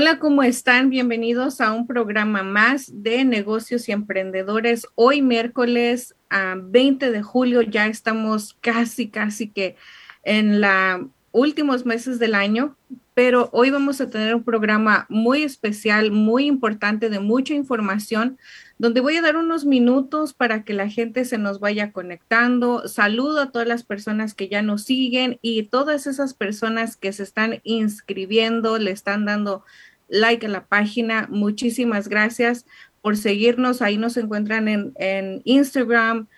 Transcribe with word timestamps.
Hola, 0.00 0.20
¿cómo 0.20 0.44
están? 0.44 0.90
Bienvenidos 0.90 1.60
a 1.60 1.72
un 1.72 1.84
programa 1.88 2.44
más 2.44 2.88
de 3.02 3.24
negocios 3.24 3.88
y 3.88 3.92
emprendedores. 3.92 4.86
Hoy 4.94 5.22
miércoles 5.22 6.14
a 6.30 6.54
20 6.56 7.10
de 7.10 7.20
julio 7.20 7.62
ya 7.62 7.88
estamos 7.88 8.56
casi, 8.60 9.08
casi 9.08 9.48
que 9.48 9.74
en 10.22 10.60
los 10.60 11.00
últimos 11.32 11.84
meses 11.84 12.20
del 12.20 12.36
año, 12.36 12.76
pero 13.14 13.50
hoy 13.52 13.70
vamos 13.70 14.00
a 14.00 14.08
tener 14.08 14.32
un 14.36 14.44
programa 14.44 15.04
muy 15.08 15.42
especial, 15.42 16.12
muy 16.12 16.46
importante, 16.46 17.10
de 17.10 17.18
mucha 17.18 17.52
información, 17.52 18.38
donde 18.78 19.00
voy 19.00 19.16
a 19.16 19.22
dar 19.22 19.36
unos 19.36 19.64
minutos 19.64 20.34
para 20.34 20.62
que 20.62 20.72
la 20.72 20.88
gente 20.88 21.24
se 21.24 21.36
nos 21.36 21.58
vaya 21.58 21.90
conectando. 21.90 22.86
Saludo 22.86 23.40
a 23.40 23.50
todas 23.50 23.66
las 23.66 23.82
personas 23.82 24.34
que 24.34 24.48
ya 24.48 24.62
nos 24.62 24.84
siguen 24.84 25.40
y 25.42 25.64
todas 25.64 26.06
esas 26.06 26.32
personas 26.32 26.96
que 26.96 27.12
se 27.12 27.24
están 27.24 27.58
inscribiendo, 27.64 28.78
le 28.78 28.92
están 28.92 29.24
dando 29.24 29.64
like 30.08 30.44
a 30.44 30.48
la 30.48 30.66
página. 30.66 31.28
Muchísimas 31.30 32.08
gracias 32.08 32.66
por 33.00 33.16
seguirnos. 33.16 33.82
Ahí 33.82 33.96
nos 33.98 34.16
encuentran 34.16 34.68
en, 34.68 35.42
Instagram, 35.44 36.28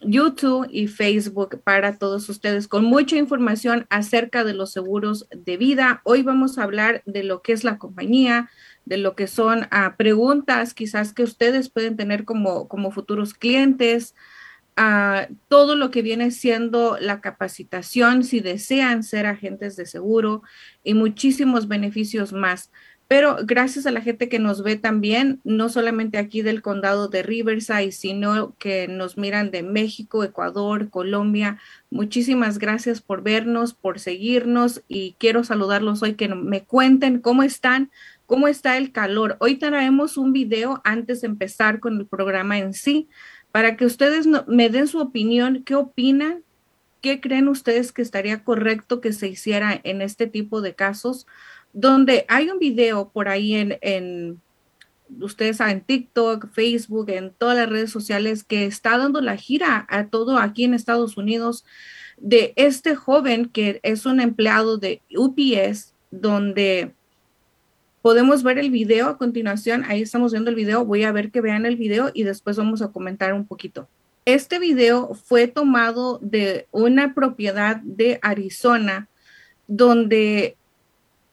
YouTube 0.00 0.66
y 0.70 0.88
Facebook 0.88 1.60
para 1.62 1.96
todos 1.96 2.28
ustedes 2.28 2.66
con 2.66 2.84
mucha 2.84 3.16
información 3.16 3.86
acerca 3.88 4.42
de 4.42 4.52
los 4.52 4.72
seguros 4.72 5.28
de 5.30 5.56
vida. 5.56 6.00
Hoy 6.04 6.22
vamos 6.22 6.58
a 6.58 6.64
hablar 6.64 7.02
de 7.06 7.22
lo 7.22 7.40
que 7.40 7.52
es 7.52 7.62
la 7.62 7.78
compañía, 7.78 8.50
de 8.84 8.96
lo 8.96 9.14
que 9.14 9.28
son 9.28 9.68
ah, 9.70 9.94
preguntas 9.96 10.74
quizás 10.74 11.12
que 11.12 11.22
ustedes 11.22 11.70
pueden 11.70 11.96
tener 11.96 12.24
como, 12.24 12.66
como 12.66 12.90
futuros 12.90 13.32
clientes, 13.32 14.16
a 14.76 15.28
todo 15.48 15.76
lo 15.76 15.90
que 15.90 16.02
viene 16.02 16.30
siendo 16.30 16.96
la 17.00 17.20
capacitación 17.20 18.24
si 18.24 18.40
desean 18.40 19.02
ser 19.02 19.26
agentes 19.26 19.76
de 19.76 19.86
seguro 19.86 20.42
y 20.82 20.94
muchísimos 20.94 21.68
beneficios 21.68 22.32
más. 22.32 22.70
Pero 23.12 23.36
gracias 23.44 23.84
a 23.84 23.90
la 23.90 24.00
gente 24.00 24.30
que 24.30 24.38
nos 24.38 24.62
ve 24.62 24.76
también, 24.76 25.38
no 25.44 25.68
solamente 25.68 26.16
aquí 26.16 26.40
del 26.40 26.62
condado 26.62 27.08
de 27.08 27.22
Riverside, 27.22 27.92
sino 27.92 28.54
que 28.58 28.88
nos 28.88 29.18
miran 29.18 29.50
de 29.50 29.62
México, 29.62 30.24
Ecuador, 30.24 30.88
Colombia. 30.88 31.58
Muchísimas 31.90 32.58
gracias 32.58 33.02
por 33.02 33.22
vernos, 33.22 33.74
por 33.74 34.00
seguirnos 34.00 34.82
y 34.88 35.14
quiero 35.18 35.44
saludarlos 35.44 36.02
hoy 36.02 36.14
que 36.14 36.28
me 36.28 36.64
cuenten 36.64 37.20
cómo 37.20 37.42
están, 37.42 37.90
cómo 38.24 38.48
está 38.48 38.78
el 38.78 38.92
calor. 38.92 39.36
Hoy 39.40 39.56
traemos 39.56 40.16
un 40.16 40.32
video 40.32 40.80
antes 40.82 41.20
de 41.20 41.26
empezar 41.26 41.80
con 41.80 41.98
el 41.98 42.06
programa 42.06 42.58
en 42.58 42.72
sí, 42.72 43.10
para 43.52 43.76
que 43.76 43.84
ustedes 43.84 44.26
me 44.46 44.68
den 44.70 44.88
su 44.88 44.98
opinión, 44.98 45.62
qué 45.64 45.74
opinan, 45.74 46.42
qué 47.02 47.20
creen 47.20 47.48
ustedes 47.48 47.92
que 47.92 48.02
estaría 48.02 48.44
correcto 48.44 49.00
que 49.00 49.12
se 49.12 49.28
hiciera 49.28 49.78
en 49.84 50.02
este 50.02 50.26
tipo 50.26 50.62
de 50.62 50.74
casos, 50.74 51.26
donde 51.72 52.24
hay 52.28 52.50
un 52.50 52.58
video 52.58 53.10
por 53.10 53.28
ahí 53.28 53.54
en, 53.54 53.78
en 53.82 54.40
ustedes 55.20 55.58
saben, 55.58 55.82
TikTok, 55.82 56.50
Facebook, 56.52 57.10
en 57.10 57.32
todas 57.32 57.56
las 57.56 57.68
redes 57.68 57.90
sociales 57.90 58.44
que 58.44 58.64
está 58.64 58.96
dando 58.98 59.20
la 59.20 59.36
gira 59.36 59.86
a 59.90 60.06
todo 60.06 60.38
aquí 60.38 60.64
en 60.64 60.74
Estados 60.74 61.16
Unidos 61.16 61.64
de 62.16 62.52
este 62.56 62.94
joven 62.94 63.46
que 63.46 63.80
es 63.82 64.06
un 64.06 64.20
empleado 64.20 64.78
de 64.78 65.02
UPS, 65.14 65.94
donde 66.10 66.94
Podemos 68.02 68.42
ver 68.42 68.58
el 68.58 68.70
video 68.70 69.08
a 69.08 69.16
continuación. 69.16 69.84
Ahí 69.84 70.02
estamos 70.02 70.32
viendo 70.32 70.50
el 70.50 70.56
video. 70.56 70.84
Voy 70.84 71.04
a 71.04 71.12
ver 71.12 71.30
que 71.30 71.40
vean 71.40 71.66
el 71.66 71.76
video 71.76 72.10
y 72.12 72.24
después 72.24 72.56
vamos 72.56 72.82
a 72.82 72.88
comentar 72.88 73.32
un 73.32 73.46
poquito. 73.46 73.88
Este 74.24 74.58
video 74.58 75.14
fue 75.14 75.46
tomado 75.46 76.18
de 76.20 76.66
una 76.72 77.14
propiedad 77.14 77.76
de 77.76 78.18
Arizona 78.22 79.08
donde 79.68 80.56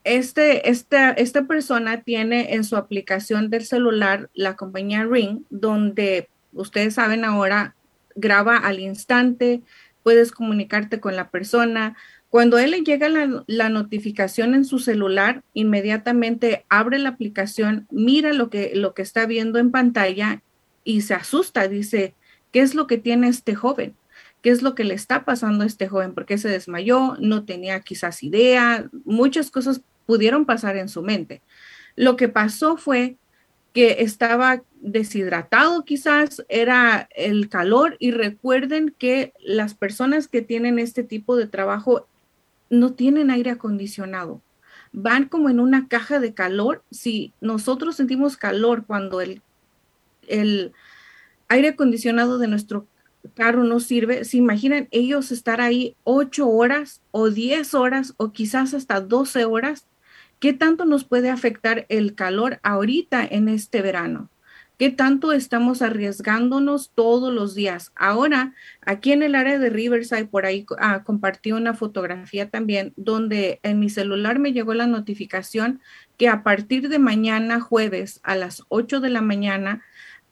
este, 0.04 0.70
esta, 0.70 1.12
esta 1.12 1.46
persona 1.46 2.02
tiene 2.02 2.54
en 2.54 2.64
su 2.64 2.78
aplicación 2.78 3.50
del 3.50 3.66
celular 3.66 4.30
la 4.34 4.56
compañía 4.56 5.06
Ring, 5.06 5.42
donde 5.50 6.30
ustedes 6.54 6.94
saben 6.94 7.26
ahora 7.26 7.76
graba 8.16 8.58
al 8.58 8.80
instante, 8.80 9.62
puedes 10.04 10.32
comunicarte 10.32 11.00
con 11.00 11.16
la 11.16 11.30
persona, 11.30 11.96
cuando 12.30 12.60
él 12.60 12.72
le 12.72 12.82
llega 12.82 13.10
la, 13.10 13.70
notificación 13.70 14.54
en 14.54 14.64
su 14.64 14.78
celular, 14.78 15.44
inmediatamente 15.54 16.64
abre 16.70 17.00
la 17.00 17.10
aplicación, 17.10 17.88
mira 17.90 18.34
lo 18.34 18.52
que, 18.52 18.74
lo 18.76 18.94
que 18.94 19.02
está 19.02 19.26
viendo 19.26 19.58
en 19.58 19.72
pantalla 19.72 20.44
y 20.84 21.02
se 21.02 21.16
asusta. 21.16 21.68
Dice, 21.68 22.14
¿qué 22.52 22.62
es 22.62 22.76
lo 22.76 22.86
que 22.86 23.00
tiene 23.00 23.30
este 23.30 23.56
joven? 23.56 23.96
¿Qué 24.44 24.52
es 24.52 24.62
lo 24.62 24.76
que 24.76 24.84
le 24.84 24.94
está 24.94 25.26
pasando 25.26 25.64
a 25.64 25.68
este 25.68 25.88
joven? 25.88 26.14
¿Por 26.14 26.28
qué 26.28 26.38
se 26.38 26.50
desmayó? 26.50 27.16
No 27.20 27.46
tenía 27.46 27.80
quizás 27.80 28.22
idea. 28.22 28.88
Muchas 29.06 29.50
cosas 29.50 29.82
pudieron 30.06 30.46
pasar 30.46 30.78
en 30.78 30.88
su 30.88 31.02
mente. 31.02 31.42
Lo 31.96 32.16
que 32.16 32.30
pasó 32.30 32.78
fue 32.78 33.18
que 33.74 33.98
estaba 34.00 34.62
deshidratado 34.82 35.84
quizás, 35.84 36.44
era 36.48 37.10
el 37.16 37.50
calor 37.50 37.98
y 38.00 38.12
recuerden 38.12 38.94
que 38.98 39.34
las 39.40 39.74
personas 39.74 40.28
que 40.28 40.42
tienen 40.42 40.80
este 40.80 41.04
tipo 41.04 41.36
de 41.36 41.48
trabajo 41.48 42.08
no 42.70 42.94
tienen 42.94 43.32
aire 43.32 43.52
acondicionado. 43.52 44.42
Van 44.92 45.28
como 45.28 45.50
en 45.50 45.60
una 45.60 45.88
caja 45.88 46.20
de 46.20 46.34
calor. 46.34 46.84
Si 46.92 47.34
nosotros 47.42 47.96
sentimos 47.96 48.38
calor 48.38 48.86
cuando 48.86 49.22
el, 49.22 49.42
el 50.28 50.74
aire 51.48 51.70
acondicionado 51.70 52.38
de 52.38 52.48
nuestro 52.48 52.88
carro 53.34 53.64
no 53.64 53.80
sirve, 53.80 54.24
se 54.26 54.38
imaginan 54.38 54.88
ellos 54.92 55.32
estar 55.32 55.62
ahí 55.62 55.96
ocho 56.04 56.48
horas 56.48 57.02
o 57.12 57.30
diez 57.30 57.74
horas 57.74 58.14
o 58.18 58.32
quizás 58.32 58.74
hasta 58.74 59.02
doce 59.02 59.46
horas. 59.46 59.86
¿Qué 60.40 60.54
tanto 60.54 60.86
nos 60.86 61.04
puede 61.04 61.30
afectar 61.30 61.86
el 61.90 62.16
calor 62.16 62.60
ahorita 62.64 63.26
en 63.26 63.50
este 63.50 63.82
verano? 63.82 64.30
¿Qué 64.80 64.90
tanto 64.90 65.34
estamos 65.34 65.82
arriesgándonos 65.82 66.92
todos 66.96 67.34
los 67.34 67.54
días? 67.54 67.92
Ahora, 67.98 68.54
aquí 68.80 69.12
en 69.12 69.24
el 69.24 69.36
área 69.36 69.60
de 69.60 69.70
Riverside, 69.70 70.28
por 70.28 70.46
ahí 70.46 70.66
ah, 70.80 71.04
compartí 71.04 71.52
una 71.52 71.74
fotografía 71.74 72.50
también 72.50 72.94
donde 72.96 73.60
en 73.64 73.82
mi 73.82 73.90
celular 73.90 74.40
me 74.40 74.54
llegó 74.54 74.74
la 74.74 74.88
notificación 74.88 75.82
que 76.16 76.30
a 76.30 76.44
partir 76.44 76.88
de 76.88 76.98
mañana 76.98 77.60
jueves 77.60 78.22
a 78.24 78.36
las 78.38 78.64
8 78.70 79.02
de 79.02 79.10
la 79.10 79.22
mañana, 79.22 79.84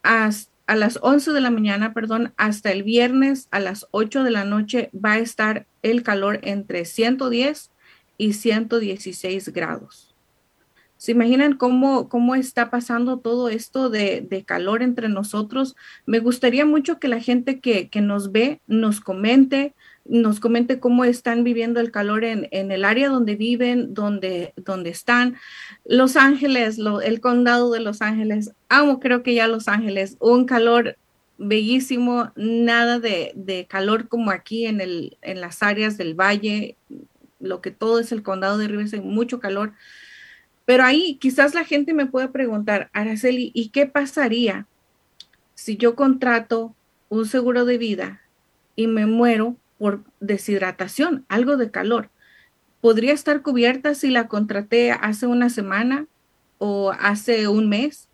a 0.02 0.32
las 0.78 1.00
11 1.02 1.34
de 1.34 1.42
la 1.42 1.52
mañana, 1.52 1.94
perdón, 1.94 2.34
hasta 2.38 2.72
el 2.72 2.84
viernes 2.84 3.50
a 3.52 3.60
las 3.60 3.86
8 3.92 4.24
de 4.24 4.32
la 4.32 4.46
noche 4.46 4.92
va 4.94 5.14
a 5.14 5.20
estar 5.20 5.68
el 5.82 6.04
calor 6.04 6.40
entre 6.44 6.86
110 6.86 7.70
y 8.18 8.32
116 8.32 9.50
grados. 9.50 10.07
¿Se 10.98 11.12
imaginan 11.12 11.54
cómo, 11.54 12.10
cómo 12.10 12.34
está 12.34 12.72
pasando 12.72 13.20
todo 13.20 13.50
esto 13.50 13.90
de, 13.90 14.44
calor 14.46 14.82
entre 14.82 15.10
nosotros? 15.10 15.76
Me 16.08 16.20
gustaría 16.20 16.66
mucho 16.66 17.00
que 17.00 17.08
la 17.08 17.22
gente 17.22 17.60
que, 17.60 17.90
nos 18.02 18.32
ve 18.32 18.62
nos 18.66 19.00
comente, 19.00 19.76
nos 20.06 20.40
comente 20.40 20.80
cómo 20.80 21.06
están 21.06 21.44
viviendo 21.44 21.80
el 21.80 21.92
calor 21.92 22.24
en, 22.24 22.48
el 22.52 22.84
área 22.84 23.10
donde 23.10 23.36
viven, 23.36 23.94
donde, 23.94 24.54
donde 24.56 24.90
están. 24.90 25.36
Los 25.86 26.16
Ángeles, 26.16 26.80
el 27.04 27.22
condado 27.22 27.72
de 27.72 27.80
Los 27.80 28.02
Ángeles, 28.02 28.52
amo 28.68 29.00
creo 29.00 29.22
que 29.22 29.36
ya 29.36 29.48
Los 29.48 29.68
Ángeles, 29.68 30.18
un 30.20 30.46
calor 30.46 30.98
bellísimo, 31.38 32.32
nada 32.36 33.00
de, 33.00 33.68
calor 33.70 34.08
como 34.08 34.32
aquí 34.32 34.66
en, 34.66 34.82
el, 34.82 35.18
en 35.22 35.42
las 35.42 35.62
áreas 35.62 35.96
del 35.96 36.16
valle, 36.16 36.76
lo 37.40 37.62
que 37.62 37.70
todo 37.70 38.00
es 38.00 38.12
el 38.12 38.24
condado 38.24 38.58
de 38.58 38.68
Riverside, 38.68 39.02
mucho 39.02 39.40
calor 39.40 39.74
pero 40.68 40.84
ahí 40.84 41.16
quizás 41.16 41.56
la 41.56 41.64
gente 41.64 41.94
me 41.94 42.08
puede 42.08 42.28
preguntar, 42.28 42.90
Araceli, 42.92 43.52
¿y 43.54 43.70
qué 43.70 43.86
pasaría 43.86 44.68
si 45.56 45.78
yo 45.78 45.96
contrato 45.96 46.76
un 47.08 47.26
seguro 47.26 47.64
de 47.64 47.78
vida 47.78 48.22
y 48.76 48.88
me 48.88 49.06
muero 49.06 49.56
por 49.78 50.04
deshidratación, 50.20 51.26
algo 51.30 51.56
de 51.56 51.72
calor? 51.72 52.10
¿Podría 52.82 53.14
estar 53.14 53.42
cubierta 53.44 53.96
si 53.96 54.10
la 54.10 54.28
contraté 54.28 54.92
hace 54.92 55.26
una 55.26 55.50
semana 55.50 56.06
o 56.58 56.92
hace 56.92 57.48
un 57.48 57.70
mes? 57.70 58.10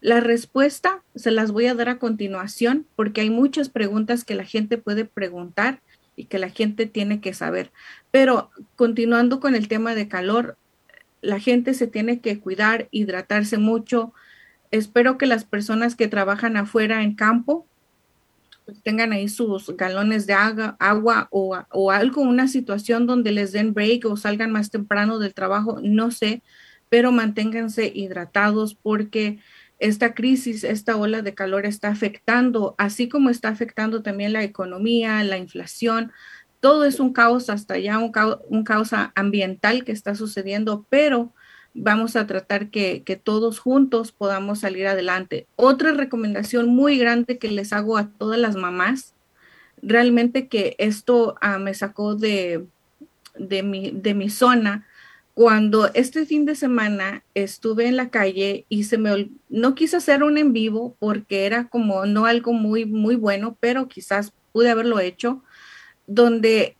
La 0.00 0.18
respuesta 0.18 1.04
se 1.14 1.30
las 1.30 1.52
voy 1.52 1.66
a 1.66 1.76
dar 1.76 1.88
a 1.88 2.00
continuación 2.00 2.88
porque 2.96 3.20
hay 3.20 3.30
muchas 3.30 3.68
preguntas 3.68 4.24
que 4.24 4.34
la 4.34 4.44
gente 4.44 4.78
puede 4.78 5.04
preguntar 5.04 5.80
y 6.16 6.24
que 6.24 6.40
la 6.40 6.48
gente 6.48 6.86
tiene 6.86 7.20
que 7.20 7.34
saber. 7.34 7.70
Pero 8.10 8.50
continuando 8.74 9.38
con 9.38 9.54
el 9.54 9.68
tema 9.68 9.94
de 9.94 10.08
calor, 10.08 10.58
la 11.24 11.40
gente 11.40 11.74
se 11.74 11.86
tiene 11.86 12.20
que 12.20 12.38
cuidar, 12.38 12.88
hidratarse 12.90 13.58
mucho. 13.58 14.12
Espero 14.70 15.18
que 15.18 15.26
las 15.26 15.44
personas 15.44 15.96
que 15.96 16.08
trabajan 16.08 16.56
afuera 16.56 17.02
en 17.02 17.14
campo 17.14 17.66
pues, 18.66 18.82
tengan 18.82 19.12
ahí 19.12 19.28
sus 19.28 19.74
galones 19.76 20.26
de 20.26 20.34
agua, 20.34 21.28
o, 21.30 21.58
o, 21.70 21.90
algo, 21.90 22.22
una 22.22 22.48
situación 22.48 23.06
donde 23.06 23.32
les 23.32 23.52
den 23.52 23.74
break 23.74 24.06
o 24.06 24.16
salgan 24.16 24.52
más 24.52 24.70
temprano 24.70 25.18
del 25.18 25.34
trabajo, 25.34 25.80
no 25.82 26.10
sé, 26.10 26.42
pero 26.88 27.10
manténganse 27.10 27.90
hidratados 27.94 28.74
porque 28.74 29.38
esta 29.78 30.14
crisis, 30.14 30.64
esta 30.64 30.96
ola 30.96 31.22
de 31.22 31.34
calor 31.34 31.66
está 31.66 31.88
afectando, 31.88 32.74
así 32.78 33.08
como 33.08 33.30
está 33.30 33.48
afectando 33.48 34.02
también 34.02 34.32
la 34.32 34.44
economía, 34.44 35.22
la 35.24 35.36
inflación, 35.36 36.12
todo 36.64 36.86
es 36.86 36.98
un 36.98 37.12
caos, 37.12 37.50
hasta 37.50 37.76
ya 37.76 37.98
un 37.98 38.10
caos, 38.10 38.90
ambiental 39.14 39.84
que 39.84 39.92
está 39.92 40.14
sucediendo, 40.14 40.86
pero 40.88 41.30
vamos 41.74 42.16
a 42.16 42.26
tratar 42.26 42.70
que, 42.70 43.20
todos 43.22 43.58
juntos 43.58 44.12
podamos 44.12 44.60
salir 44.60 44.86
adelante. 44.86 45.46
Otra 45.56 45.92
recomendación 45.92 46.70
muy 46.70 46.96
grande 46.96 47.36
que 47.36 47.48
les 47.48 47.74
hago 47.74 47.98
a 47.98 48.08
todas 48.08 48.40
las 48.40 48.56
mamás, 48.56 49.12
realmente 49.82 50.48
que 50.48 50.74
esto 50.78 51.34
ah, 51.42 51.58
me 51.58 51.74
sacó 51.74 52.14
de, 52.14 52.64
de, 53.34 53.62
mi, 53.62 53.90
de 53.90 54.14
mi 54.14 54.30
zona, 54.30 54.86
cuando 55.34 55.90
este 55.92 56.24
fin 56.24 56.46
de 56.46 56.54
semana 56.54 57.24
estuve 57.34 57.88
en 57.88 57.98
la 57.98 58.08
calle 58.08 58.64
y 58.70 58.84
se 58.84 58.96
me 58.96 59.28
no 59.50 59.74
quise 59.74 59.98
hacer 59.98 60.22
un 60.22 60.38
en 60.38 60.54
vivo 60.54 60.96
porque 60.98 61.44
era 61.44 61.68
como 61.68 62.06
no 62.06 62.24
algo 62.24 62.54
muy 62.54 62.86
muy 62.86 63.16
bueno, 63.16 63.54
pero 63.60 63.86
quizás 63.86 64.32
pude 64.52 64.70
haberlo 64.70 65.00
hecho, 65.00 65.42
donde 66.06 66.76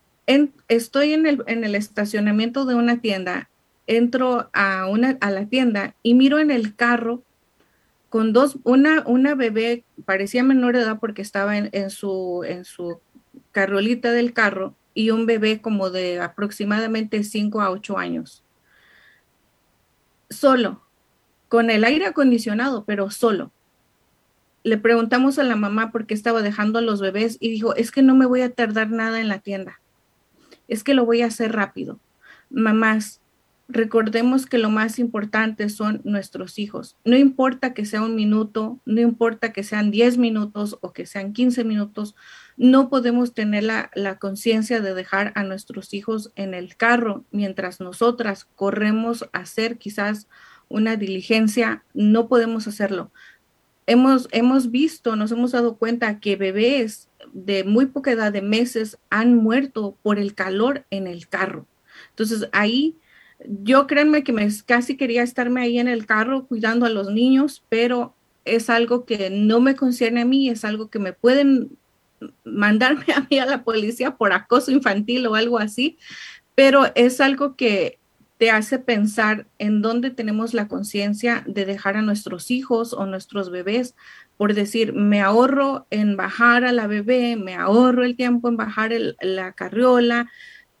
estoy 0.67 1.13
en 1.13 1.25
el, 1.25 1.43
en 1.47 1.63
el 1.63 1.75
estacionamiento 1.75 2.65
de 2.65 2.75
una 2.75 3.01
tienda 3.01 3.49
entro 3.87 4.49
a, 4.53 4.87
una, 4.87 5.17
a 5.21 5.31
la 5.31 5.45
tienda 5.45 5.95
y 6.01 6.15
miro 6.15 6.39
en 6.39 6.51
el 6.51 6.75
carro 6.75 7.23
con 8.09 8.33
dos, 8.33 8.57
una, 8.63 9.03
una 9.05 9.35
bebé, 9.35 9.83
parecía 10.05 10.43
menor 10.43 10.75
de 10.75 10.83
edad 10.83 10.99
porque 10.99 11.21
estaba 11.21 11.57
en, 11.57 11.89
su, 11.89 12.43
en 12.47 12.63
su 12.63 12.99
carrolita 13.51 14.11
del 14.11 14.33
carro 14.33 14.73
y 14.93 15.09
un 15.09 15.25
bebé 15.25 15.61
como 15.61 15.89
de 15.89 16.21
aproximadamente 16.21 17.23
5 17.23 17.61
a 17.61 17.71
8 17.71 17.97
años. 17.97 18.43
Solo, 20.29 20.81
con 21.49 21.69
el 21.69 21.83
aire 21.83 22.05
acondicionado, 22.05 22.85
pero 22.85 23.11
solo. 23.11 23.51
Le 24.65 24.79
preguntamos 24.79 25.37
a 25.37 25.43
la 25.43 25.55
mamá 25.55 25.91
por 25.91 26.07
qué 26.07 26.15
estaba 26.15 26.41
dejando 26.41 26.79
a 26.79 26.81
los 26.81 26.99
bebés 26.99 27.37
y 27.39 27.49
dijo, 27.49 27.75
es 27.75 27.91
que 27.91 28.01
no 28.01 28.15
me 28.15 28.25
voy 28.25 28.41
a 28.41 28.51
tardar 28.51 28.89
nada 28.89 29.21
en 29.21 29.27
la 29.27 29.37
tienda. 29.37 29.79
Es 30.67 30.83
que 30.83 30.95
lo 30.95 31.05
voy 31.05 31.21
a 31.21 31.27
hacer 31.27 31.51
rápido. 31.51 31.99
Mamás, 32.49 33.21
recordemos 33.67 34.47
que 34.47 34.57
lo 34.57 34.71
más 34.71 34.97
importante 34.97 35.69
son 35.69 36.01
nuestros 36.03 36.57
hijos. 36.57 36.97
No 37.05 37.15
importa 37.15 37.75
que 37.75 37.85
sea 37.85 38.01
un 38.01 38.15
minuto, 38.15 38.79
no 38.85 39.01
importa 39.01 39.53
que 39.53 39.61
sean 39.61 39.91
10 39.91 40.17
minutos 40.17 40.79
o 40.81 40.93
que 40.93 41.05
sean 41.05 41.33
15 41.33 41.63
minutos, 41.63 42.15
no 42.57 42.89
podemos 42.89 43.35
tener 43.35 43.65
la, 43.65 44.17
conciencia 44.17 44.81
de 44.81 44.95
dejar 44.95 45.31
a 45.35 45.43
nuestros 45.43 45.93
hijos 45.93 46.31
en 46.35 46.55
el 46.55 46.75
carro 46.75 47.23
mientras 47.29 47.81
nosotras 47.81 48.47
corremos 48.55 49.29
a 49.31 49.41
hacer 49.41 49.77
quizás 49.77 50.27
una 50.69 50.95
diligencia, 50.95 51.83
no 51.93 52.27
podemos 52.27 52.67
hacerlo. 52.67 53.11
Hemos, 53.87 54.27
hemos 54.31 54.71
visto, 54.71 55.15
nos 55.15 55.31
hemos 55.31 55.51
dado 55.51 55.77
cuenta 55.77 56.19
que 56.19 56.35
bebés 56.35 57.09
de 57.33 57.63
muy 57.63 57.85
poca 57.87 58.11
edad, 58.11 58.33
de 58.33 58.41
meses, 58.41 58.97
han 59.09 59.35
muerto 59.35 59.97
por 60.01 60.17
el 60.17 60.33
calor 60.33 60.85
en 60.89 61.07
el 61.07 61.27
carro. 61.27 61.67
Entonces 62.09 62.49
ahí 62.51 62.95
yo 63.47 63.87
créanme 63.87 64.23
que 64.23 64.31
me 64.31 64.47
casi 64.65 64.97
quería 64.97 65.23
estarme 65.23 65.61
ahí 65.61 65.79
en 65.79 65.87
el 65.87 66.05
carro 66.05 66.47
cuidando 66.47 66.85
a 66.85 66.89
los 66.89 67.11
niños, 67.11 67.63
pero 67.69 68.15
es 68.45 68.69
algo 68.69 69.05
que 69.05 69.29
no 69.29 69.59
me 69.59 69.75
concierne 69.75 70.21
a 70.21 70.25
mí, 70.25 70.49
es 70.49 70.63
algo 70.63 70.89
que 70.89 70.99
me 70.99 71.13
pueden 71.13 71.77
mandarme 72.43 73.05
a 73.15 73.27
mí 73.29 73.39
a 73.39 73.45
la 73.45 73.63
policía 73.63 74.15
por 74.15 74.33
acoso 74.33 74.71
infantil 74.71 75.27
o 75.27 75.35
algo 75.35 75.57
así, 75.57 75.97
pero 76.55 76.85
es 76.95 77.19
algo 77.19 77.55
que 77.55 77.99
te 78.37 78.51
hace 78.51 78.79
pensar 78.79 79.47
en 79.59 79.81
dónde 79.81 80.11
tenemos 80.11 80.53
la 80.53 80.67
conciencia 80.67 81.43
de 81.47 81.65
dejar 81.65 81.95
a 81.95 82.01
nuestros 82.01 82.51
hijos 82.51 82.93
o 82.93 83.05
nuestros 83.05 83.49
bebés, 83.49 83.95
por 84.37 84.53
decir, 84.53 84.93
me 84.93 85.21
ahorro 85.21 85.87
en 85.89 86.17
bajar 86.17 86.65
a 86.65 86.73
la 86.73 86.87
bebé, 86.87 87.37
me 87.37 87.55
ahorro 87.55 88.03
el 88.03 88.17
tiempo 88.17 88.49
en 88.49 88.57
bajar 88.57 88.91
la 89.21 89.53
carriola, 89.53 90.29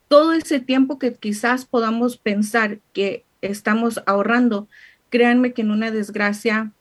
todo 0.09 0.33
ese 0.33 0.59
tiempo 0.59 0.99
que 0.99 1.13
quizás 1.13 1.65
podamos 1.65 2.17
pensar 2.17 2.79
que 2.93 3.23
estamos 3.41 4.01
ahorrando, 4.05 4.67
créanme 5.09 5.53
que 5.53 5.61
en 5.61 5.71
una 5.71 5.91
desgracia 5.91 6.71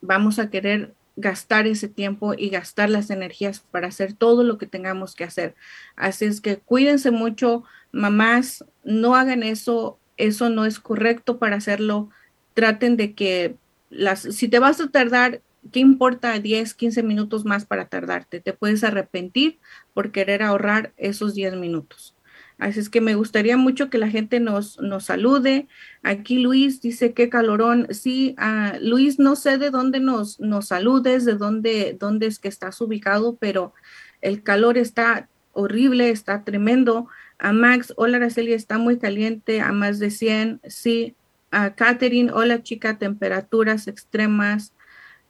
vamos 0.00 0.38
a 0.38 0.50
querer 0.50 0.94
gastar 1.20 1.66
ese 1.66 1.88
tiempo 1.88 2.34
y 2.36 2.50
gastar 2.50 2.90
las 2.90 3.10
energías 3.10 3.60
para 3.60 3.88
hacer 3.88 4.14
todo 4.14 4.42
lo 4.42 4.58
que 4.58 4.66
tengamos 4.66 5.14
que 5.14 5.24
hacer. 5.24 5.54
Así 5.96 6.24
es 6.24 6.40
que 6.40 6.58
cuídense 6.58 7.10
mucho, 7.10 7.64
mamás, 7.92 8.64
no 8.84 9.14
hagan 9.14 9.42
eso, 9.42 9.98
eso 10.16 10.50
no 10.50 10.64
es 10.64 10.80
correcto 10.80 11.38
para 11.38 11.56
hacerlo. 11.56 12.10
Traten 12.54 12.96
de 12.96 13.14
que 13.14 13.56
las, 13.90 14.20
si 14.20 14.48
te 14.48 14.58
vas 14.58 14.80
a 14.80 14.90
tardar, 14.90 15.42
¿qué 15.72 15.80
importa 15.80 16.38
10, 16.38 16.74
15 16.74 17.02
minutos 17.02 17.44
más 17.44 17.66
para 17.66 17.86
tardarte? 17.86 18.40
Te 18.40 18.52
puedes 18.52 18.84
arrepentir 18.84 19.58
por 19.94 20.12
querer 20.12 20.42
ahorrar 20.42 20.92
esos 20.96 21.34
10 21.34 21.56
minutos. 21.56 22.14
Así 22.60 22.78
es 22.78 22.90
que 22.90 23.00
me 23.00 23.14
gustaría 23.14 23.56
mucho 23.56 23.88
que 23.88 23.96
la 23.96 24.10
gente 24.10 24.38
nos, 24.38 24.78
nos 24.80 25.04
salude. 25.06 25.66
Aquí 26.02 26.38
Luis 26.38 26.82
dice 26.82 27.14
qué 27.14 27.30
calorón. 27.30 27.88
Sí, 27.90 28.36
uh, 28.38 28.76
Luis, 28.82 29.18
no 29.18 29.34
sé 29.34 29.56
de 29.56 29.70
dónde 29.70 29.98
nos, 29.98 30.38
nos 30.40 30.68
saludes, 30.68 31.24
de 31.24 31.36
dónde, 31.36 31.96
dónde 31.98 32.26
es 32.26 32.38
que 32.38 32.48
estás 32.48 32.78
ubicado, 32.82 33.36
pero 33.36 33.72
el 34.20 34.42
calor 34.42 34.76
está 34.76 35.30
horrible, 35.52 36.10
está 36.10 36.44
tremendo. 36.44 37.08
A 37.38 37.54
Max, 37.54 37.94
hola 37.96 38.18
Araceli, 38.18 38.52
está 38.52 38.76
muy 38.76 38.98
caliente, 38.98 39.62
a 39.62 39.72
más 39.72 39.98
de 39.98 40.10
100. 40.10 40.60
Sí, 40.68 41.16
a 41.50 41.74
Catherine, 41.74 42.30
hola 42.30 42.62
chica, 42.62 42.98
temperaturas 42.98 43.88
extremas. 43.88 44.74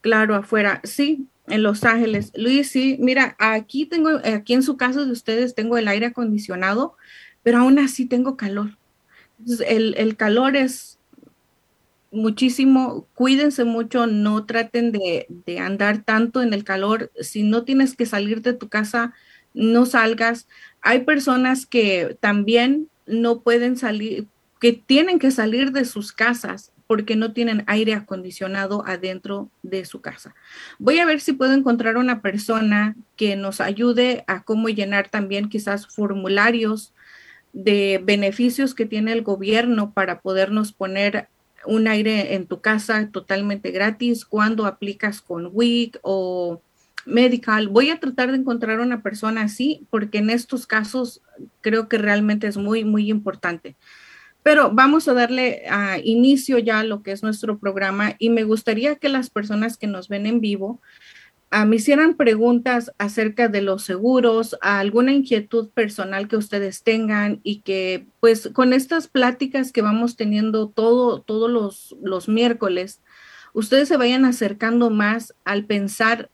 Claro, 0.01 0.35
afuera. 0.35 0.81
Sí, 0.83 1.29
en 1.51 1.63
Los 1.63 1.85
Ángeles. 1.85 2.33
Luis, 2.35 2.71
sí, 2.71 2.97
mira, 3.01 3.37
aquí 3.39 3.87
tengo, 3.87 4.21
aquí 4.25 4.55
en 4.55 4.63
su 4.63 4.77
casa 4.77 5.05
de 5.05 5.13
ustedes 5.13 5.55
tengo 5.55 5.77
el 5.79 5.89
aire 5.89 6.07
acondicionado, 6.07 6.97
pero 7.43 7.59
aún 7.59 7.79
así 7.79 8.07
tengo 8.07 8.37
calor. 8.37 8.79
el, 9.67 10.17
calor 10.17 10.57
es 10.57 10.99
muchísimo, 12.13 13.07
cuídense 13.15 13.65
mucho, 13.65 14.07
no 14.07 14.45
traten 14.47 14.93
de, 14.93 15.27
de, 15.47 15.59
andar 15.59 16.03
tanto 16.03 16.43
en 16.43 16.53
el 16.53 16.65
calor. 16.65 17.11
Si 17.21 17.43
no 17.43 17.65
tienes 17.65 17.97
que 17.97 18.07
salir 18.07 18.43
de 18.43 18.53
tu 18.53 18.69
casa, 18.69 19.15
no 19.55 19.87
salgas. 19.87 20.49
Hay 20.83 21.05
personas 21.05 21.67
que 21.67 22.17
también 22.21 22.89
no 23.07 23.41
pueden 23.41 23.77
salir, 23.77 24.27
que 24.61 24.73
tienen 24.73 25.19
que 25.19 25.31
salir 25.31 25.73
de 25.73 25.85
sus 25.85 26.13
casas 26.13 26.73
porque 26.91 27.15
no 27.15 27.33
tienen 27.33 27.63
aire 27.69 27.95
acondicionado 27.95 28.83
adentro 28.85 29.49
de 29.63 29.85
su 29.85 30.01
casa. 30.01 30.35
Voy 30.81 30.99
a 30.99 31.05
ver 31.05 31.21
si 31.21 31.33
puedo 31.33 31.53
encontrar 31.53 31.97
una 31.97 32.21
persona 32.21 32.97
que 33.15 33.37
nos 33.37 33.61
ayude 33.61 34.25
a 34.27 34.43
cómo 34.43 34.69
llenar 34.69 35.09
también 35.09 35.49
quizás 35.49 35.87
formularios 35.87 36.93
de 37.53 38.01
beneficios 38.03 38.75
que 38.75 38.87
tiene 38.87 39.13
el 39.13 39.23
gobierno 39.23 39.93
para 39.93 40.21
podernos 40.21 40.73
poner 40.73 41.29
un 41.65 41.87
aire 41.87 42.35
en 42.35 42.47
tu 42.47 42.61
casa 42.61 43.09
totalmente 43.13 43.71
gratis 43.71 44.25
cuando 44.25 44.67
aplicas 44.67 45.21
con 45.21 45.49
WIC 45.53 46.01
o 46.03 46.61
Medical. 47.07 47.69
Voy 47.69 47.91
a 47.91 48.01
tratar 48.01 48.33
de 48.33 48.39
encontrar 48.39 48.81
una 48.81 49.01
persona 49.01 49.43
así 49.43 49.87
porque 49.91 50.19
en 50.19 50.29
estos 50.29 50.67
casos 50.67 51.23
creo 51.61 51.89
que 51.89 51.99
realmente 51.99 52.49
es 52.49 52.57
muy, 52.57 52.83
muy 52.83 53.11
importante. 53.11 53.77
Pero 54.43 54.71
vamos 54.73 55.07
a 55.09 55.15
darle 55.15 55.65
a 55.69 55.99
inicio 55.99 56.59
ya 56.59 56.81
a 56.81 56.85
lo 56.85 57.03
que 57.03 57.13
es 57.13 57.23
nuestro 57.23 57.59
programa 57.59 58.15
y 58.19 58.31
me 58.31 58.45
gustaría 58.45 58.97
que 58.97 59.09
las 59.09 59.31
personas 59.31 59.77
que 59.77 59.87
nos 59.87 60.09
ven 60.09 60.27
en 60.27 60.41
vivo 60.41 60.81
ah, 61.51 61.67
me 61.67 61.77
hicieran 61.77 62.15
preguntas 62.15 62.93
acerca 62.99 63.49
de 63.49 63.61
los 63.61 63.85
seguros, 63.85 64.57
alguna 64.63 65.13
inquietud 65.13 65.69
personal 65.71 66.27
que 66.27 66.37
ustedes 66.37 66.83
tengan 66.83 67.41
y 67.43 67.61
que 67.61 68.07
pues 68.21 68.49
con 68.53 68.73
estas 68.73 69.09
pláticas 69.09 69.73
que 69.73 69.83
vamos 69.83 70.17
teniendo 70.17 70.69
todo, 70.69 71.21
todos 71.21 71.51
los, 71.51 71.97
los 72.03 72.29
miércoles, 72.29 73.01
ustedes 73.53 73.89
se 73.89 73.99
vayan 73.99 74.25
acercando 74.25 74.89
más 74.91 75.35
al 75.45 75.67
pensar 75.67 76.31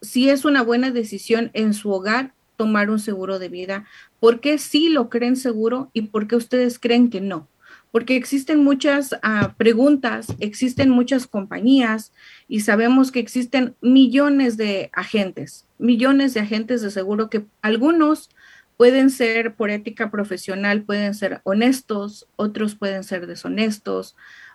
si 0.00 0.28
es 0.28 0.44
una 0.44 0.62
buena 0.62 0.90
decisión 0.90 1.50
en 1.54 1.74
su 1.74 1.90
hogar 1.90 2.34
tomar 2.62 2.90
un 2.90 3.00
seguro 3.00 3.40
de 3.40 3.48
vida 3.48 3.86
¿Por 4.22 4.38
qué 4.38 4.56
sí 4.58 4.88
lo 4.88 5.10
creen 5.10 5.34
seguro 5.34 5.90
y 5.92 6.02
por 6.02 6.28
qué 6.28 6.36
ustedes 6.36 6.78
creen 6.78 7.10
que 7.10 7.20
no? 7.20 7.48
Porque 7.90 8.14
existen 8.14 8.62
muchas 8.62 9.16
ah, 9.20 9.54
preguntas, 9.56 10.28
existen 10.38 10.90
muchas 10.90 11.26
compañías 11.26 12.12
y 12.46 12.60
sabemos 12.60 13.10
que 13.10 13.18
existen 13.18 13.74
millones 13.80 14.56
de 14.56 14.90
agentes, 14.92 15.66
millones 15.76 16.34
de 16.34 16.40
agentes 16.40 16.82
de 16.82 16.92
seguro 16.92 17.30
que 17.30 17.44
algunos 17.62 18.30
pueden 18.76 19.10
ser 19.10 19.56
por 19.56 19.70
ética 19.70 20.08
profesional, 20.08 20.82
pueden 20.84 21.14
ser 21.14 21.40
honestos, 21.42 22.28
otros 22.36 22.76
pueden 22.76 23.02
ser 23.02 23.26
deshonestos, 23.26 24.14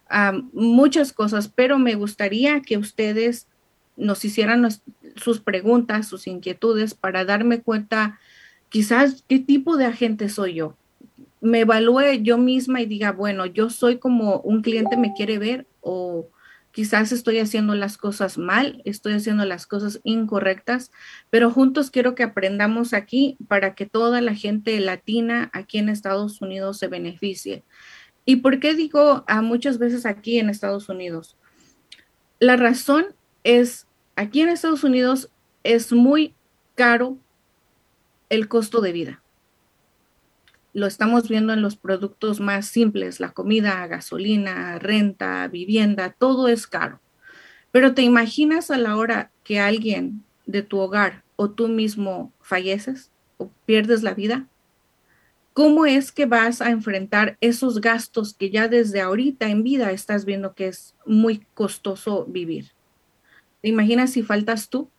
ah, 0.10 0.32
muchas 0.54 1.12
cosas, 1.12 1.50
pero 1.50 1.78
me 1.78 1.96
gustaría 1.96 2.62
que 2.62 2.78
ustedes 2.78 3.48
nos 3.98 4.24
hicieran 4.24 4.68
sus 5.16 5.40
preguntas, 5.42 6.08
sus 6.08 6.28
inquietudes 6.28 6.94
para 6.94 7.26
darme 7.26 7.62
cuenta 7.62 8.20
quizás 8.70 9.24
qué 9.28 9.40
tipo 9.40 9.78
de 9.78 9.86
agente 9.86 10.30
soy 10.30 10.56
yo. 10.56 10.78
Me 11.42 11.62
evalúe 11.62 12.22
yo 12.22 12.38
misma 12.38 12.82
y 12.82 12.86
diga, 12.86 13.12
bueno, 13.12 13.46
yo 13.46 13.70
soy 13.70 13.98
como 13.98 14.40
un 14.40 14.62
cliente 14.62 14.98
me 14.98 15.14
quiere 15.14 15.38
ver 15.38 15.68
o 15.82 16.30
quizás 16.72 17.12
estoy 17.12 17.40
haciendo 17.40 17.74
las 17.74 17.98
cosas 17.98 18.38
mal, 18.38 18.82
estoy 18.86 19.14
haciendo 19.14 19.46
las 19.46 19.66
cosas 19.66 20.00
incorrectas, 20.04 20.92
pero 21.32 21.50
juntos 21.50 21.90
quiero 21.90 22.14
que 22.14 22.22
aprendamos 22.22 22.94
aquí 22.94 23.36
para 23.48 23.74
que 23.74 23.88
toda 23.88 24.22
la 24.22 24.36
gente 24.36 24.80
latina 24.80 25.50
aquí 25.54 25.80
en 25.80 25.90
Estados 25.90 26.40
Unidos 26.40 26.78
se 26.78 26.88
beneficie. 26.88 27.64
¿Y 28.26 28.38
por 28.38 28.60
qué 28.60 28.76
digo 28.76 29.24
a 29.28 29.42
muchas 29.42 29.80
veces 29.80 30.06
aquí 30.06 30.38
en 30.38 30.50
Estados 30.52 30.88
Unidos? 30.90 31.36
La 32.40 32.58
razón 32.58 33.08
es, 33.44 33.87
aquí 34.18 34.42
en 34.42 34.50
Estados 34.50 34.84
Unidos 34.84 35.30
es 35.64 35.94
muy 35.94 36.34
caro 36.76 37.18
el 38.30 38.50
costo 38.50 38.82
de 38.82 38.92
vida. 38.92 39.22
Lo 40.74 40.88
estamos 40.88 41.30
viendo 41.30 41.54
en 41.54 41.62
los 41.62 41.78
productos 41.78 42.40
más 42.40 42.68
simples, 42.68 43.20
la 43.20 43.32
comida, 43.32 43.86
gasolina, 43.88 44.80
renta, 44.80 45.48
vivienda, 45.48 46.16
todo 46.18 46.48
es 46.48 46.68
caro. 46.68 47.00
Pero 47.72 47.94
te 47.94 48.02
imaginas 48.02 48.72
a 48.72 48.78
la 48.78 48.98
hora 48.98 49.32
que 49.44 49.60
alguien 49.60 50.24
de 50.46 50.64
tu 50.64 50.80
hogar 50.80 51.24
o 51.36 51.52
tú 51.52 51.68
mismo 51.68 52.34
falleces 52.42 53.12
o 53.38 53.52
pierdes 53.66 54.02
la 54.02 54.16
vida, 54.16 54.48
¿cómo 55.54 55.86
es 55.86 56.12
que 56.12 56.26
vas 56.26 56.62
a 56.62 56.72
enfrentar 56.72 57.38
esos 57.40 57.82
gastos 57.82 58.34
que 58.34 58.50
ya 58.50 58.68
desde 58.68 59.00
ahorita 59.00 59.48
en 59.50 59.64
vida 59.64 59.92
estás 59.92 60.26
viendo 60.26 60.56
que 60.56 60.68
es 60.68 60.96
muy 61.06 61.46
costoso 61.54 62.26
vivir? 62.26 62.77
¿Te 63.62 63.70
imaginas 63.70 64.12
si 64.12 64.24
faltas 64.24 64.70
tú? 64.70 64.90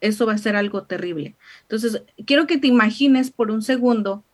Eso 0.00 0.26
va 0.26 0.34
a 0.34 0.38
ser 0.38 0.56
algo 0.56 0.84
terrible. 0.84 1.34
Entonces, 1.62 2.02
quiero 2.26 2.46
que 2.46 2.58
te 2.58 2.66
imagines 2.66 3.30
por 3.30 3.50
un 3.50 3.62
segundo 3.62 4.24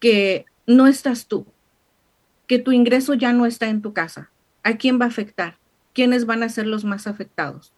que 0.00 0.44
no 0.66 0.86
estás 0.86 1.26
tú, 1.26 1.46
que 2.46 2.58
tu 2.58 2.72
ingreso 2.72 3.14
ya 3.14 3.32
no 3.32 3.46
está 3.46 3.68
en 3.68 3.82
tu 3.82 3.92
casa. 3.92 4.30
¿A 4.62 4.76
quién 4.76 5.00
va 5.00 5.04
a 5.04 5.08
afectar? 5.08 5.58
¿Quiénes 5.92 6.26
van 6.26 6.42
a 6.42 6.48
ser 6.48 6.66
los 6.66 6.84
más 6.84 7.06
afectados? 7.06 7.72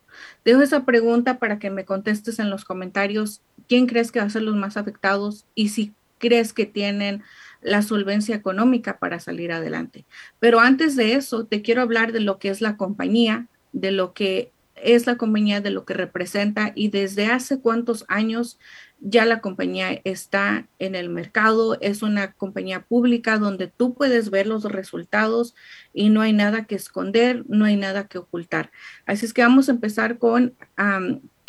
Dejo 0.45 0.63
esa 0.63 0.85
pregunta 0.85 1.39
para 1.39 1.59
que 1.59 1.71
me 1.71 1.85
contestes 1.85 2.39
en 2.39 2.49
los 2.49 2.65
comentarios. 2.65 3.43
¿Quién 3.69 3.87
crees 3.87 4.13
que 4.13 4.21
va 4.21 4.27
a 4.27 4.31
ser 4.31 4.43
los 4.43 4.57
más 4.57 4.77
afectados? 4.77 5.47
Y 5.55 5.69
si 5.69 5.93
crees 6.19 6.53
que 6.53 6.67
tienen 6.67 7.23
la 7.61 7.83
solvencia 7.83 8.35
económica 8.35 8.99
para 8.99 9.21
salir 9.21 9.53
adelante. 9.53 10.05
Pero 10.39 10.61
antes 10.61 10.97
de 10.97 11.15
eso, 11.15 11.45
te 11.45 11.63
quiero 11.63 11.83
hablar 11.83 12.13
de 12.13 12.21
lo 12.21 12.39
que 12.39 12.49
es 12.49 12.61
la 12.61 12.77
compañía, 12.77 13.49
de 13.73 13.91
lo 13.91 14.15
que 14.15 14.53
es 14.83 15.07
la 15.07 15.17
compañía, 15.17 15.61
de 15.61 15.71
lo 15.71 15.85
que 15.85 15.95
representa 15.95 16.73
y 16.75 16.89
desde 16.89 17.27
hace 17.27 17.61
cuántos 17.61 18.05
años 18.09 18.59
ya 19.01 19.25
la 19.25 19.41
compañía 19.41 20.01
está 20.05 20.67
en 20.79 20.95
el 20.95 21.09
mercado. 21.09 21.79
Es 21.81 22.03
una 22.03 22.33
compañía 22.33 22.83
pública 22.83 23.39
donde 23.39 23.67
tú 23.69 23.95
puedes 23.95 24.31
ver 24.31 24.47
los 24.47 24.65
resultados 24.65 25.55
y 25.93 26.09
no 26.09 26.21
hay 26.21 26.33
nada 26.33 26.65
que 26.65 26.75
esconder, 26.75 27.45
no 27.49 27.65
hay 27.65 27.77
nada 27.77 28.09
que 28.09 28.19
ocultar. 28.19 28.71
Así 29.07 29.27
es 29.27 29.33
que 29.33 29.43
vamos 29.43 29.69
a 29.69 29.73
empezar 29.73 30.19
con 30.19 30.55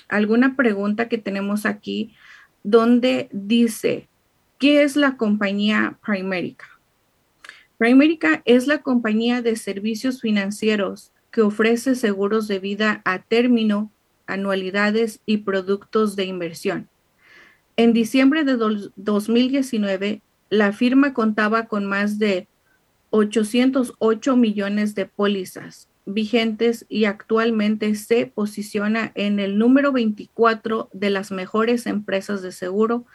alguna 0.08 0.56
pregunta 0.56 1.10
que 1.10 1.18
tenemos 1.18 1.66
aquí 1.66 2.14
donde 2.64 3.30
dice, 3.32 4.10
¿Qué 4.60 4.82
es 4.82 4.96
la 4.96 5.18
compañía 5.18 6.00
Primerica? 6.04 6.66
Primerica 7.78 8.42
es 8.46 8.66
la 8.66 8.80
compañía 8.80 9.44
de 9.44 9.56
servicios 9.56 10.20
financieros 10.20 11.12
que 11.38 11.44
ofrece 11.44 11.94
seguros 11.94 12.48
de 12.48 12.58
vida 12.58 13.04
a 13.06 13.20
término, 13.22 13.92
anualidades 14.26 15.20
y 15.28 15.38
productos 15.38 16.16
de 16.16 16.26
inversión. 16.26 16.90
En 17.76 17.94
diciembre 17.94 18.44
de 18.44 18.58
2019, 18.96 20.24
la 20.50 20.74
firma 20.74 21.14
contaba 21.14 21.68
con 21.68 21.86
más 21.86 22.18
de 22.18 22.48
808 23.12 24.36
millones 24.36 24.96
de 24.96 25.06
pólizas 25.06 25.90
vigentes 26.08 26.88
y 26.90 27.06
actualmente 27.06 27.94
se 27.94 28.26
posiciona 28.26 29.12
en 29.14 29.38
el 29.40 29.60
número 29.60 29.92
24 29.92 30.90
de 30.92 31.12
las 31.12 31.30
mejores 31.30 31.86
empresas 31.86 32.42
de 32.42 32.52
seguro 32.52 33.06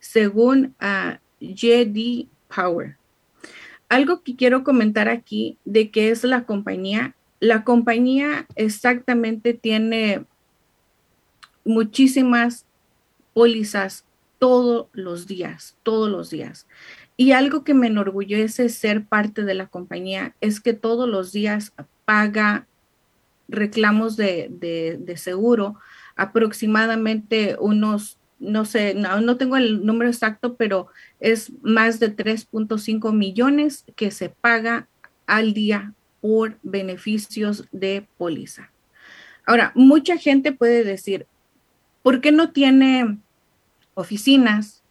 según 0.00 0.74
uh, 0.82 1.14
JD 1.38 2.26
Power. 2.52 2.96
Algo 3.88 4.24
que 4.24 4.34
quiero 4.34 4.64
comentar 4.64 5.08
aquí 5.08 5.58
de 5.64 5.92
qué 5.92 6.10
es 6.10 6.24
la 6.24 6.42
compañía. 6.42 7.14
La 7.40 7.64
compañía 7.64 8.46
exactamente 8.56 9.54
tiene 9.54 10.24
muchísimas 11.64 12.66
pólizas 13.34 14.04
todos 14.38 14.86
los 14.92 15.26
días, 15.26 15.76
todos 15.82 16.10
los 16.10 16.30
días. 16.30 16.66
Y 17.16 17.32
algo 17.32 17.64
que 17.64 17.74
me 17.74 17.88
enorgullece 17.88 18.68
ser 18.68 19.04
parte 19.04 19.44
de 19.44 19.54
la 19.54 19.66
compañía 19.66 20.34
es 20.40 20.60
que 20.60 20.72
todos 20.72 21.08
los 21.08 21.32
días 21.32 21.72
paga 22.04 22.66
reclamos 23.48 24.16
de, 24.16 24.48
de 24.50 25.16
seguro 25.16 25.76
aproximadamente 26.16 27.56
unos 27.58 28.18
no 28.38 28.64
sé, 28.64 28.94
no, 28.94 29.36
tengo 29.36 29.56
el 29.56 29.84
número 29.84 30.10
exacto, 30.10 30.54
pero 30.54 30.86
es 31.20 31.52
más 31.62 31.98
de 31.98 32.14
3.5 32.14 33.12
millones 33.12 33.84
que 33.96 34.10
se 34.10 34.28
paga 34.28 34.86
al 35.26 35.54
día 35.54 35.94
por 36.20 36.58
beneficios 36.62 37.66
de 37.72 38.06
póliza. 38.16 38.70
Ahora, 39.46 39.72
mucha 39.74 40.16
gente 40.16 40.52
puede 40.52 40.84
decir, 40.84 41.26
¿por 42.02 42.20
qué 42.20 42.32
no 42.32 42.52
tiene 42.52 43.18
oficinas? 43.94 44.82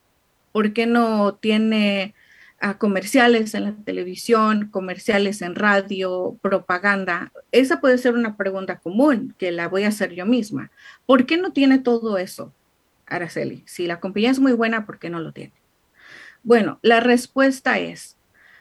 ¿Por 0.52 0.74
qué 0.74 0.88
no 0.88 1.36
tiene 1.36 2.16
ah, 2.60 2.78
comerciales 2.78 3.54
en 3.54 3.66
la 3.66 3.76
televisión, 3.76 4.70
comerciales 4.72 5.42
en 5.42 5.56
radio, 5.56 6.38
propaganda? 6.42 7.32
Esa 7.52 7.80
puede 7.80 8.00
ser 8.00 8.16
una 8.16 8.36
pregunta 8.36 8.80
común 8.80 9.36
que 9.38 9.52
la 9.52 9.68
voy 9.68 9.84
a 9.84 9.90
hacer 9.90 10.14
yo 10.16 10.26
misma. 10.26 10.72
¿Por 11.06 11.26
qué 11.26 11.38
no 11.38 11.54
tiene 11.54 11.80
todo 11.80 12.18
eso? 12.18 12.54
Araceli? 13.06 13.64
Si 13.68 13.86
la 13.86 14.00
compañía 14.00 14.32
es 14.32 14.40
muy 14.40 14.54
buena, 14.54 14.86
¿por 14.86 14.98
qué 14.98 15.10
no 15.10 15.20
lo 15.20 15.32
tiene? 15.34 15.54
Bueno, 16.42 16.80
la 16.82 17.00
respuesta 17.00 17.78
es, 17.78 18.18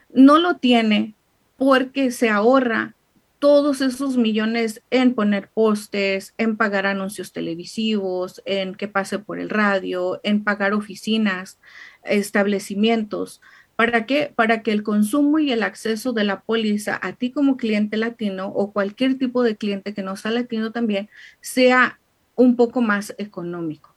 no 0.09 0.37
lo 0.37 0.57
tiene 0.57 1.16
porque 1.57 2.11
se 2.11 2.29
ahorra 2.29 2.93
todos 3.39 3.81
esos 3.81 4.17
millones 4.17 4.81
en 4.89 5.13
poner 5.13 5.49
postes, 5.49 6.33
en 6.37 6.57
pagar 6.57 6.85
anuncios 6.85 7.33
televisivos, 7.33 8.41
en 8.45 8.75
que 8.75 8.87
pase 8.87 9.19
por 9.19 9.39
el 9.39 9.49
radio, 9.49 10.19
en 10.23 10.43
pagar 10.43 10.73
oficinas, 10.73 11.59
establecimientos. 12.03 13.41
¿Para 13.75 14.07
qué? 14.07 14.33
Para 14.35 14.63
que 14.63 14.71
el 14.71 14.81
consumo 14.81 15.37
y 15.37 15.51
el 15.51 15.61
acceso 15.61 16.13
de 16.13 16.23
la 16.23 16.41
póliza 16.41 16.99
a 17.01 17.13
ti 17.13 17.31
como 17.31 17.57
cliente 17.57 17.97
latino 17.97 18.47
o 18.47 18.71
cualquier 18.71 19.19
tipo 19.19 19.43
de 19.43 19.55
cliente 19.55 19.93
que 19.93 20.01
no 20.01 20.15
sea 20.15 20.31
latino 20.31 20.71
también 20.71 21.09
sea 21.41 21.99
un 22.35 22.55
poco 22.55 22.81
más 22.81 23.13
económico 23.19 23.96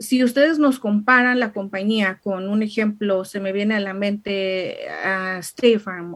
si 0.00 0.24
ustedes 0.24 0.58
nos 0.58 0.78
comparan 0.78 1.38
la 1.38 1.52
compañía 1.52 2.20
con 2.22 2.48
un 2.48 2.62
ejemplo, 2.62 3.26
se 3.26 3.38
me 3.38 3.52
viene 3.52 3.74
a 3.74 3.80
la 3.80 3.92
mente 3.92 4.88
a 4.88 5.40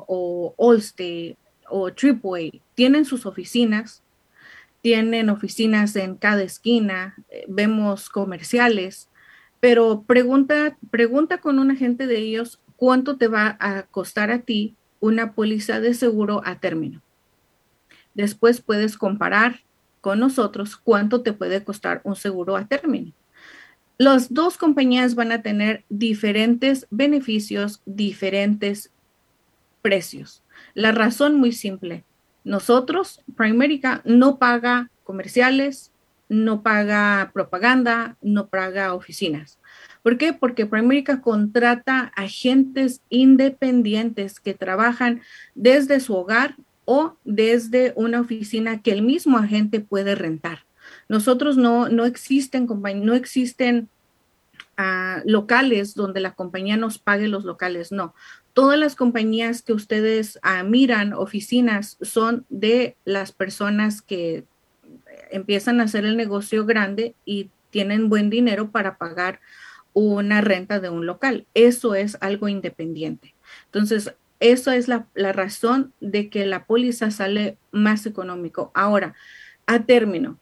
o 0.07 0.55
Allstate 0.59 1.37
o 1.69 1.93
Tripway, 1.93 2.63
tienen 2.75 3.05
sus 3.05 3.27
oficinas, 3.27 4.03
tienen 4.81 5.29
oficinas 5.29 5.97
en 5.97 6.17
cada 6.17 6.43
esquina, 6.43 7.15
eh, 7.29 7.45
vemos 7.47 8.09
comerciales, 8.09 9.11
pero 9.61 10.03
pregunta, 10.07 10.79
pregunta 10.91 11.39
con 11.39 11.59
un 11.59 11.71
agente 11.71 12.07
de 12.07 12.19
ellos 12.19 12.61
cuánto 12.77 13.19
te 13.19 13.29
va 13.29 13.59
a 13.61 13.83
costar 13.83 14.31
a 14.31 14.41
ti 14.41 14.77
una 15.01 15.35
póliza 15.35 15.81
de 15.81 15.93
seguro 15.93 16.41
a 16.47 16.59
término. 16.59 17.03
Después 18.15 18.63
puedes 18.63 18.97
comparar 18.97 19.61
con 20.01 20.21
nosotros 20.21 20.77
cuánto 20.77 21.21
te 21.21 21.35
puede 21.35 21.65
costar 21.65 22.01
un 22.05 22.17
seguro 22.17 22.57
a 22.57 22.67
término 22.67 23.13
las 23.99 24.33
dos 24.35 24.57
compañías 24.57 25.15
van 25.15 25.33
a 25.33 25.43
tener 25.43 25.85
diferentes 25.89 26.87
beneficios, 26.91 27.81
diferentes 27.87 28.91
precios. 29.83 30.43
La 30.75 30.93
razón 30.93 31.37
muy 31.37 31.53
simple. 31.53 32.05
Nosotros, 32.43 33.23
Primerica, 33.37 34.03
no 34.05 34.39
paga 34.39 34.91
comerciales, 35.05 35.93
no 36.29 36.63
paga 36.63 37.31
propaganda, 37.33 38.17
no 38.21 38.49
paga 38.49 38.95
oficinas. 38.95 39.59
¿Por 40.03 40.19
qué? 40.19 40.33
Porque 40.33 40.67
Primerica 40.67 41.21
contrata 41.21 42.13
agentes 42.17 43.01
independientes 43.09 44.41
que 44.41 44.55
trabajan 44.55 45.23
desde 45.55 46.01
su 46.01 46.15
hogar 46.15 46.57
o 46.85 47.17
desde 47.25 47.93
una 47.97 48.21
oficina 48.21 48.83
que 48.83 48.93
el 48.93 49.03
mismo 49.03 49.39
agente 49.39 49.81
puede 49.81 50.15
rentar. 50.15 50.64
Nosotros 51.09 51.57
no, 51.57 51.89
no 51.89 52.05
existen, 52.05 52.67
no 52.67 53.15
existen 53.15 53.89
ah, 54.77 55.23
locales 55.25 55.95
donde 55.95 56.21
la 56.21 56.35
compañía 56.35 56.77
nos 56.77 56.99
pague 56.99 57.29
los 57.29 57.45
locales, 57.45 57.93
no. 57.93 58.15
Todas 58.53 58.79
las 58.79 58.95
compañías 58.95 59.63
que 59.63 59.73
ustedes 59.73 60.39
ah, 60.43 60.63
miran, 60.63 61.13
oficinas, 61.13 61.99
son 62.01 62.47
de 62.49 62.97
las 63.05 63.33
personas 63.33 64.01
que 64.03 64.45
empiezan 65.31 65.81
a 65.81 65.85
hacer 65.85 66.05
el 66.05 66.17
negocio 66.17 66.65
grande 66.65 67.15
y 67.25 67.51
tienen 67.71 68.09
buen 68.09 68.31
dinero 68.31 68.71
para 68.71 68.99
pagar 68.99 69.41
una 69.93 70.41
renta 70.41 70.81
de 70.81 70.91
un 70.91 71.07
local. 71.07 71.47
Eso 71.55 71.95
es 71.95 72.17
algo 72.21 72.49
independiente. 72.49 73.35
Entonces, 73.67 74.15
eso 74.41 74.73
es 74.73 74.89
la, 74.89 75.07
la 75.15 75.33
razón 75.33 75.93
de 76.01 76.29
que 76.29 76.47
la 76.47 76.67
póliza 76.67 77.11
sale 77.11 77.57
más 77.73 78.07
económico. 78.07 78.71
Ahora, 78.75 79.15
a 79.67 79.85
término, 79.85 80.39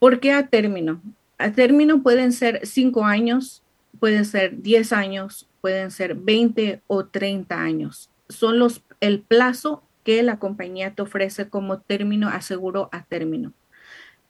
¿Por 0.00 0.18
qué 0.18 0.32
a 0.32 0.48
término? 0.48 1.02
A 1.36 1.52
término 1.52 2.02
pueden 2.02 2.32
ser 2.32 2.66
cinco 2.66 3.04
años, 3.04 3.62
pueden 4.00 4.24
ser 4.24 4.62
10 4.62 4.94
años, 4.94 5.46
pueden 5.60 5.90
ser 5.90 6.14
20 6.14 6.80
o 6.86 7.04
30 7.04 7.60
años. 7.60 8.10
son 8.28 8.58
los, 8.58 8.82
el 9.00 9.20
plazo 9.20 9.82
que 10.04 10.22
la 10.22 10.38
compañía 10.38 10.94
te 10.94 11.02
ofrece 11.02 11.50
como 11.50 11.80
término 11.80 12.28
a 12.28 12.40
seguro 12.40 12.88
a 12.92 13.04
término. 13.04 13.52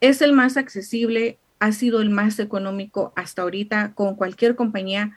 Es 0.01 0.23
el 0.23 0.33
más 0.33 0.57
accesible, 0.57 1.39
ha 1.61 1.71
sido 1.71 2.01
el 2.01 2.11
más 2.11 2.41
económico 2.41 3.13
hasta 3.15 3.43
ahorita 3.43 3.93
con 3.95 4.17
cualquier 4.17 4.57
compañía. 4.57 5.17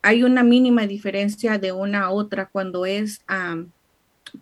Hay 0.00 0.22
una 0.22 0.42
mínima 0.42 0.86
diferencia 0.86 1.58
de 1.58 1.72
una 1.72 2.04
a 2.04 2.10
otra 2.10 2.46
cuando 2.46 2.86
es 2.86 3.22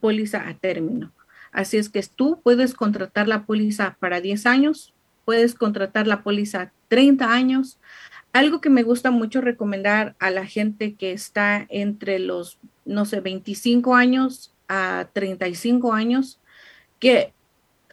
póliza 0.00 0.47
a 0.47 0.54
término. 0.54 1.11
Así 1.50 1.76
es 1.76 1.88
que 1.88 2.04
tú 2.14 2.40
puedes 2.45 2.75
contratar 2.75 3.26
la 3.26 3.47
póliza 3.47 3.97
para 3.99 4.21
10 4.21 4.47
años, 4.47 4.95
puedes 5.25 5.55
contratar 5.55 6.07
la 6.07 6.23
póliza 6.23 6.73
30 6.89 7.33
años. 7.33 7.79
Algo 8.33 8.61
que 8.61 8.71
me 8.71 8.83
gusta 8.83 9.11
mucho 9.11 9.41
recomendar 9.41 10.17
a 10.19 10.31
la 10.31 10.47
gente 10.47 10.95
que 10.95 11.12
está 11.12 11.67
entre 11.69 12.19
los, 12.19 12.59
no 12.85 13.05
sé, 13.05 13.21
25 13.21 13.95
años 13.95 14.55
a 14.69 15.09
35 15.12 15.93
años, 15.93 16.41
que 17.00 17.33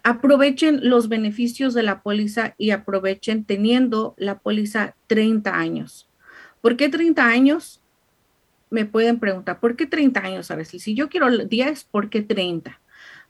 aprovechen 0.04 0.90
los 0.90 1.10
beneficios 1.10 1.74
de 1.74 1.84
la 1.84 2.02
póliza 2.02 2.54
y 2.58 2.72
aprovechen 2.72 3.44
teniendo 3.44 4.14
la 4.18 4.40
póliza 4.40 4.96
30 5.08 5.54
años. 5.54 6.08
¿Por 6.62 6.78
qué 6.78 6.88
30 6.88 7.26
años? 7.26 7.82
Me 8.70 8.86
pueden 8.86 9.20
preguntar, 9.20 9.60
¿por 9.60 9.76
qué 9.76 9.86
30 9.86 10.20
años, 10.20 10.52
a 10.52 10.64
Si 10.64 10.96
yo 10.96 11.10
quiero 11.10 11.46
10, 11.46 11.84
¿por 11.86 12.10
qué 12.10 12.22
30? 12.22 12.80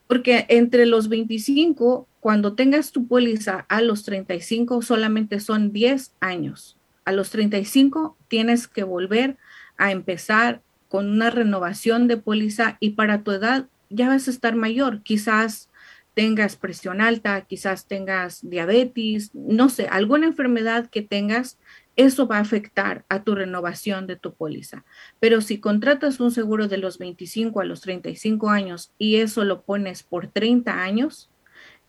Porque 0.07 0.45
entre 0.49 0.85
los 0.85 1.09
25, 1.09 2.07
cuando 2.19 2.53
tengas 2.53 2.91
tu 2.91 3.07
póliza 3.07 3.65
a 3.69 3.81
los 3.81 4.03
35, 4.03 4.81
solamente 4.81 5.39
son 5.39 5.71
10 5.73 6.13
años. 6.19 6.77
A 7.05 7.11
los 7.11 7.29
35 7.29 8.17
tienes 8.27 8.67
que 8.67 8.83
volver 8.83 9.37
a 9.77 9.91
empezar 9.91 10.61
con 10.89 11.09
una 11.09 11.29
renovación 11.29 12.07
de 12.07 12.17
póliza 12.17 12.77
y 12.79 12.91
para 12.91 13.23
tu 13.23 13.31
edad 13.31 13.67
ya 13.89 14.07
vas 14.07 14.27
a 14.27 14.31
estar 14.31 14.55
mayor. 14.55 15.01
Quizás 15.03 15.69
tengas 16.13 16.55
presión 16.55 16.99
alta, 16.99 17.41
quizás 17.41 17.85
tengas 17.85 18.39
diabetes, 18.41 19.31
no 19.35 19.69
sé, 19.69 19.87
alguna 19.87 20.25
enfermedad 20.25 20.89
que 20.89 21.01
tengas 21.01 21.57
eso 21.98 22.27
va 22.27 22.38
a 22.38 22.42
afectar 22.42 23.04
a 23.10 23.24
tu 23.24 23.36
renovación 23.36 24.06
de 24.06 24.16
tu 24.16 24.34
póliza. 24.34 24.86
Pero 25.20 25.42
si 25.42 25.60
contratas 25.60 26.20
un 26.20 26.32
seguro 26.32 26.68
de 26.68 26.77
los 26.77 27.00
25 27.00 27.60
a 27.60 27.66
los 27.66 27.82
35 27.82 28.50
años 28.50 28.92
y 29.00 29.18
eso 29.18 29.44
lo 29.44 29.63
pones 29.63 30.04
por 30.04 30.27
30 30.27 30.84
años, 30.84 31.30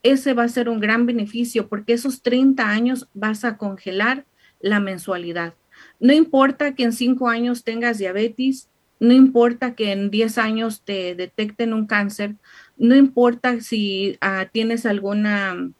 ese 0.03 0.33
va 0.33 0.45
a 0.45 0.49
ser 0.49 0.71
un 0.71 0.81
gran 0.81 1.05
beneficio 1.05 1.69
porque 1.69 1.93
esos 1.93 2.23
30 2.23 2.69
años 2.69 3.09
vas 3.13 3.45
a 3.45 3.59
congelar 3.59 4.25
la 4.61 4.81
mensualidad. 4.81 5.55
No 6.01 6.15
importa 6.15 6.75
que 6.75 6.85
en 6.85 6.93
5 6.93 7.29
años 7.29 7.63
tengas 7.63 7.99
diabetes, 7.99 8.71
no 9.01 9.13
importa 9.13 9.75
que 9.75 9.93
en 9.93 10.11
10 10.11 10.39
años 10.39 10.83
te 10.85 11.15
detecten 11.15 11.75
un 11.75 11.87
cáncer, 11.87 12.35
no 12.79 12.97
importa 12.97 13.61
si 13.61 14.17
ah, 14.21 14.49
tienes 14.51 14.87
alguna 14.87 15.71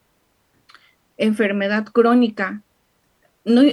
enfermedad 1.17 1.87
crónica, 1.87 2.63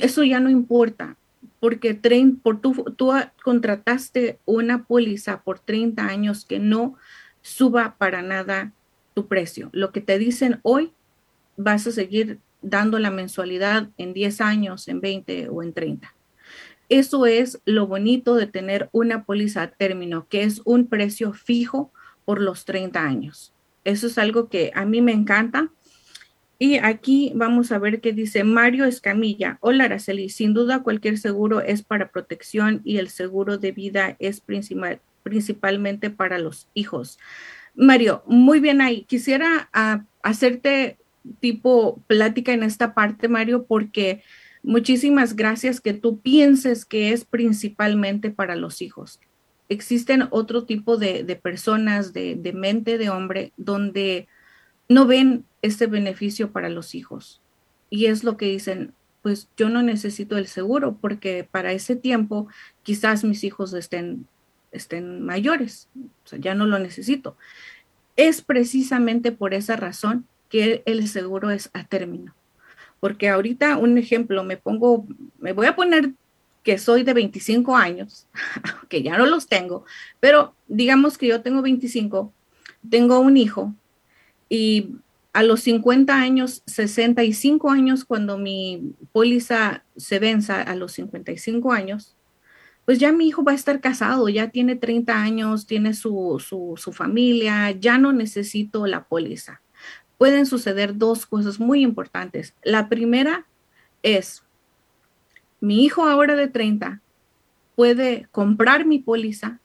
eso 0.01 0.24
ya 0.24 0.39
no 0.39 0.50
importa, 0.50 1.17
porque 1.60 2.00
por 2.41 2.62
tú, 2.62 2.86
tú 2.96 3.12
contrataste 3.44 4.39
una 4.46 4.86
póliza 4.86 5.41
por 5.41 5.60
30 5.60 6.05
años 6.05 6.46
que 6.46 6.60
no 6.60 6.96
suba 7.41 7.96
para 7.98 8.22
nada 8.22 8.72
tu 9.13 9.27
precio. 9.27 9.70
Lo 9.72 9.91
que 9.91 10.01
te 10.01 10.17
dicen 10.17 10.60
hoy, 10.63 10.91
vas 11.58 11.88
a 11.88 11.91
seguir 11.91 12.39
dando 12.62 13.00
la 13.00 13.12
mensualidad 13.12 13.89
en 13.98 14.13
10 14.13 14.41
años, 14.41 14.88
en 14.88 15.01
20 15.01 15.50
o 15.50 15.63
en 15.63 15.74
30. 15.74 16.13
Eso 16.89 17.25
es 17.25 17.60
lo 17.65 17.88
bonito 17.88 18.36
de 18.36 18.48
tener 18.48 18.89
una 18.91 19.24
póliza 19.24 19.63
a 19.63 19.72
término, 19.72 20.27
que 20.27 20.44
es 20.44 20.62
un 20.65 20.88
precio 20.88 21.34
fijo 21.34 21.91
por 22.25 22.41
los 22.41 22.65
30 22.65 23.01
años. 23.01 23.53
Eso 23.84 24.08
es 24.08 24.17
algo 24.17 24.50
que 24.50 24.72
a 24.75 24.86
mí 24.86 25.01
me 25.01 25.12
encanta 25.12 25.71
y 26.58 26.78
aquí 26.78 27.34
vamos 27.36 27.72
a 27.72 27.80
ver 27.80 28.00
qué 28.00 28.13
dice 28.13 28.44
Mario 28.44 28.86
Escamilla. 28.86 29.58
Hola, 29.60 29.86
Araceli. 29.86 30.30
Sin 30.30 30.54
duda, 30.54 30.84
cualquier 30.84 31.18
seguro 31.18 31.60
es 31.60 31.84
para 31.84 32.12
protección 32.12 32.82
y 32.86 32.98
el 32.98 33.10
seguro 33.10 33.58
de 33.58 33.74
vida 33.74 34.15
es 34.20 34.39
principal, 34.39 35.02
principalmente 35.24 36.10
para 36.10 36.39
los 36.39 36.70
hijos. 36.74 37.20
Mario, 37.76 38.24
muy 38.26 38.62
bien 38.62 38.80
ahí. 38.80 39.04
Quisiera 39.04 39.70
ah, 39.74 40.06
hacerte 40.24 40.98
tipo 41.41 42.02
plática 42.08 42.54
en 42.54 42.63
esta 42.63 42.94
parte, 42.94 43.28
Mario, 43.28 43.65
porque 43.65 44.24
muchísimas 44.63 45.36
gracias 45.36 45.82
que 45.82 45.94
tú 45.94 46.22
pienses 46.22 46.86
que 46.86 47.12
es 47.12 47.26
principalmente 47.26 48.30
para 48.30 48.56
los 48.56 48.82
hijos. 48.82 49.20
Existen 49.68 50.28
otro 50.30 50.63
tipo 50.63 50.96
de, 50.96 51.24
personas, 51.41 52.13
de, 52.13 52.36
de 52.36 52.54
mente 52.54 52.98
de 52.98 53.10
hombre, 53.10 53.52
donde 53.58 54.28
no 54.88 55.06
ven 55.06 55.44
este 55.65 55.88
beneficio 55.88 56.51
para 56.51 56.69
los 56.69 56.95
hijos. 56.95 57.41
Y 57.89 58.06
es 58.06 58.23
lo 58.23 58.38
que 58.38 58.47
dicen, 58.47 58.93
pues 59.21 59.49
yo 59.58 59.69
no 59.69 59.82
necesito 59.82 60.38
el 60.38 60.47
seguro 60.47 60.97
porque 61.01 61.47
para 61.49 61.71
ese 61.71 61.95
tiempo 61.95 62.47
quizás 62.84 63.23
mis 63.23 63.43
hijos 63.43 63.73
estén, 63.73 64.28
estén 64.71 65.23
mayores, 65.23 65.89
o 66.25 66.28
sea, 66.28 66.39
ya 66.39 66.54
no 66.54 66.65
lo 66.67 66.78
necesito. 66.80 67.38
Es 68.15 68.41
precisamente 68.41 69.32
por 69.32 69.54
esa 69.54 69.75
razón 69.75 70.28
que 70.49 70.84
el 70.86 71.08
seguro 71.08 71.49
es 71.49 71.69
a 71.73 71.84
término. 71.86 72.36
Porque 72.99 73.30
ahorita 73.30 73.78
un 73.78 73.97
ejemplo, 73.97 74.43
me 74.43 74.58
pongo, 74.58 75.06
me 75.39 75.54
voy 75.54 75.67
a 75.67 75.75
poner 75.75 76.12
que 76.63 76.78
soy 76.78 77.04
de 77.04 77.13
25 77.13 77.75
años, 77.75 78.28
que 78.89 79.04
ya 79.04 79.17
no 79.17 79.25
los 79.25 79.47
tengo, 79.47 79.86
pero 80.19 80.54
digamos 80.67 81.17
que 81.17 81.28
yo 81.28 81.41
tengo 81.41 81.62
25, 81.62 82.34
tengo 82.89 83.19
un 83.19 83.38
hijo 83.38 83.73
y 84.49 84.95
a 85.36 85.43
los 85.43 85.60
50 85.63 86.15
años, 86.15 86.63
65 86.65 87.69
años, 87.69 88.06
cuando 88.06 88.38
mi 88.38 88.95
póliza 89.12 89.84
se 89.98 90.17
venza 90.17 90.62
a 90.62 90.76
los 90.78 90.93
55 90.93 91.74
años, 91.74 92.15
pues 92.86 93.00
ya 93.00 93.12
mi 93.12 93.28
hijo 93.28 93.43
va 93.43 93.52
a 93.52 93.56
estar 93.56 93.82
casado, 93.82 94.30
ya 94.30 94.50
tiene 94.50 94.78
30 94.78 95.13
años, 95.13 95.67
tiene 95.67 95.93
su, 95.93 96.41
su, 96.78 96.93
familia, 96.93 97.71
ya 97.71 97.98
no 97.98 98.13
necesito 98.13 98.88
la 98.88 99.10
póliza. 99.10 99.62
Pueden 100.17 100.45
suceder 100.45 100.98
dos 100.98 101.26
cosas 101.26 101.60
muy 101.60 101.82
importantes. 101.82 102.56
La 102.63 102.88
primera 102.88 103.45
es, 104.04 104.41
mi 105.60 105.84
hijo 105.84 106.06
ahora 106.08 106.38
de 106.38 106.48
30 106.48 107.02
puede 107.76 108.30
comprar 108.32 108.86
mi 108.86 109.00
póliza, 109.00 109.60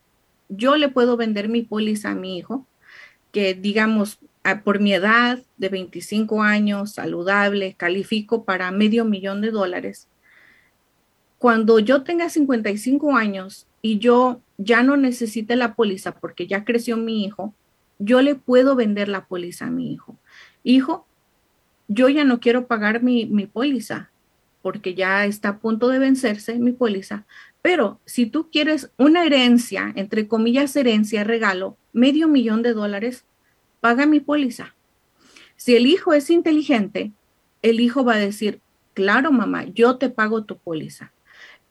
yo 0.49 0.75
le 0.75 0.89
puedo 0.89 1.17
vender 1.17 1.49
mi 1.49 1.63
póliza 1.63 2.11
a 2.11 2.17
mi 2.17 2.39
hijo, 2.39 2.67
que 3.31 3.55
digamos 3.55 4.19
por 4.65 4.81
mi 4.81 4.95
edad 4.95 5.41
de 5.59 5.69
25 5.69 6.43
años, 6.43 6.93
saludable, 6.93 7.75
califico 7.75 8.45
para 8.45 8.71
medio 8.71 9.05
millón 9.05 9.41
de 9.41 9.51
dólares. 9.51 10.09
Cuando 11.39 11.79
yo 11.79 12.03
tenga 12.03 12.29
55 12.29 13.17
años 13.17 13.67
y 13.83 13.99
yo 13.99 14.41
ya 14.59 14.83
no 14.83 14.97
necesite 14.97 15.57
la 15.57 15.75
póliza 15.75 16.13
porque 16.13 16.47
ya 16.47 16.65
creció 16.65 16.97
mi 16.97 17.25
hijo, 17.25 17.55
yo 17.99 18.23
le 18.23 18.35
puedo 18.35 18.77
vender 18.77 19.09
la 19.09 19.27
póliza 19.27 19.67
a 19.67 19.71
mi 19.71 19.93
hijo. 19.93 20.17
Hijo, 20.65 21.07
yo 21.89 22.09
ya 22.09 22.25
no 22.25 22.41
quiero 22.41 22.67
pagar 22.67 23.03
mi, 23.03 23.27
mi 23.27 23.47
póliza 23.47 24.11
porque 24.63 24.95
ya 24.95 25.25
está 25.25 25.49
a 25.51 25.59
punto 25.59 25.89
de 25.89 25.99
vencerse 25.99 26.59
mi 26.59 26.73
póliza, 26.73 27.25
pero 27.63 28.01
si 28.05 28.27
tú 28.27 28.51
quieres 28.51 28.91
una 28.97 29.25
herencia, 29.25 29.93
entre 29.97 30.29
comillas 30.29 30.77
herencia, 30.77 31.25
regalo, 31.25 31.77
medio 31.93 32.29
millón 32.29 32.63
de 32.63 32.73
dólares, 32.73 33.25
paga 33.81 34.07
mi 34.07 34.21
póliza. 34.21 34.75
Si 35.57 35.77
el 35.77 35.87
hijo 35.87 36.13
es 36.13 36.31
inteligente, 36.31 37.13
el 37.63 37.81
hijo 37.81 38.05
va 38.05 38.15
a 38.15 38.19
decir, 38.19 38.61
claro, 38.95 39.33
mamá, 39.33 39.65
yo 39.65 39.97
te 39.97 40.09
pago 40.11 40.45
tu 40.45 40.59
póliza. 40.59 41.13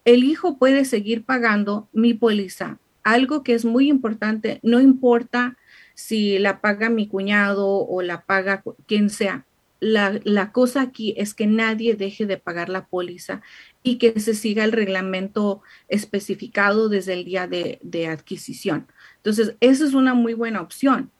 El 0.05 0.23
hijo 0.23 0.57
puede 0.57 0.85
seguir 0.85 1.23
pagando 1.23 1.87
mi 1.93 2.13
póliza. 2.13 2.79
Algo 3.03 3.43
que 3.43 3.53
es 3.53 3.65
muy 3.65 3.89
importante, 3.89 4.59
no 4.63 4.79
importa 4.79 5.57
si 5.93 6.39
la 6.39 6.61
paga 6.61 6.89
mi 6.89 7.07
cuñado 7.07 7.67
o 7.67 8.01
la 8.01 8.25
paga 8.25 8.63
quien 8.87 9.09
sea. 9.09 9.45
La, 9.79 10.51
cosa 10.51 10.81
aquí 10.81 11.13
es 11.17 11.33
que 11.33 11.47
nadie 11.47 11.95
deje 11.95 12.25
de 12.25 12.37
pagar 12.37 12.69
la 12.69 12.85
póliza 12.85 13.41
y 13.81 13.97
que 13.97 14.19
se 14.19 14.33
siga 14.33 14.65
el 14.65 14.73
reglamento 14.73 15.61
especificado 15.87 16.89
desde 16.89 17.13
el 17.13 17.23
día 17.23 17.47
de, 17.47 17.79
de 17.81 18.07
adquisición. 18.07 18.87
Entonces, 19.17 19.55
esa 19.61 19.85
es 19.85 19.93
una 19.93 20.13
muy 20.13 20.33
buena 20.33 20.61
opción. 20.61 21.11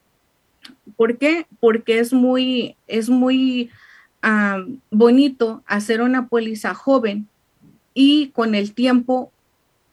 ¿Por 0.96 1.18
qué? 1.18 1.46
Porque 1.60 2.00
es 2.00 2.14
muy, 2.14 2.76
es 2.88 3.10
muy 3.10 3.70
bonito 4.92 5.64
hacer 5.66 6.02
una 6.02 6.28
póliza 6.28 6.74
joven 6.74 7.30
y 7.94 8.30
con 8.30 8.54
el 8.54 8.74
tiempo 8.74 9.32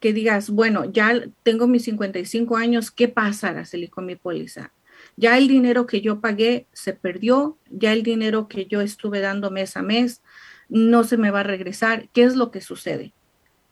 que 0.00 0.12
digas, 0.12 0.50
bueno, 0.50 0.84
ya 0.84 1.22
tengo 1.42 1.66
mis 1.66 1.84
55 1.84 2.56
años, 2.56 2.90
¿qué 2.90 3.08
pasa, 3.08 3.48
Araceli, 3.48 3.88
con 3.88 4.04
mi 4.04 4.16
póliza? 4.16 4.72
Ya 5.16 5.38
el 5.38 5.48
dinero 5.48 5.86
que 5.86 6.00
yo 6.00 6.20
pagué 6.20 6.66
se 6.72 6.92
perdió, 6.92 7.56
ya 7.70 7.92
el 7.92 8.02
dinero 8.02 8.48
que 8.48 8.66
yo 8.66 8.80
estuve 8.80 9.20
dando 9.20 9.50
mes 9.50 9.76
a 9.76 9.82
mes 9.82 10.22
no 10.68 11.04
se 11.04 11.16
me 11.16 11.30
va 11.30 11.40
a 11.40 11.44
regresar. 11.44 12.08
¿Qué 12.12 12.24
es 12.24 12.34
lo 12.34 12.50
que 12.50 12.60
sucede? 12.60 13.12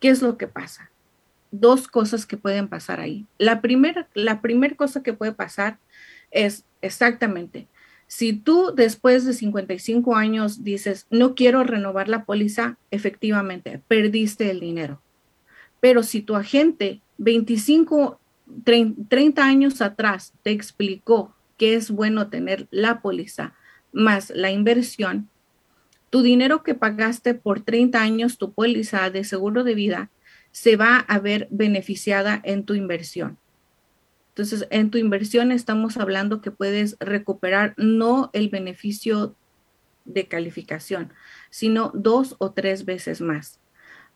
¿Qué 0.00 0.08
es 0.08 0.22
lo 0.22 0.38
que 0.38 0.46
pasa? 0.46 0.90
dos 1.60 1.86
cosas 1.86 2.26
que 2.26 2.36
pueden 2.36 2.68
pasar 2.68 3.00
ahí. 3.00 3.26
La 3.38 3.60
primera 3.60 4.08
la 4.14 4.40
primera 4.40 4.74
cosa 4.74 5.02
que 5.02 5.12
puede 5.12 5.32
pasar 5.32 5.78
es 6.34 6.66
exactamente, 6.82 7.68
si 8.06 8.32
tú 8.32 8.72
después 8.76 9.24
de 9.24 9.32
55 9.32 10.14
años 10.14 10.62
dices, 10.62 11.06
no 11.10 11.34
quiero 11.34 11.64
renovar 11.64 12.08
la 12.08 12.24
póliza, 12.24 12.76
efectivamente, 12.90 13.80
perdiste 13.88 14.50
el 14.50 14.60
dinero. 14.60 15.00
Pero 15.80 16.02
si 16.02 16.22
tu 16.22 16.36
agente 16.36 17.00
25, 17.18 18.20
30 18.64 19.44
años 19.44 19.80
atrás 19.80 20.32
te 20.42 20.50
explicó 20.50 21.34
que 21.56 21.74
es 21.74 21.90
bueno 21.90 22.28
tener 22.28 22.68
la 22.70 23.00
póliza 23.00 23.54
más 23.92 24.30
la 24.30 24.50
inversión, 24.50 25.28
tu 26.10 26.22
dinero 26.22 26.62
que 26.62 26.74
pagaste 26.74 27.34
por 27.34 27.62
30 27.62 28.00
años, 28.00 28.38
tu 28.38 28.52
póliza 28.52 29.10
de 29.10 29.24
seguro 29.24 29.64
de 29.64 29.74
vida, 29.74 30.10
se 30.52 30.76
va 30.76 30.98
a 30.98 31.18
ver 31.18 31.48
beneficiada 31.50 32.40
en 32.44 32.64
tu 32.64 32.74
inversión. 32.74 33.38
Entonces, 34.34 34.66
en 34.70 34.90
tu 34.90 34.98
inversión 34.98 35.52
estamos 35.52 35.96
hablando 35.96 36.40
que 36.40 36.50
puedes 36.50 36.96
recuperar 36.98 37.72
no 37.76 38.30
el 38.32 38.48
beneficio 38.48 39.36
de 40.04 40.26
calificación, 40.26 41.12
sino 41.50 41.92
dos 41.94 42.34
o 42.38 42.50
tres 42.50 42.84
veces 42.84 43.20
más. 43.20 43.60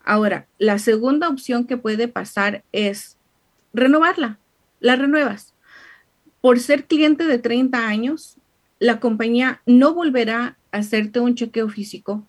Ahora, 0.03 0.45
la 0.57 0.77
segunda 0.77 1.29
opción 1.29 1.65
que 1.65 1.77
puede 1.77 2.09
pasar 2.09 2.65
es 2.73 3.17
renovarla. 3.73 4.39
La 4.81 4.97
renuevas. 4.97 5.53
Por 6.41 6.59
ser 6.59 6.83
cliente 6.83 7.25
de 7.25 7.39
30 7.39 7.87
años, 7.87 8.35
la 8.77 8.99
compañía 8.99 9.61
no 9.65 9.93
volverá 9.93 10.57
a 10.73 10.79
hacerte 10.79 11.21
un 11.21 11.35
chequeo 11.35 11.69
físico 11.69 12.27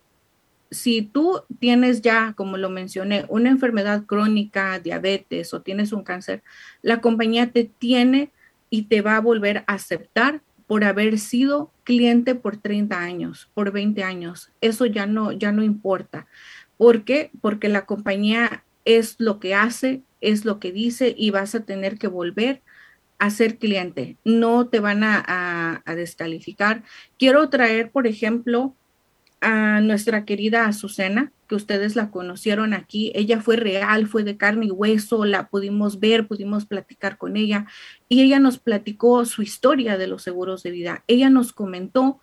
si 0.71 1.03
tú 1.03 1.43
tienes 1.59 2.01
ya, 2.01 2.35
como 2.37 2.57
lo 2.57 2.71
mencioné, 2.71 3.25
una 3.29 3.51
enfermedad 3.51 4.05
crónica, 4.05 4.79
diabetes 4.79 5.53
o 5.53 5.63
tienes 5.63 5.93
un 5.93 6.05
cáncer, 6.05 6.43
la 6.83 7.01
compañía 7.01 7.51
te 7.51 7.65
tiene 7.65 8.31
y 8.71 8.83
te 8.83 9.03
va 9.03 9.17
a 9.17 9.21
volver 9.21 9.59
a 9.67 9.75
aceptar 9.75 10.43
por 10.67 10.85
haber 10.85 11.19
sido 11.19 11.73
cliente 11.83 12.37
por 12.37 12.57
30 12.57 12.97
años, 13.01 13.51
por 13.55 13.73
20 13.73 14.05
años. 14.05 14.53
Eso 14.61 14.87
ya 14.87 15.07
no, 15.07 15.33
ya 15.33 15.51
no 15.51 15.65
importa. 15.65 16.29
¿Por 16.77 17.03
qué? 17.03 17.33
Porque 17.41 17.69
la 17.69 17.87
compañía 17.87 18.65
es 18.85 19.17
lo 19.19 19.41
que 19.41 19.57
hace, 19.57 20.03
es 20.21 20.45
lo 20.45 20.61
que 20.61 20.71
dice 20.71 21.13
y 21.19 21.31
vas 21.31 21.57
a 21.57 21.65
tener 21.65 21.99
que 21.99 22.07
volver 22.07 22.63
a 23.19 23.31
ser 23.31 23.59
cliente. 23.59 24.17
No 24.25 24.69
te 24.69 24.79
van 24.79 25.03
a, 25.03 25.83
a 25.85 25.95
descalificar. 25.97 26.85
Quiero 27.19 27.51
traer, 27.51 27.91
por 27.91 28.07
ejemplo, 28.07 28.77
a 29.41 29.81
nuestra 29.81 30.25
querida 30.25 30.67
Azucena, 30.67 31.33
que 31.49 31.55
ustedes 31.55 31.97
la 31.97 32.11
conocieron 32.11 32.75
aquí. 32.75 33.11
Ella 33.15 33.41
fue 33.41 33.57
real, 33.57 34.07
fue 34.07 34.23
de 34.23 34.37
carne 34.37 34.67
y 34.67 34.71
hueso, 34.71 35.25
la 35.25 35.49
pudimos 35.49 35.99
ver, 35.99 36.27
pudimos 36.27 36.67
platicar 36.67 37.19
con 37.19 37.37
ella 37.37 37.67
y 38.09 38.23
ella 38.23 38.39
nos 38.39 38.59
platicó 38.59 39.25
su 39.25 39.43
historia 39.43 39.99
de 39.99 40.07
los 40.07 40.23
seguros 40.23 40.63
de 40.63 40.71
vida. 40.71 41.05
Ella 41.07 41.31
nos 41.31 41.53
comentó 41.53 42.21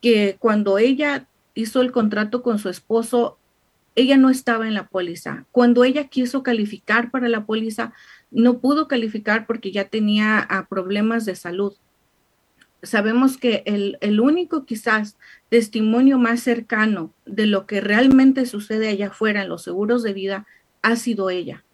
que 0.00 0.36
cuando 0.38 0.78
ella 0.78 1.26
hizo 1.54 1.80
el 1.80 1.92
contrato 1.92 2.42
con 2.42 2.58
su 2.58 2.68
esposo, 2.68 3.38
ella 3.94 4.16
no 4.16 4.30
estaba 4.30 4.66
en 4.66 4.74
la 4.74 4.88
póliza. 4.88 5.46
Cuando 5.52 5.84
ella 5.84 6.08
quiso 6.08 6.42
calificar 6.42 7.10
para 7.10 7.28
la 7.28 7.46
póliza, 7.46 7.92
no 8.30 8.58
pudo 8.58 8.88
calificar 8.88 9.46
porque 9.46 9.70
ya 9.70 9.84
tenía 9.84 10.40
ah, 10.40 10.66
problemas 10.68 11.24
de 11.24 11.36
salud 11.36 11.74
sabemos 12.84 13.36
que 13.36 13.62
el, 13.66 14.20
único 14.20 14.64
quizás 14.64 15.16
testimonio 15.48 16.18
más 16.18 16.40
cercano 16.40 17.12
de 17.26 17.46
lo 17.46 17.66
que 17.66 17.80
realmente 17.80 18.46
sucede 18.46 18.88
allá 18.88 19.08
afuera 19.08 19.42
en 19.42 19.48
los 19.48 19.62
seguros 19.62 20.02
de 20.02 20.12
vida 20.12 20.46
ha 20.82 20.96
sido 20.96 21.30
ella. 21.30 21.64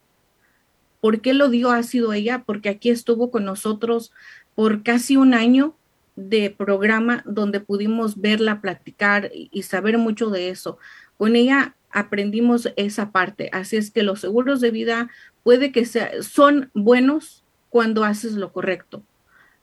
¿Por 1.00 1.20
qué 1.20 1.34
lo 1.34 1.48
dio 1.48 1.70
ha 1.70 1.82
sido 1.82 2.12
ella? 2.12 2.44
Porque 2.44 2.68
aquí 2.68 2.90
estuvo 2.90 3.30
con 3.30 3.44
nosotros 3.44 4.12
por 4.54 4.82
casi 4.82 5.16
un 5.16 5.34
año 5.34 5.74
de 6.16 6.50
programa 6.50 7.22
donde 7.24 7.60
pudimos 7.60 8.20
verla, 8.20 8.60
platicar 8.60 9.30
y 9.32 9.62
saber 9.62 9.96
mucho 9.98 10.30
de 10.30 10.50
eso. 10.50 10.78
Con 11.16 11.36
ella 11.36 11.74
aprendimos 11.90 12.68
esa 12.76 13.12
parte. 13.12 13.48
Así 13.52 13.76
es 13.76 13.90
que 13.90 14.02
los 14.02 14.20
seguros 14.20 14.60
de 14.60 14.70
vida 14.70 15.08
puede 15.42 15.72
que 15.72 15.86
sea, 15.86 16.22
son 16.22 16.70
buenos 16.74 17.44
cuando 17.70 18.04
haces 18.04 18.32
lo 18.32 18.52
correcto 18.52 19.02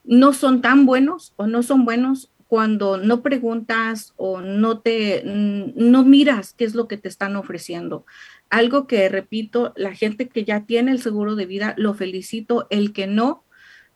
no 0.08 0.34
son 0.34 0.62
tan 0.62 0.86
buenos 0.86 1.34
o 1.36 1.46
no 1.48 1.62
son 1.62 1.86
buenos 1.86 2.32
cuando 2.48 2.98
no 2.98 3.22
preguntas 3.22 4.14
o 4.16 4.40
no 4.40 4.80
te 4.80 5.22
no 5.26 6.06
miras 6.06 6.54
qué 6.54 6.64
es 6.64 6.76
lo 6.76 6.88
que 6.88 6.98
te 6.98 7.10
están 7.10 7.36
ofreciendo. 7.36 8.06
Algo 8.50 8.88
que 8.88 9.10
repito, 9.10 9.74
la 9.76 9.94
gente 9.94 10.30
que 10.30 10.46
ya 10.46 10.66
tiene 10.66 10.94
el 10.94 11.02
seguro 11.02 11.36
de 11.36 11.46
vida, 11.46 11.76
lo 11.78 11.94
felicito, 11.94 12.68
el 12.70 12.94
que 12.94 13.06
no, 13.06 13.44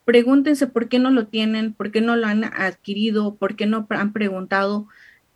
pregúntense 0.04 0.68
por 0.68 0.90
qué 0.90 1.00
no 1.00 1.12
lo 1.12 1.28
tienen, 1.28 1.74
por 1.74 1.92
qué 1.92 2.02
no 2.02 2.18
lo 2.18 2.28
han 2.28 2.44
adquirido, 2.44 3.36
por 3.36 3.56
qué 3.56 3.66
no 3.66 3.88
han 3.90 4.12
preguntado, 4.12 4.88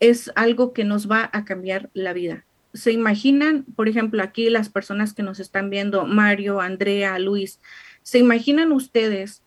es 0.01 0.29
algo 0.35 0.73
que 0.73 0.83
nos 0.83 1.09
va 1.09 1.29
a 1.31 1.45
cambiar 1.45 1.89
la 1.93 2.11
vida. 2.11 2.45
¿Se 2.73 2.91
imaginan, 2.91 3.63
por 3.77 3.87
ejemplo, 3.87 4.21
aquí 4.21 4.49
las 4.49 4.67
personas 4.67 5.13
que 5.13 5.23
nos 5.23 5.39
están 5.39 5.69
viendo, 5.69 6.05
Mario, 6.05 6.59
Andrea, 6.59 7.17
Luis, 7.19 7.61
¿se 8.03 8.19
imaginan 8.19 8.73
ustedes 8.73 9.44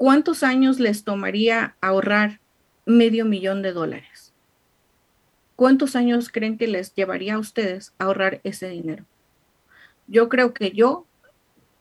¿cuántos 0.00 0.42
años 0.42 0.80
les 0.80 1.04
tomaría 1.04 1.76
ahorrar 1.82 2.40
medio 2.86 3.26
millón 3.26 3.60
de 3.60 3.74
dólares? 3.74 4.32
¿Cuántos 5.56 5.94
años 5.94 6.30
creen 6.30 6.56
que 6.56 6.66
les 6.68 6.94
llevaría 6.94 7.34
a 7.34 7.38
ustedes 7.38 7.92
ahorrar 7.98 8.40
ese 8.42 8.70
dinero? 8.70 9.04
Yo 10.06 10.30
creo 10.30 10.54
que 10.54 10.70
yo, 10.70 11.04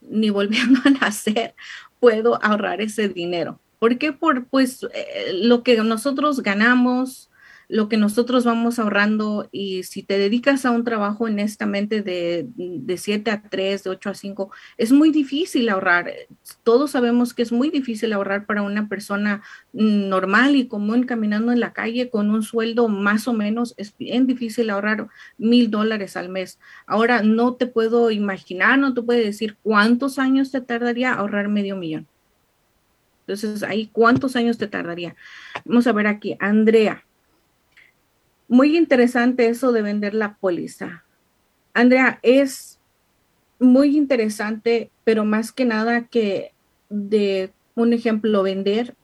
ni 0.01 0.31
volviendo 0.31 0.81
a 0.85 0.89
nacer, 0.89 1.55
puedo 2.01 2.43
ahorrar 2.43 2.81
ese 2.81 3.07
dinero. 3.07 3.57
¿Por 3.79 3.97
qué? 3.97 4.11
Por 4.11 4.47
pues 4.47 4.85
eh, 4.93 5.31
lo 5.35 5.63
que 5.63 5.77
nosotros 5.77 6.43
ganamos, 6.43 7.28
lo 7.69 7.87
que 7.87 7.97
nosotros 7.97 8.45
vamos 8.45 8.79
ahorrando 8.79 9.47
y 9.51 9.83
si 9.83 10.01
te 10.01 10.17
dedicas 10.17 10.65
a 10.65 10.71
un 10.71 10.83
trabajo 10.83 11.25
honestamente 11.25 12.01
de, 12.01 12.47
de 12.55 12.97
7 12.97 13.29
a 13.29 13.43
3, 13.43 13.83
de 13.83 13.89
8 13.91 14.09
a 14.09 14.13
5, 14.15 14.51
es 14.77 14.91
muy 14.91 15.11
difícil 15.11 15.69
ahorrar. 15.69 16.11
Todos 16.63 16.91
sabemos 16.91 17.35
que 17.35 17.43
es 17.43 17.51
muy 17.51 17.69
difícil 17.69 18.11
ahorrar 18.11 18.47
para 18.47 18.63
una 18.63 18.89
persona 18.89 19.43
normal 19.71 20.55
y 20.55 20.67
común 20.67 21.03
caminando 21.03 21.51
en 21.51 21.59
la 21.59 21.71
calle 21.71 22.09
con 22.09 22.31
un 22.31 22.41
sueldo 22.41 22.87
más 22.87 23.27
o 23.27 23.33
menos. 23.33 23.75
Es 23.77 23.95
bien 23.95 24.25
difícil 24.25 24.71
ahorrar 24.71 25.07
mil 25.37 25.69
dólares 25.69 26.17
al 26.17 26.29
mes. 26.29 26.57
Ahora 26.87 27.21
no 27.21 27.53
te 27.53 27.67
puedo 27.67 28.09
imaginar, 28.09 28.79
no 28.79 28.95
te 28.95 29.03
puedo 29.03 29.19
decir 29.19 29.57
cuántos 29.61 30.17
años 30.17 30.49
te 30.49 30.59
tardaría 30.59 31.13
ahorrar 31.13 31.49
medio 31.49 31.75
millón. 31.75 32.07
Entonces, 33.27 33.61
ahí, 33.61 33.91
¿cuántos 33.91 34.35
años 34.35 34.57
te 34.57 34.65
tardaría? 34.65 35.15
Vamos 35.63 35.85
a 35.85 35.91
ver 35.91 36.07
aquí, 36.07 36.35
Andrea. 36.39 37.05
Muy 38.49 38.75
interesante 38.75 39.47
eso 39.47 39.71
de 39.71 39.83
vender 39.83 40.15
la 40.15 40.33
póliza. 40.33 41.05
Andrea, 41.75 42.19
es 42.23 42.79
muy 43.59 43.95
interesante, 43.95 44.89
pero 45.03 45.23
más 45.23 45.51
que 45.51 45.65
nada 45.65 46.07
que 46.07 46.53
de 46.89 47.53
un 47.75 47.93
ejemplo, 47.93 48.41
vender 48.41 48.95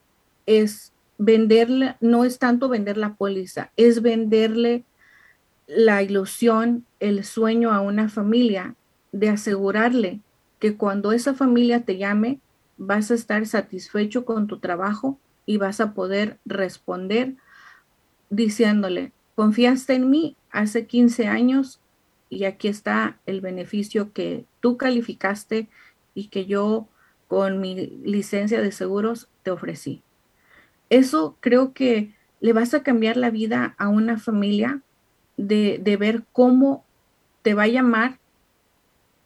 es 0.48 0.94
venderle, 1.20 1.96
no 2.02 2.26
es 2.26 2.40
tanto 2.40 2.70
vender 2.70 2.98
la 2.98 3.14
póliza, 3.14 3.72
es 3.78 4.02
venderle 4.02 4.84
la 5.68 6.02
ilusión, 6.02 6.84
el 7.00 7.24
sueño 7.24 7.72
a 7.72 7.82
una 7.82 8.10
familia 8.10 8.74
de 9.12 9.30
asegurarle 9.30 10.22
que 10.60 10.76
cuando 10.76 11.12
esa 11.12 11.36
familia 11.36 11.82
te 11.86 11.98
llame, 11.98 12.40
vas 12.78 13.12
a 13.12 13.14
estar 13.14 13.46
satisfecho 13.46 14.26
con 14.26 14.48
tu 14.48 14.58
trabajo 14.58 15.20
y 15.46 15.58
vas 15.58 15.80
a 15.82 15.94
poder 15.94 16.40
responder 16.46 17.36
diciéndole, 18.32 19.12
Confiaste 19.36 19.94
en 19.94 20.10
mí 20.10 20.38
hace 20.50 20.88
15 20.88 21.28
años 21.28 21.82
y 22.30 22.46
aquí 22.46 22.70
está 22.70 23.20
el 23.26 23.42
beneficio 23.42 24.14
que 24.14 24.46
tú 24.62 24.78
calificaste 24.78 25.68
y 26.14 26.28
que 26.28 26.46
yo 26.46 26.88
con 27.28 27.60
mi 27.60 27.88
licencia 28.04 28.62
de 28.62 28.72
seguros 28.72 29.30
te 29.44 29.52
ofrecí. 29.52 30.02
Eso 30.90 31.38
creo 31.42 31.74
que 31.74 32.14
le 32.40 32.54
vas 32.54 32.74
a 32.74 32.84
cambiar 32.84 33.18
la 33.18 33.30
vida 33.30 33.76
a 33.78 33.90
una 33.90 34.18
familia 34.18 34.82
de, 35.38 35.98
ver 36.00 36.24
cómo 36.32 36.86
te 37.42 37.54
va 37.54 37.64
a 37.64 37.68
llamar, 37.68 38.20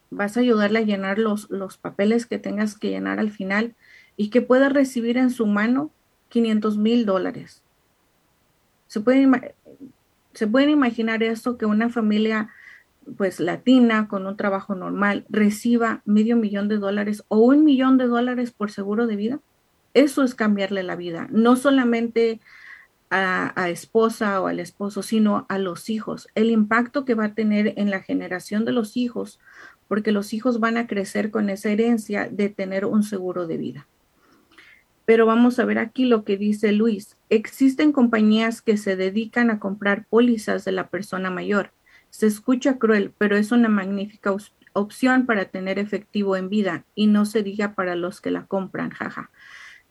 vas 0.10 0.38
a 0.38 0.40
ayudarle 0.40 0.80
a 0.80 0.84
llenar 0.84 1.20
los, 1.20 1.50
los 1.52 1.78
papeles 1.78 2.26
que 2.26 2.40
tengas 2.40 2.78
que 2.78 2.90
llenar 2.90 3.20
al 3.20 3.30
final 3.30 3.76
y 4.18 4.30
que 4.30 4.42
pueda 4.42 4.70
recibir 4.70 5.18
en 5.18 5.30
su 5.30 5.46
mano 5.46 5.92
500 6.30 6.78
mil 6.78 7.06
dólares. 7.06 7.62
Se 8.88 9.02
puede 9.02 9.28
¿Se 10.34 10.48
pueden 10.48 10.70
imaginar 10.70 11.24
esto 11.24 11.58
que 11.58 11.66
una 11.66 11.90
familia 11.90 12.50
pues 13.18 13.40
latina 13.40 14.08
con 14.08 14.28
un 14.28 14.38
trabajo 14.38 14.76
normal 14.76 15.26
reciba 15.30 16.02
medio 16.06 16.36
millón 16.36 16.68
de 16.68 16.78
dólares 16.78 17.24
o 17.28 17.40
un 17.40 17.64
millón 17.64 17.98
de 17.98 18.08
dólares 18.08 18.52
por 18.52 18.72
seguro 18.72 19.08
de 19.08 19.16
vida? 19.16 19.40
Eso 19.94 20.24
es 20.24 20.36
cambiarle 20.36 20.84
la 20.84 20.96
vida, 20.96 21.28
no 21.32 21.56
solamente 21.56 22.40
a, 23.10 23.60
a, 23.60 23.70
esposa 23.70 24.40
o 24.40 24.48
al 24.48 24.60
esposo, 24.60 25.02
sino 25.02 25.48
a 25.50 25.58
los 25.58 25.90
hijos. 25.90 26.28
El 26.36 26.52
impacto 26.52 27.06
que 27.06 27.16
va 27.16 27.26
a 27.26 27.34
tener 27.34 27.74
en 27.78 27.90
la 27.90 28.02
generación 28.02 28.66
de 28.66 28.72
los 28.72 28.96
hijos 28.98 29.40
porque 29.90 30.12
los 30.12 30.34
hijos 30.34 30.60
van 30.60 30.78
a 30.78 30.86
crecer 30.86 31.32
con 31.32 31.50
esa 31.50 31.70
herencia 31.70 32.30
de 32.30 32.50
tener 32.50 32.86
un 32.86 33.02
seguro 33.02 33.48
de 33.48 33.58
vida. 33.58 33.88
Pero 35.10 35.26
vamos 35.26 35.58
a 35.58 35.66
ver 35.66 35.80
aquí 35.80 36.06
lo 36.06 36.24
que 36.24 36.38
dice 36.38 36.72
Luis. 36.72 37.18
Existen 37.30 37.92
compañías 37.92 38.62
que 38.62 38.78
se 38.78 38.96
dedican 38.96 39.50
a 39.50 39.58
comprar 39.58 40.06
pólizas 40.06 40.66
de 40.66 40.72
la 40.72 40.90
persona 40.90 41.32
mayor. 41.32 41.72
Se 42.12 42.28
escucha 42.28 42.78
cruel, 42.78 43.12
pero 43.18 43.36
es 43.36 43.52
una 43.52 43.70
magnífica 43.70 44.32
opción 44.74 45.26
para 45.26 45.46
tener 45.46 45.80
efectivo 45.80 46.36
en 46.36 46.50
vida 46.50 46.86
y 46.94 47.08
no 47.08 47.26
se 47.26 47.42
diga 47.42 47.74
para 47.74 47.96
los 47.96 48.22
que 48.22 48.30
la 48.30 48.46
compran, 48.46 48.92
jaja. 48.92 49.32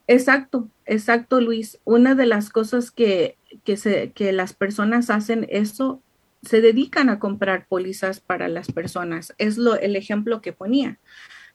Exacto, 0.07 0.68
exacto, 0.87 1.40
Luis. 1.40 1.81
Una 1.83 2.14
de 2.14 2.26
las 2.26 2.48
cosas 2.48 2.92
que, 2.92 3.37
que, 3.64 3.76
se, 3.76 4.12
que 4.12 4.31
las 4.33 4.52
personas 4.52 5.11
hacen 5.11 5.48
eso, 5.50 6.00
se 6.44 6.61
dedican 6.61 7.09
a 7.09 7.18
comprar 7.18 7.66
pólizas 7.66 8.20
para 8.20 8.46
las 8.46 8.70
personas. 8.70 9.35
Es 9.38 9.59
lo, 9.59 9.74
el 9.74 9.96
ejemplo 9.96 10.40
que 10.42 10.52
ponía. 10.52 11.00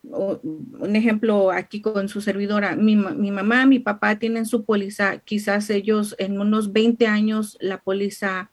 Un 0.03 0.95
ejemplo 0.95 1.51
aquí 1.51 1.81
con 1.81 2.09
su 2.09 2.19
servidora, 2.19 2.75
mi, 2.75 2.95
mamá, 2.95 3.65
mi 3.65 3.79
papá 3.79 4.19
tienen 4.19 4.45
su 4.45 4.65
póliza, 4.65 5.19
quizás 5.19 5.69
ellos 5.69 6.15
en 6.19 6.39
unos 6.39 6.73
20 6.73 7.07
años 7.07 7.57
la 7.61 7.79
póliza, 7.81 8.51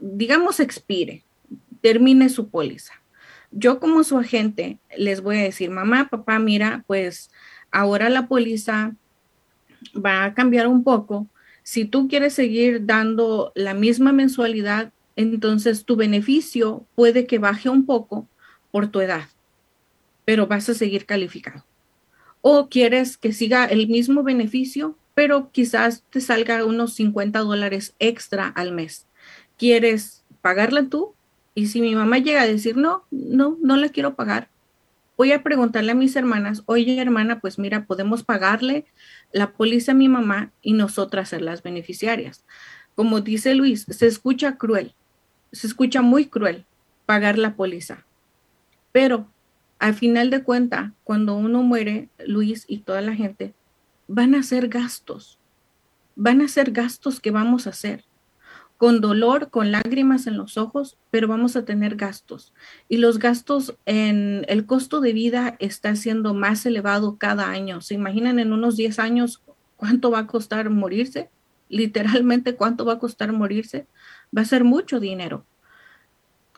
digamos, 0.00 0.60
expire, 0.60 1.24
termine 1.80 2.28
su 2.28 2.48
póliza. 2.48 2.92
Yo 3.50 3.80
como 3.80 4.04
su 4.04 4.18
agente 4.18 4.78
les 4.96 5.22
voy 5.22 5.38
a 5.38 5.42
decir, 5.44 5.70
mamá, 5.70 6.08
papá, 6.10 6.38
mira, 6.38 6.84
pues 6.86 7.30
ahora 7.70 8.10
la 8.10 8.28
póliza 8.28 8.94
va 9.94 10.24
a 10.24 10.34
cambiar 10.34 10.66
un 10.66 10.84
poco. 10.84 11.28
Si 11.62 11.84
tú 11.84 12.08
quieres 12.08 12.34
seguir 12.34 12.84
dando 12.84 13.52
la 13.54 13.72
misma 13.72 14.12
mensualidad, 14.12 14.92
entonces 15.16 15.84
tu 15.84 15.96
beneficio 15.96 16.86
puede 16.94 17.26
que 17.26 17.38
baje 17.38 17.68
un 17.68 17.86
poco 17.86 18.28
por 18.70 18.88
tu 18.88 19.00
edad, 19.00 19.28
pero 20.24 20.46
vas 20.46 20.68
a 20.68 20.74
seguir 20.74 21.06
calificado. 21.06 21.64
O 22.40 22.68
quieres 22.68 23.16
que 23.16 23.32
siga 23.32 23.64
el 23.64 23.88
mismo 23.88 24.22
beneficio, 24.22 24.98
pero 25.14 25.50
quizás 25.52 26.04
te 26.10 26.20
salga 26.20 26.64
unos 26.64 26.94
50 26.94 27.38
dólares 27.40 27.94
extra 27.98 28.48
al 28.48 28.72
mes. 28.72 29.06
¿Quieres 29.56 30.24
pagarla 30.42 30.88
tú? 30.88 31.14
Y 31.54 31.68
si 31.68 31.80
mi 31.80 31.94
mamá 31.94 32.18
llega 32.18 32.42
a 32.42 32.46
decir, 32.46 32.76
no, 32.76 33.04
no, 33.10 33.56
no 33.62 33.76
la 33.76 33.88
quiero 33.88 34.14
pagar, 34.14 34.48
voy 35.16 35.32
a 35.32 35.42
preguntarle 35.42 35.92
a 35.92 35.94
mis 35.94 36.16
hermanas, 36.16 36.62
oye 36.66 37.00
hermana, 37.00 37.40
pues 37.40 37.58
mira, 37.58 37.86
podemos 37.86 38.24
pagarle 38.24 38.86
la 39.32 39.52
póliza 39.52 39.92
a 39.92 39.94
mi 39.94 40.08
mamá 40.08 40.52
y 40.62 40.72
nosotras 40.72 41.28
ser 41.28 41.42
las 41.42 41.62
beneficiarias. 41.62 42.44
Como 42.94 43.20
dice 43.20 43.54
Luis, 43.54 43.86
se 43.88 44.06
escucha 44.06 44.56
cruel, 44.56 44.94
se 45.52 45.66
escucha 45.66 46.02
muy 46.02 46.26
cruel 46.26 46.64
pagar 47.06 47.38
la 47.38 47.54
póliza, 47.54 48.04
pero 48.92 49.28
al 49.84 49.92
final 49.92 50.30
de 50.30 50.42
cuenta, 50.42 50.94
cuando 51.04 51.36
uno 51.36 51.62
muere, 51.62 52.08
Luis 52.26 52.64
y 52.66 52.78
toda 52.78 53.02
la 53.02 53.14
gente, 53.14 53.52
van 54.08 54.34
a 54.34 54.42
ser 54.42 54.68
gastos, 54.68 55.38
van 56.16 56.40
a 56.40 56.48
ser 56.48 56.70
gastos 56.70 57.20
que 57.20 57.30
vamos 57.30 57.66
a 57.66 57.70
hacer 57.70 58.06
con 58.78 59.02
dolor, 59.02 59.50
con 59.50 59.72
lágrimas 59.72 60.26
en 60.26 60.38
los 60.38 60.56
ojos, 60.56 60.96
pero 61.10 61.28
vamos 61.28 61.54
a 61.54 61.66
tener 61.66 61.96
gastos. 61.96 62.54
Y 62.88 62.96
los 62.96 63.18
gastos 63.18 63.76
en 63.84 64.46
el 64.48 64.64
costo 64.64 65.02
de 65.02 65.12
vida 65.12 65.56
está 65.58 65.94
siendo 65.96 66.32
más 66.32 66.64
elevado 66.64 67.18
cada 67.18 67.50
año. 67.50 67.82
¿Se 67.82 67.92
imaginan 67.92 68.38
en 68.38 68.54
unos 68.54 68.76
10 68.76 68.98
años 68.98 69.42
cuánto 69.76 70.10
va 70.10 70.20
a 70.20 70.26
costar 70.26 70.70
morirse? 70.70 71.28
Literalmente, 71.68 72.56
¿cuánto 72.56 72.86
va 72.86 72.94
a 72.94 72.98
costar 72.98 73.32
morirse? 73.32 73.86
Va 74.34 74.40
a 74.40 74.46
ser 74.46 74.64
mucho 74.64 74.98
dinero. 74.98 75.44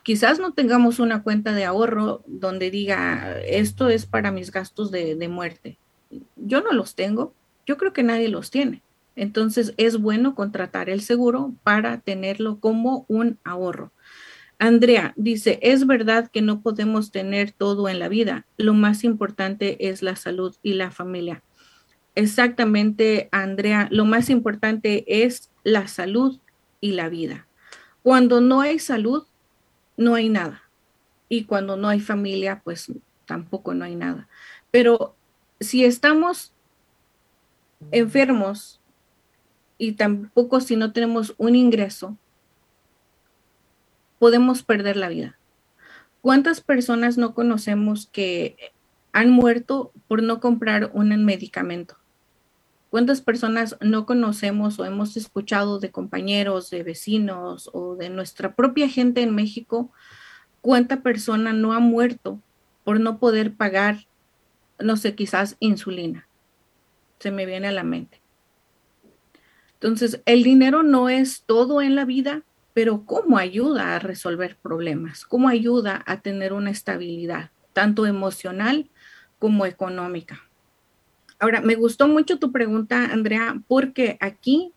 Quizás 0.07 0.39
no 0.39 0.53
tengamos 0.53 0.99
una 0.99 1.21
cuenta 1.21 1.51
de 1.51 1.65
ahorro 1.65 2.23
donde 2.27 2.71
diga, 2.71 3.41
esto 3.41 3.89
es 3.89 4.05
para 4.05 4.31
mis 4.31 4.51
gastos 4.51 4.89
de, 4.89 5.17
de 5.17 5.27
muerte. 5.27 5.79
Yo 6.37 6.61
no 6.61 6.71
los 6.71 6.95
tengo. 6.95 7.33
Yo 7.65 7.75
creo 7.75 7.91
que 7.91 8.03
nadie 8.03 8.29
los 8.29 8.49
tiene. 8.49 8.83
Entonces 9.17 9.73
es 9.75 9.99
bueno 9.99 10.33
contratar 10.33 10.89
el 10.89 11.01
seguro 11.01 11.51
para 11.61 11.99
tenerlo 11.99 12.61
como 12.61 13.03
un 13.09 13.37
ahorro. 13.43 13.91
Andrea 14.59 15.11
dice, 15.17 15.59
es 15.61 15.85
verdad 15.85 16.31
que 16.31 16.41
no 16.41 16.61
podemos 16.61 17.11
tener 17.11 17.51
todo 17.51 17.89
en 17.89 17.99
la 17.99 18.07
vida. 18.07 18.45
Lo 18.55 18.73
más 18.73 19.03
importante 19.03 19.89
es 19.89 20.01
la 20.01 20.15
salud 20.15 20.55
y 20.63 20.75
la 20.75 20.89
familia. 20.89 21.43
Exactamente, 22.15 23.27
Andrea, 23.33 23.89
lo 23.91 24.05
más 24.05 24.29
importante 24.29 25.03
es 25.25 25.51
la 25.65 25.89
salud 25.89 26.39
y 26.79 26.93
la 26.93 27.09
vida. 27.09 27.45
Cuando 28.03 28.39
no 28.39 28.61
hay 28.61 28.79
salud, 28.79 29.25
no 29.97 30.15
hay 30.15 30.29
nada. 30.29 30.63
Y 31.27 31.43
cuando 31.43 31.75
no 31.75 31.89
hay 31.89 31.99
familia, 31.99 32.61
pues 32.63 32.91
tampoco 33.25 33.73
no 33.73 33.83
hay 33.83 33.95
nada. 33.95 34.27
Pero 34.71 35.15
si 35.59 35.83
estamos 35.83 36.53
enfermos 37.91 38.79
y 39.77 39.93
tampoco 39.93 40.61
si 40.61 40.75
no 40.75 40.93
tenemos 40.93 41.35
un 41.37 41.55
ingreso, 41.55 42.17
podemos 44.19 44.63
perder 44.63 44.97
la 44.97 45.09
vida. 45.09 45.37
¿Cuántas 46.21 46.61
personas 46.61 47.17
no 47.17 47.33
conocemos 47.33 48.07
que 48.07 48.71
han 49.11 49.29
muerto 49.29 49.91
por 50.07 50.23
no 50.23 50.39
comprar 50.39 50.91
un 50.93 51.23
medicamento? 51.25 51.97
¿Cuántas 52.89 53.21
personas 53.21 53.75
no 53.81 54.05
conocemos 54.05 54.79
o 54.79 54.85
hemos 54.85 55.17
escuchado 55.17 55.79
de 55.79 55.91
compañeros, 55.91 56.69
de 56.69 56.83
vecinos 56.83 57.69
o 57.73 57.95
de 57.95 58.09
nuestra 58.09 58.55
propia 58.55 58.87
gente 58.87 59.21
en 59.21 59.35
México? 59.35 59.91
¿Cuánta 60.61 61.01
persona 61.01 61.51
no 61.51 61.73
ha 61.73 61.79
muerto 61.79 62.41
por 62.85 63.01
no 63.01 63.19
poder 63.19 63.53
pagar, 63.55 64.07
no 64.79 64.95
sé, 64.95 65.15
quizás 65.15 65.57
insulina? 65.59 66.27
Se 67.19 67.31
me 67.31 67.45
viene 67.45 67.67
a 67.67 67.73
la 67.73 67.83
mente. 67.83 68.21
Entonces, 69.73 70.21
el 70.25 70.43
dinero 70.43 70.81
no 70.81 71.09
es 71.09 71.43
todo 71.43 71.81
en 71.81 71.95
la 71.95 72.05
vida, 72.05 72.43
pero 72.73 73.05
cómo 73.05 73.37
ayuda 73.37 73.95
a 73.95 73.99
resolver 73.99 74.57
problemas, 74.61 75.25
cómo 75.25 75.49
ayuda 75.49 76.03
a 76.05 76.21
tener 76.21 76.53
una 76.53 76.71
estabilidad, 76.71 77.51
tanto 77.73 78.05
emocional 78.05 78.89
como 79.39 79.65
económica. 79.65 80.46
Ahora, 81.39 81.61
me 81.61 81.75
gustó 81.75 82.07
mucho 82.07 82.39
tu 82.39 82.51
pregunta, 82.51 83.05
Andrea, 83.05 83.61
porque 83.67 84.17
aquí 84.19 84.73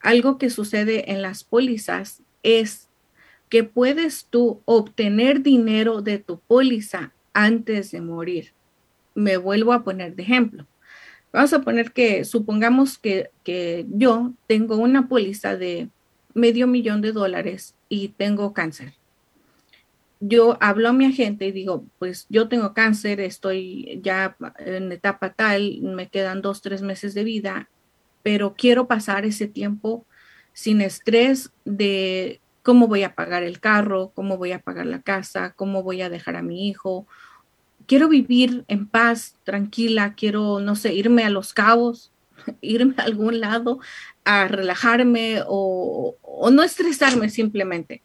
algo 0.00 0.36
que 0.36 0.50
sucede 0.50 1.10
en 1.12 1.22
las 1.22 1.44
pólizas 1.44 2.22
es 2.42 2.88
que 3.48 3.64
puedes 3.64 4.26
tú 4.26 4.60
obtener 4.66 5.42
dinero 5.42 6.02
de 6.02 6.18
tu 6.18 6.40
póliza 6.40 7.12
antes 7.32 7.90
de 7.90 8.00
morir. 8.00 8.52
Me 9.14 9.36
vuelvo 9.36 9.72
a 9.72 9.82
poner 9.82 10.14
de 10.14 10.22
ejemplo. 10.22 10.66
Vamos 11.32 11.52
a 11.52 11.62
poner 11.62 11.92
que 11.92 12.24
supongamos 12.24 12.98
que, 12.98 13.30
yo 13.88 14.32
tengo 14.46 14.76
una 14.76 15.08
póliza 15.08 15.56
de 15.56 15.88
medio 16.34 16.66
millón 16.66 17.00
de 17.00 17.12
dólares 17.12 17.74
y 17.88 18.08
tengo 18.08 18.52
cáncer. 18.52 18.94
Yo 20.20 20.56
hablo 20.60 20.88
a 20.88 20.92
mi 20.92 21.04
agente 21.06 21.46
y 21.46 21.52
digo, 21.52 21.84
pues 21.98 22.26
yo 22.28 22.48
tengo 22.48 22.72
cáncer, 22.72 23.20
estoy 23.20 24.00
ya 24.02 24.36
en 24.58 24.92
etapa 24.92 25.32
tal, 25.32 25.80
me 25.82 26.08
quedan 26.08 26.40
dos, 26.40 26.62
tres 26.62 26.82
meses 26.82 27.14
de 27.14 27.24
vida, 27.24 27.68
pero 28.22 28.54
quiero 28.54 28.86
pasar 28.86 29.24
ese 29.26 29.48
tiempo 29.48 30.06
sin 30.52 30.80
estrés 30.80 31.52
de 31.64 32.40
cómo 32.62 32.88
voy 32.88 33.02
a 33.02 33.14
pagar 33.14 33.42
el 33.42 33.60
carro, 33.60 34.12
cómo 34.14 34.38
voy 34.38 34.52
a 34.52 34.60
pagar 34.60 34.86
la 34.86 35.02
casa, 35.02 35.52
cómo 35.54 35.82
voy 35.82 36.00
a 36.00 36.08
dejar 36.08 36.36
a 36.36 36.42
mi 36.42 36.68
hijo 36.68 37.06
quiero 37.86 38.08
vivir 38.08 38.64
en 38.68 38.86
paz, 38.88 39.36
tranquila, 39.44 40.14
quiero, 40.14 40.60
no 40.60 40.76
sé, 40.76 40.94
irme 40.94 41.24
a 41.24 41.30
los 41.30 41.52
cabos, 41.52 42.12
irme 42.60 42.94
a 42.98 43.02
algún 43.02 43.40
lado 43.40 43.78
a 44.24 44.48
relajarme 44.48 45.42
o, 45.46 46.16
no 46.50 46.62
estresarme 46.62 47.28
simplemente. 47.28 48.02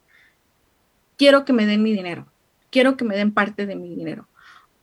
Quiero 1.20 1.44
que 1.44 1.52
me 1.52 1.66
den 1.66 1.82
mi 1.82 1.92
dinero, 1.92 2.32
quiero 2.70 2.96
que 2.96 3.04
me 3.04 3.14
den 3.14 3.34
parte 3.34 3.66
de 3.66 3.76
mi 3.76 3.94
dinero. 3.94 4.26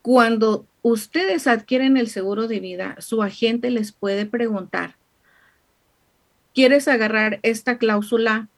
Cuando 0.03 0.67
ustedes 0.83 1.47
adquieren 1.47 1.97
el 1.97 2.09
seguro 2.09 2.47
de 2.47 2.59
vida, 2.59 2.95
su 2.99 3.23
agente 3.23 3.71
les 3.71 3.91
puede 3.91 4.27
preguntar, 4.27 4.97
¿quieres 6.53 6.87
agarrar 6.87 7.39
esta 7.41 7.79
cláusula 7.79 8.49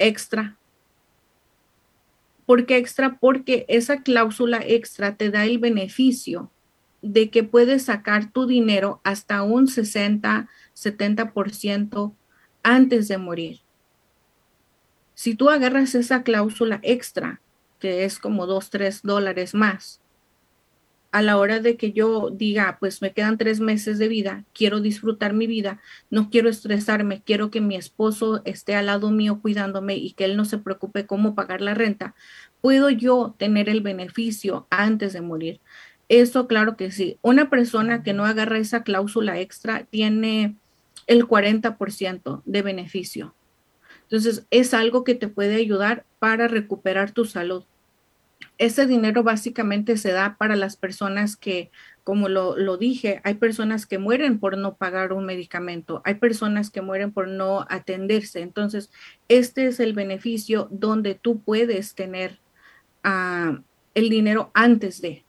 extra 0.00 0.56
¿Por 2.44 2.66
qué 2.66 2.78
extra? 2.78 3.20
Porque 3.20 3.66
esa 3.68 4.02
cláusula 4.02 4.58
extra 4.66 5.14
te 5.14 5.30
da 5.30 5.44
el 5.44 5.58
beneficio 5.58 6.50
de 7.02 7.30
que 7.30 7.44
puedes 7.44 7.84
sacar 7.84 8.32
tu 8.32 8.48
dinero 8.48 9.00
hasta 9.04 9.44
un 9.44 9.68
60, 9.68 10.48
70% 10.74 12.16
antes 12.64 13.06
de 13.06 13.18
morir. 13.18 13.60
Si 15.20 15.34
tú 15.34 15.50
agarras 15.50 15.94
esa 15.94 16.22
cláusula 16.22 16.80
extra, 16.82 17.42
que 17.78 18.06
es 18.06 18.18
como 18.18 18.46
2, 18.46 18.70
3 18.70 19.02
dólares 19.02 19.52
más, 19.52 20.00
a 21.12 21.20
la 21.20 21.36
hora 21.36 21.60
de 21.60 21.76
que 21.76 21.92
yo 21.92 22.30
diga, 22.30 22.78
pues 22.80 23.02
me 23.02 23.12
quedan 23.12 23.36
tres 23.36 23.60
meses 23.60 23.98
de 23.98 24.08
vida, 24.08 24.46
quiero 24.54 24.80
disfrutar 24.80 25.34
mi 25.34 25.46
vida, 25.46 25.78
no 26.08 26.30
quiero 26.30 26.48
estresarme, 26.48 27.20
quiero 27.20 27.50
que 27.50 27.60
mi 27.60 27.76
esposo 27.76 28.40
esté 28.46 28.74
al 28.76 28.86
lado 28.86 29.10
mío 29.10 29.40
cuidándome 29.42 29.94
y 29.96 30.12
que 30.12 30.24
él 30.24 30.38
no 30.38 30.46
se 30.46 30.56
preocupe 30.56 31.04
cómo 31.04 31.34
pagar 31.34 31.60
la 31.60 31.74
renta, 31.74 32.14
¿Puedo 32.62 32.88
yo 32.88 33.34
tener 33.36 33.68
el 33.68 33.82
beneficio 33.82 34.66
antes 34.70 35.12
de 35.12 35.20
morir? 35.20 35.60
Eso, 36.08 36.46
claro 36.46 36.78
que 36.78 36.92
sí. 36.92 37.18
Una 37.20 37.50
persona 37.50 38.02
que 38.02 38.14
no 38.14 38.24
agarra 38.24 38.56
esa 38.56 38.84
cláusula 38.84 39.38
extra 39.38 39.84
tiene 39.84 40.56
el 41.06 41.26
40% 41.26 42.40
de 42.46 42.62
beneficio. 42.62 43.34
Entonces, 44.10 44.44
es 44.50 44.74
algo 44.74 45.04
que 45.04 45.14
te 45.14 45.28
puede 45.28 45.54
ayudar 45.54 46.04
para 46.18 46.48
recuperar 46.48 47.12
tu 47.12 47.24
salud. 47.24 47.62
Ese 48.58 48.86
dinero 48.86 49.22
básicamente 49.22 49.96
se 49.96 50.10
da 50.10 50.36
para 50.36 50.56
las 50.56 50.76
personas 50.76 51.36
que, 51.36 51.70
como 52.02 52.28
lo, 52.28 52.76
dije, 52.76 53.20
hay 53.22 53.34
personas 53.34 53.86
que 53.86 53.98
mueren 53.98 54.40
por 54.40 54.58
no 54.58 54.74
pagar 54.74 55.12
un 55.12 55.26
medicamento, 55.26 56.02
hay 56.04 56.14
personas 56.14 56.70
que 56.70 56.82
mueren 56.82 57.12
por 57.12 57.28
no 57.28 57.66
atenderse. 57.70 58.40
Entonces, 58.40 58.90
este 59.28 59.66
es 59.66 59.78
el 59.78 59.92
beneficio 59.92 60.66
donde 60.72 61.14
tú 61.14 61.40
puedes 61.40 61.94
tener 61.94 62.40
uh, 63.04 63.60
el 63.94 64.08
dinero 64.08 64.50
antes 64.54 65.00
de. 65.00 65.24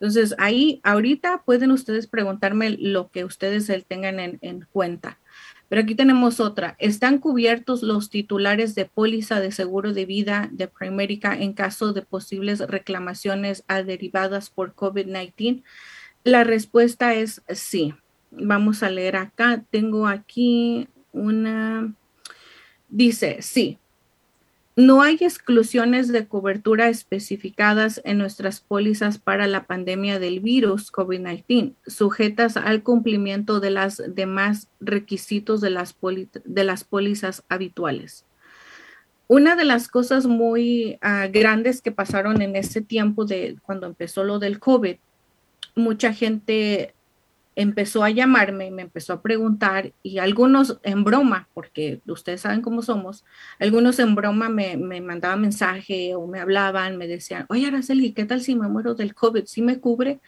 Entonces, 0.00 0.34
ahí, 0.38 0.80
ahorita 0.82 1.42
pueden 1.44 1.70
ustedes 1.70 2.06
preguntarme 2.06 2.70
lo 2.70 3.10
que 3.10 3.26
ustedes 3.26 3.70
tengan 3.86 4.18
en, 4.18 4.38
en 4.40 4.66
cuenta. 4.72 5.18
Pero 5.72 5.84
aquí 5.84 5.94
tenemos 5.94 6.38
otra. 6.38 6.76
¿Están 6.78 7.16
cubiertos 7.16 7.82
los 7.82 8.10
titulares 8.10 8.74
de 8.74 8.84
póliza 8.84 9.40
de 9.40 9.52
seguro 9.52 9.94
de 9.94 10.04
vida 10.04 10.50
de 10.52 10.68
Primerica 10.68 11.34
en 11.34 11.54
caso 11.54 11.94
de 11.94 12.02
posibles 12.02 12.58
reclamaciones 12.58 13.64
derivadas 13.86 14.50
por 14.50 14.74
COVID-19? 14.74 15.62
La 16.24 16.44
respuesta 16.44 17.14
es 17.14 17.40
sí. 17.48 17.94
Vamos 18.30 18.82
a 18.82 18.90
leer 18.90 19.16
acá. 19.16 19.64
Tengo 19.70 20.08
aquí 20.08 20.88
una... 21.10 21.94
Dice, 22.90 23.38
sí, 23.40 23.78
no 24.74 25.02
hay 25.02 25.16
exclusiones 25.20 26.08
de 26.08 26.26
cobertura 26.26 26.88
especificadas 26.88 28.00
en 28.04 28.16
nuestras 28.16 28.60
pólizas 28.60 29.18
para 29.18 29.46
la 29.46 29.64
pandemia 29.66 30.18
del 30.18 30.40
virus 30.40 30.90
COVID-19, 30.90 31.74
sujetas 31.86 32.56
al 32.56 32.82
cumplimiento 32.82 33.60
de 33.60 33.70
los 33.70 34.02
demás 34.08 34.68
requisitos 34.80 35.60
de 35.60 35.70
las, 35.70 35.94
de 36.44 36.64
las 36.64 36.84
pólizas 36.84 37.44
habituales. 37.50 38.24
Una 39.28 39.56
de 39.56 39.64
las 39.64 39.88
cosas 39.88 40.26
muy 40.26 40.98
uh, 41.02 41.30
grandes 41.30 41.82
que 41.82 41.92
pasaron 41.92 42.40
en 42.42 42.56
ese 42.56 42.80
tiempo 42.80 43.24
de 43.24 43.56
cuando 43.62 43.86
empezó 43.86 44.24
lo 44.24 44.38
del 44.38 44.58
COVID, 44.58 44.96
mucha 45.74 46.12
gente 46.12 46.94
empezó 47.54 48.02
a 48.02 48.10
llamarme, 48.10 48.70
me 48.70 48.82
empezó 48.82 49.12
a 49.12 49.22
preguntar 49.22 49.92
y 50.02 50.18
algunos 50.18 50.78
en 50.82 51.04
broma, 51.04 51.48
porque 51.54 52.00
ustedes 52.06 52.40
saben 52.40 52.62
cómo 52.62 52.82
somos, 52.82 53.24
algunos 53.58 53.98
en 53.98 54.14
broma 54.14 54.48
me, 54.48 54.76
me 54.76 55.00
mandaban 55.00 55.42
mensaje 55.42 56.14
o 56.14 56.26
me 56.26 56.40
hablaban, 56.40 56.96
me 56.96 57.06
decían, 57.06 57.46
oye 57.48 57.66
Araceli, 57.66 58.12
¿qué 58.12 58.24
tal 58.24 58.40
si 58.40 58.56
me 58.56 58.68
muero 58.68 58.94
del 58.94 59.14
COVID? 59.14 59.44
¿Sí 59.44 59.60
me 59.60 59.80
cubre? 59.80 60.20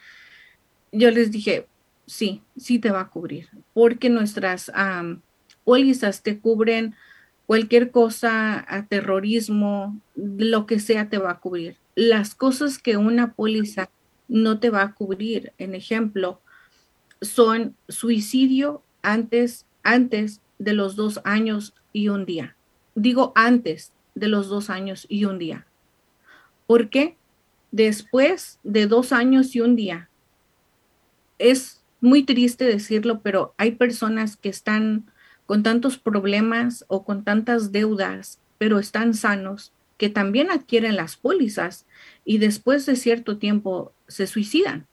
Yo 0.93 1.11
les 1.11 1.31
dije, 1.31 1.67
sí, 2.07 2.43
sí 2.57 2.79
te 2.79 2.91
va 2.91 3.01
a 3.01 3.09
cubrir, 3.09 3.49
porque 3.73 4.11
nuestras 4.11 4.71
pólizas 5.65 6.23
te 6.23 6.39
cubren 6.39 6.95
cualquier 7.47 7.91
cosa, 7.91 8.65
a 8.69 8.87
terrorismo, 8.87 10.01
lo 10.15 10.67
que 10.67 10.79
sea 10.79 11.09
te 11.09 11.19
va 11.19 11.33
a 11.33 11.41
cubrir. 11.41 11.77
Las 11.95 12.35
cosas 12.35 12.79
que 12.79 12.97
una 12.97 13.35
póliza 13.35 13.91
no 14.29 14.61
te 14.61 14.71
va 14.71 14.83
a 14.83 14.95
cubrir, 14.95 15.53
en 15.59 15.75
ejemplo, 15.75 16.41
son 17.25 17.77
suicidio 17.89 18.83
antes, 19.03 19.67
antes 19.83 20.41
de 20.59 20.73
los 20.73 20.97
dos 20.97 21.21
años 21.25 21.75
y 21.93 22.09
un 22.09 22.25
día. 22.25 22.57
Digo 22.95 23.33
antes 23.35 23.93
de 24.15 24.29
los 24.29 24.49
dos 24.49 24.71
años 24.71 25.07
y 25.09 25.25
un 25.25 25.39
día. 25.39 25.67
¿Por 26.67 26.89
qué? 26.89 27.17
Después 27.73 28.61
de 28.63 28.87
dos 28.87 29.13
años 29.13 29.55
y 29.57 29.61
un 29.61 29.77
día, 29.77 30.09
es 31.39 31.83
muy 32.01 32.23
triste 32.23 32.65
decirlo, 32.65 33.21
pero 33.21 33.55
hay 33.57 33.73
personas 33.73 34.37
que 34.37 34.49
están 34.49 35.11
con 35.47 35.63
tantos 35.63 35.99
problemas 35.99 36.85
o 36.89 37.05
con 37.05 37.25
tantas 37.25 37.73
deudas, 37.73 38.39
pero 38.59 38.79
están 38.79 39.15
sanos, 39.15 39.73
que 39.99 40.09
también 40.09 40.51
adquieren 40.51 40.97
las 40.97 41.17
pólizas 41.17 41.87
y 42.25 42.39
después 42.39 42.87
de 42.87 42.97
cierto 42.97 43.39
tiempo 43.39 43.93
se 44.09 44.27
suicidan. 44.27 44.87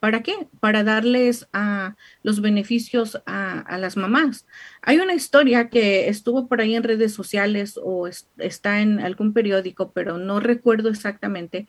¿Para 0.00 0.22
qué? 0.22 0.48
Para 0.60 0.82
darles 0.82 1.46
a 1.52 1.94
los 2.22 2.40
beneficios 2.40 3.20
a, 3.26 3.76
las 3.78 3.98
mamás. 3.98 4.46
Hay 4.80 4.98
una 4.98 5.14
historia 5.14 5.68
que 5.68 6.08
estuvo 6.08 6.48
por 6.48 6.62
ahí 6.62 6.74
en 6.74 6.82
redes 6.82 7.12
sociales 7.12 7.78
o 7.82 8.08
está 8.38 8.80
en 8.80 8.98
algún 9.00 9.34
periódico, 9.34 9.92
pero 9.92 10.16
no 10.16 10.40
recuerdo 10.40 10.88
exactamente, 10.88 11.68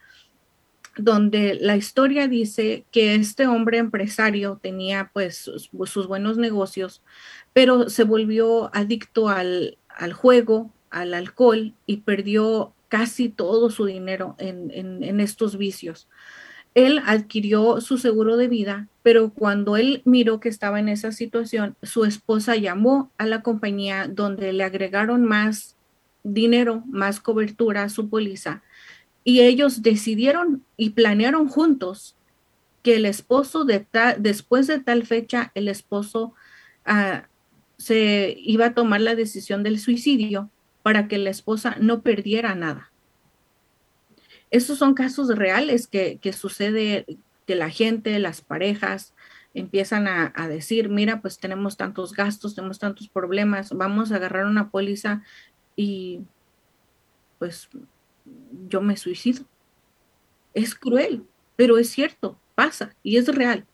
donde 0.95 1.55
la 1.55 1.75
historia 1.75 2.29
dice 2.29 2.85
que 2.91 3.15
este 3.15 3.47
hombre 3.47 3.79
empresario 3.79 4.59
tenía 4.61 5.11
pues 5.13 5.51
sus, 5.83 6.07
buenos 6.07 6.37
negocios, 6.37 7.01
pero 7.51 7.89
se 7.89 8.05
volvió 8.05 8.73
adicto 8.73 9.27
al, 9.27 9.77
juego, 10.13 10.71
al 10.89 11.13
alcohol 11.13 11.73
y 11.85 11.97
perdió 11.97 12.73
casi 12.87 13.27
todo 13.27 13.69
su 13.69 13.85
dinero 13.85 14.35
en 14.39 15.19
estos 15.19 15.57
vicios 15.57 16.07
él 16.73 17.01
adquirió 17.05 17.81
su 17.81 17.97
seguro 17.97 18.37
de 18.37 18.47
vida, 18.47 18.87
pero 19.03 19.31
cuando 19.31 19.77
él 19.77 20.01
miró 20.05 20.39
que 20.39 20.49
estaba 20.49 20.79
en 20.79 20.89
esa 20.89 21.11
situación, 21.11 21.75
su 21.81 22.05
esposa 22.05 22.55
llamó 22.55 23.11
a 23.17 23.25
la 23.25 23.41
compañía 23.41 24.07
donde 24.07 24.53
le 24.53 24.63
agregaron 24.63 25.25
más 25.25 25.75
dinero, 26.23 26.83
más 26.87 27.19
cobertura 27.19 27.83
a 27.83 27.89
su 27.89 28.09
póliza, 28.09 28.61
y 29.23 29.41
ellos 29.41 29.81
decidieron 29.81 30.63
y 30.77 30.91
planearon 30.91 31.47
juntos 31.47 32.15
que 32.83 32.95
el 32.95 33.05
esposo 33.05 33.65
de 33.65 33.85
después 34.17 34.67
de 34.67 34.79
tal 34.79 35.05
fecha, 35.05 35.51
el 35.53 35.67
esposo 35.67 36.33
ah, 36.85 37.27
se 37.77 38.35
iba 38.37 38.67
a 38.67 38.73
tomar 38.73 39.01
la 39.01 39.15
decisión 39.15 39.63
del 39.63 39.79
suicidio 39.79 40.49
para 40.83 41.07
que 41.07 41.17
la 41.17 41.29
esposa 41.29 41.75
no 41.79 42.01
perdiera 42.01 42.55
nada. 42.55 42.90
Esos 44.51 44.77
son 44.77 44.93
casos 44.93 45.29
reales 45.29 45.87
que, 45.87 46.19
sucede 46.33 47.05
que 47.47 47.55
la 47.55 47.69
gente, 47.69 48.19
las 48.19 48.41
parejas, 48.41 49.13
empiezan 49.53 50.07
a, 50.07 50.47
decir, 50.47 50.89
mira, 50.89 51.21
pues 51.21 51.39
tenemos 51.39 51.77
tantos 51.77 52.13
gastos, 52.13 52.55
tenemos 52.55 52.77
tantos 52.77 53.09
problemas, 53.09 53.71
vamos 53.71 54.11
a 54.11 54.17
agarrar 54.17 54.45
una 54.45 54.69
póliza 54.69 55.23
y 55.75 56.21
pues 57.39 57.69
yo 58.67 58.81
me 58.81 58.97
suicido. 58.97 59.45
Es 60.53 60.75
cruel, 60.75 61.23
pero 61.55 61.77
es 61.77 61.89
cierto, 61.89 62.37
pasa 62.55 62.95
y 63.03 63.17
es 63.17 63.27
real. 63.33 63.65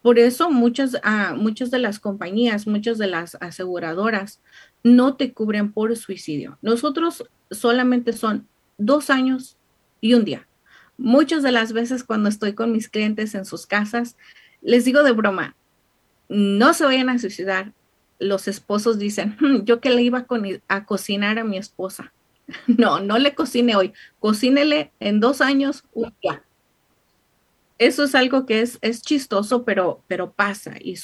Por 0.00 0.18
eso 0.18 0.50
muchas, 0.50 0.94
uh, 0.94 1.36
muchas 1.36 1.70
de 1.70 1.78
las 1.78 2.00
compañías, 2.00 2.66
muchas 2.66 2.98
de 2.98 3.06
las 3.06 3.36
aseguradoras 3.40 4.40
no 4.82 5.16
te 5.16 5.32
cubren 5.32 5.72
por 5.72 5.94
suicidio. 5.96 6.58
Nosotros 6.60 7.24
solamente 7.50 8.12
son 8.12 8.48
dos 8.78 9.10
años 9.10 9.56
y 10.02 10.12
un 10.12 10.26
día. 10.26 10.46
Muchas 10.98 11.42
de 11.42 11.52
las 11.52 11.72
veces 11.72 12.04
cuando 12.04 12.28
estoy 12.28 12.52
con 12.52 12.72
mis 12.72 12.90
clientes 12.90 13.34
en 13.34 13.46
sus 13.46 13.66
casas, 13.66 14.18
les 14.60 14.84
digo 14.84 15.02
de 15.02 15.12
broma, 15.12 15.56
no 16.28 16.74
se 16.74 16.84
vayan 16.84 17.08
a 17.08 17.18
suicidar. 17.18 17.72
Los 18.18 18.46
esposos 18.48 18.98
dicen, 18.98 19.36
hmm, 19.40 19.64
yo 19.64 19.80
que 19.80 19.88
le 19.88 20.02
iba 20.02 20.26
a, 20.68 20.84
cocinar 20.84 21.38
a 21.38 21.44
mi 21.44 21.56
esposa. 21.56 22.12
No, 22.66 23.00
no 23.00 23.18
le 23.18 23.34
cocine 23.34 23.76
hoy, 23.76 23.94
cocínele 24.18 24.90
en 25.00 25.20
dos 25.20 25.40
años 25.40 25.84
un 25.94 26.12
día. 26.20 26.42
Eso 27.78 28.04
es 28.04 28.14
algo 28.14 28.44
que 28.44 28.60
es, 28.60 28.78
es 28.82 29.00
chistoso, 29.00 29.64
pero, 29.64 30.02
pero 30.08 30.32
pasa. 30.32 30.74
Y 30.78 30.98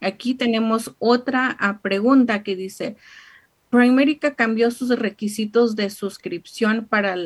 aquí 0.00 0.34
tenemos 0.34 0.94
otra 0.98 1.56
ah, 1.58 1.80
pregunta 1.80 2.42
que 2.42 2.54
dice, 2.54 2.96
Primerica 3.76 4.34
cambió 4.34 4.70
sus 4.70 4.88
requisitos 4.98 5.76
de 5.76 5.90
suscripción 5.90 6.86
para, 6.86 7.16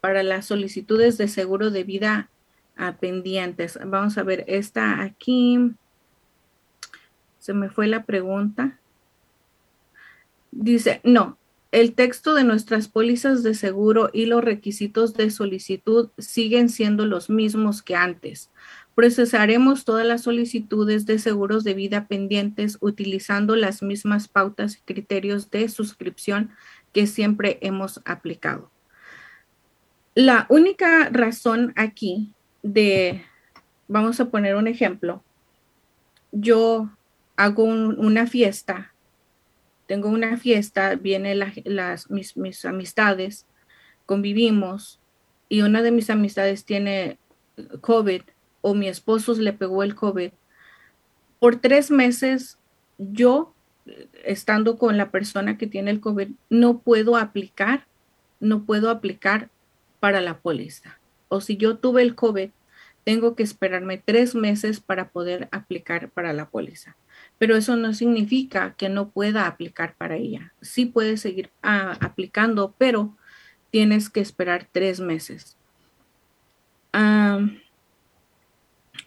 para 0.00 0.22
las 0.22 0.46
solicitudes 0.46 1.18
de 1.18 1.28
seguro 1.28 1.70
de 1.70 1.84
vida 1.84 2.30
a 2.76 2.96
pendientes. 2.96 3.78
Vamos 3.84 4.18
a 4.18 4.24
ver, 4.24 4.44
esta 4.48 5.02
aquí. 5.02 5.72
Se 7.38 7.54
me 7.54 7.70
fue 7.70 7.86
la 7.86 8.04
pregunta. 8.04 8.80
Dice, 10.50 11.00
no, 11.04 11.38
el 11.72 11.94
texto 11.94 12.34
de 12.34 12.42
nuestras 12.42 12.88
pólizas 12.88 13.44
de 13.44 13.54
seguro 13.54 14.10
y 14.12 14.26
los 14.26 14.42
requisitos 14.42 15.14
de 15.14 15.30
solicitud 15.30 16.10
siguen 16.18 16.68
siendo 16.68 17.06
los 17.06 17.30
mismos 17.30 17.82
que 17.82 17.94
antes. 17.94 18.50
Procesaremos 19.00 19.86
todas 19.86 20.04
las 20.04 20.24
solicitudes 20.24 21.06
de 21.06 21.18
seguros 21.18 21.64
de 21.64 21.72
vida 21.72 22.06
pendientes 22.06 22.76
utilizando 22.82 23.56
las 23.56 23.82
mismas 23.82 24.28
pautas 24.28 24.76
y 24.76 24.80
criterios 24.82 25.50
de 25.50 25.70
suscripción 25.70 26.50
que 26.92 27.06
siempre 27.06 27.56
hemos 27.62 28.02
aplicado. 28.04 28.70
La 30.14 30.44
única 30.50 31.08
razón 31.08 31.72
aquí 31.76 32.34
de, 32.62 33.24
vamos 33.88 34.20
a 34.20 34.28
poner 34.28 34.54
un 34.54 34.66
ejemplo, 34.66 35.24
yo 36.30 36.90
hago 37.36 37.64
una 37.64 38.26
fiesta, 38.26 38.92
tengo 39.86 40.10
una 40.10 40.36
fiesta, 40.36 40.96
vienen 40.96 41.38
las, 41.64 42.10
mis, 42.10 42.36
mis 42.36 42.66
amistades, 42.66 43.46
convivimos, 44.04 45.00
y 45.48 45.62
una 45.62 45.80
de 45.80 45.90
mis 45.90 46.10
amistades 46.10 46.66
tiene 46.66 47.18
COVID 47.80 48.20
o 48.60 48.74
mi 48.74 48.88
esposo 48.88 49.34
le 49.34 49.52
pegó 49.52 49.82
el 49.82 49.94
COVID, 49.94 50.30
por 51.38 51.56
tres 51.56 51.90
meses 51.90 52.58
yo, 52.98 53.54
estando 54.24 54.76
con 54.76 54.96
la 54.96 55.10
persona 55.10 55.56
que 55.56 55.66
tiene 55.66 55.90
el 55.90 56.00
COVID, 56.00 56.28
no 56.50 56.78
puedo 56.80 57.16
aplicar, 57.16 57.86
no 58.38 58.64
puedo 58.64 58.90
aplicar 58.90 59.48
para 60.00 60.20
la 60.20 60.38
póliza. 60.38 60.98
O 61.28 61.40
si 61.40 61.56
yo 61.56 61.78
tuve 61.78 62.02
el 62.02 62.14
COVID, 62.14 62.50
tengo 63.04 63.34
que 63.34 63.42
esperarme 63.42 63.98
tres 63.98 64.34
meses 64.34 64.80
para 64.80 65.08
poder 65.08 65.48
aplicar 65.52 66.10
para 66.10 66.32
la 66.32 66.50
póliza. 66.50 66.96
Pero 67.38 67.56
eso 67.56 67.76
no 67.76 67.94
significa 67.94 68.74
que 68.74 68.88
no 68.88 69.08
pueda 69.10 69.46
aplicar 69.46 69.94
para 69.96 70.16
ella. 70.16 70.52
Sí 70.60 70.84
puedes 70.86 71.22
seguir 71.22 71.50
ah, 71.62 71.96
aplicando, 72.00 72.74
pero 72.76 73.16
tienes 73.70 74.10
que 74.10 74.20
esperar 74.20 74.68
tres 74.70 75.00
meses. 75.00 75.56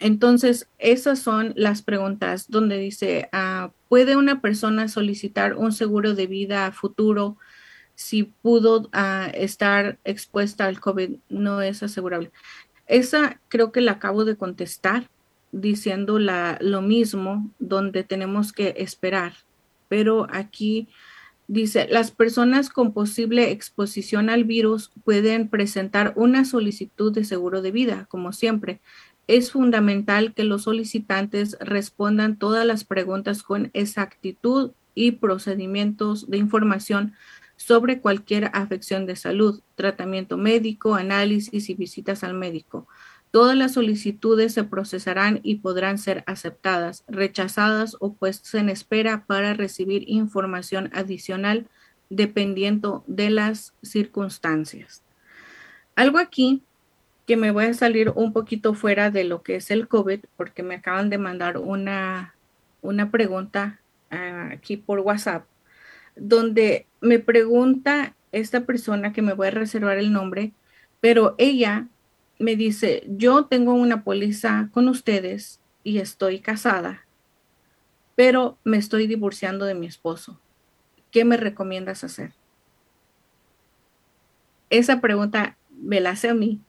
Entonces, 0.03 0.67
esas 0.79 1.19
son 1.19 1.53
las 1.55 1.81
preguntas 1.81 2.51
donde 2.51 2.77
dice, 2.77 3.29
ah, 3.31 3.71
¿puede 3.87 4.17
una 4.17 4.41
persona 4.41 4.89
solicitar 4.89 5.55
un 5.55 5.71
seguro 5.71 6.13
de 6.13 6.27
vida 6.27 6.73
futuro 6.73 7.37
si 7.95 8.23
pudo 8.23 8.89
ah, 8.91 9.31
estar 9.33 9.99
expuesta 10.03 10.65
al 10.65 10.81
COVID? 10.81 11.11
No 11.29 11.61
es 11.61 11.83
asegurable. 11.83 12.33
Esa 12.85 13.39
creo 13.47 13.71
que 13.71 13.79
la 13.79 13.93
acabo 13.93 14.25
de 14.25 14.35
contestar 14.35 15.09
diciendo 15.53 16.19
la, 16.19 16.57
lo 16.59 16.81
mismo, 16.81 17.49
donde 17.59 18.03
tenemos 18.03 18.51
que 18.51 18.73
esperar. 18.79 19.31
Pero 19.87 20.27
aquí 20.31 20.89
dice, 21.47 21.87
las 21.89 22.11
personas 22.11 22.69
con 22.69 22.91
posible 22.91 23.51
exposición 23.51 24.29
al 24.29 24.43
virus 24.43 24.91
pueden 25.05 25.47
presentar 25.47 26.11
una 26.17 26.43
solicitud 26.43 27.13
de 27.13 27.23
seguro 27.23 27.61
de 27.61 27.71
vida, 27.71 28.05
como 28.09 28.33
siempre. 28.33 28.81
Es 29.27 29.51
fundamental 29.51 30.33
que 30.33 30.43
los 30.43 30.63
solicitantes 30.63 31.57
respondan 31.61 32.37
todas 32.37 32.65
las 32.65 32.83
preguntas 32.83 33.41
con 33.41 33.71
exactitud 33.73 34.71
y 34.95 35.11
procedimientos 35.11 36.29
de 36.29 36.37
información 36.37 37.13
sobre 37.55 38.01
cualquier 38.01 38.51
afección 38.53 39.05
de 39.05 39.15
salud, 39.15 39.61
tratamiento 39.75 40.37
médico, 40.37 40.95
análisis 40.95 41.69
y 41.69 41.73
visitas 41.75 42.23
al 42.23 42.33
médico. 42.33 42.87
Todas 43.31 43.55
las 43.55 43.73
solicitudes 43.73 44.53
se 44.53 44.63
procesarán 44.63 45.39
y 45.41 45.55
podrán 45.55 45.97
ser 45.97 46.23
aceptadas, 46.27 47.03
rechazadas 47.07 47.95
o 47.99 48.13
puestas 48.13 48.53
en 48.55 48.69
espera 48.69 49.23
para 49.25 49.53
recibir 49.53 50.03
información 50.07 50.89
adicional 50.93 51.67
dependiendo 52.09 53.03
de 53.07 53.29
las 53.29 53.73
circunstancias. 53.81 55.01
Algo 55.95 56.19
aquí 56.19 56.61
que 57.25 57.37
me 57.37 57.51
voy 57.51 57.65
a 57.65 57.73
salir 57.73 58.09
un 58.09 58.33
poquito 58.33 58.73
fuera 58.73 59.09
de 59.11 59.23
lo 59.23 59.43
que 59.43 59.55
es 59.55 59.71
el 59.71 59.87
COVID, 59.87 60.21
porque 60.35 60.63
me 60.63 60.75
acaban 60.75 61.09
de 61.09 61.17
mandar 61.17 61.57
una, 61.57 62.35
una 62.81 63.11
pregunta 63.11 63.79
ah, 64.11 64.49
aquí 64.51 64.77
por 64.77 64.99
WhatsApp, 64.99 65.45
donde 66.15 66.87
me 67.01 67.19
pregunta 67.19 68.15
esta 68.31 68.65
persona 68.65 69.13
que 69.13 69.21
me 69.21 69.33
voy 69.33 69.47
a 69.47 69.51
reservar 69.51 69.97
el 69.97 70.11
nombre, 70.11 70.51
pero 70.99 71.35
ella 71.37 71.87
me 72.39 72.55
dice, 72.55 73.03
yo 73.07 73.45
tengo 73.45 73.73
una 73.73 74.03
póliza 74.03 74.69
con 74.73 74.87
ustedes 74.89 75.59
y 75.83 75.99
estoy 75.99 76.39
casada, 76.39 77.05
pero 78.15 78.57
me 78.63 78.77
estoy 78.77 79.07
divorciando 79.07 79.65
de 79.65 79.75
mi 79.75 79.85
esposo. 79.85 80.39
¿Qué 81.11 81.25
me 81.25 81.37
recomiendas 81.37 82.03
hacer? 82.03 82.33
Esa 84.69 84.99
pregunta 84.99 85.57
me 85.69 85.99
la 86.01 86.11
hace 86.11 86.29
a 86.29 86.33
mí. 86.33 86.59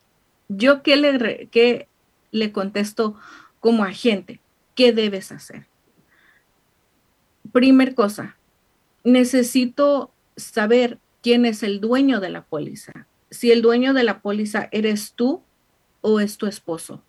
Yo 0.49 0.82
qué 0.82 0.97
le, 0.97 1.49
qué 1.51 1.88
le 2.30 2.53
contesto 2.53 3.16
como 3.61 3.84
agente, 3.84 4.40
¿qué 4.74 4.92
debes 4.92 5.32
hacer? 5.32 5.66
Primer 7.53 7.95
cosa, 7.95 8.36
necesito 9.05 10.12
saber 10.36 10.99
quién 11.22 11.47
es 11.47 11.62
el 11.62 11.80
dueño 11.80 12.20
de 12.20 12.30
la 12.30 12.45
póliza. 12.45 13.07
Si 13.30 13.51
el 13.51 13.62
dueño 13.62 13.95
de 13.95 14.05
la 14.05 14.20
póliza 14.20 14.68
eres 14.72 15.14
tú, 15.14 15.42
o 16.07 16.20
es 16.20 16.36
tu 16.36 16.47
esposo. 16.47 17.03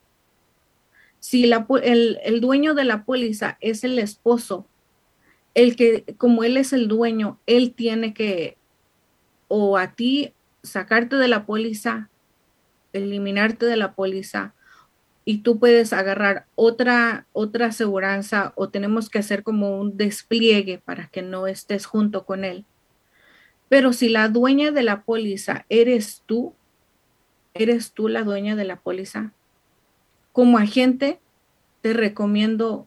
Si 1.19 1.43
el, 1.43 2.19
el 2.23 2.39
dueño 2.39 2.73
de 2.75 2.85
la 2.85 3.03
póliza 3.03 3.57
es 3.59 3.83
el 3.83 3.99
esposo, 3.99 4.67
el 5.53 5.75
que, 5.75 6.05
como 6.17 6.45
él 6.45 6.55
es 6.55 6.71
el 6.71 6.87
dueño, 6.87 7.39
él 7.45 7.73
tiene 7.73 8.13
que, 8.13 8.57
o 9.49 9.77
a 9.77 9.95
ti, 9.95 10.33
sacarte 10.63 11.17
de 11.17 11.27
la 11.27 11.45
póliza, 11.45 12.09
eliminarte 12.95 13.65
de 13.65 13.77
la 13.77 13.93
póliza, 13.93 14.53
y 15.23 15.39
tú 15.39 15.57
puedes 15.57 15.91
agarrar 15.91 16.45
otra, 16.55 17.25
otra 17.33 17.67
aseguranza 17.67 18.53
o 18.55 18.69
tenemos 18.69 19.09
que 19.09 19.19
hacer 19.19 19.41
como 19.41 19.79
un 19.79 19.97
despliegue 19.97 20.77
para 20.77 21.07
que 21.07 21.23
no 21.23 21.47
estés 21.47 21.87
junto 21.87 22.25
con 22.25 22.45
él. 22.45 22.65
Pero 23.69 23.91
si 23.91 24.09
la 24.09 24.29
dueña 24.29 24.71
de 24.71 24.83
la 24.83 25.01
póliza 25.01 25.65
eres 25.67 26.21
tú, 26.27 26.53
¿Eres 27.57 27.93
tú 27.93 28.09
la 28.09 28.23
dueña 28.23 28.57
de 28.57 28.65
la 28.65 28.75
póliza? 28.75 29.31
Como 30.33 30.57
agente, 30.57 31.19
te 31.81 31.93
recomiendo 31.93 32.85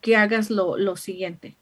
que 0.00 0.16
hagas 0.16 0.50
lo, 0.50 0.76
lo 0.76 0.96
siguiente. 0.96 1.54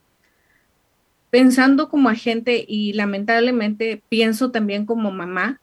Pensando 1.29 1.89
como 1.89 2.09
agente 2.09 2.65
y 2.67 2.93
lamentablemente 2.93 4.01
pienso 4.09 4.49
también 4.49 4.87
como 4.87 5.11
mamá, 5.11 5.61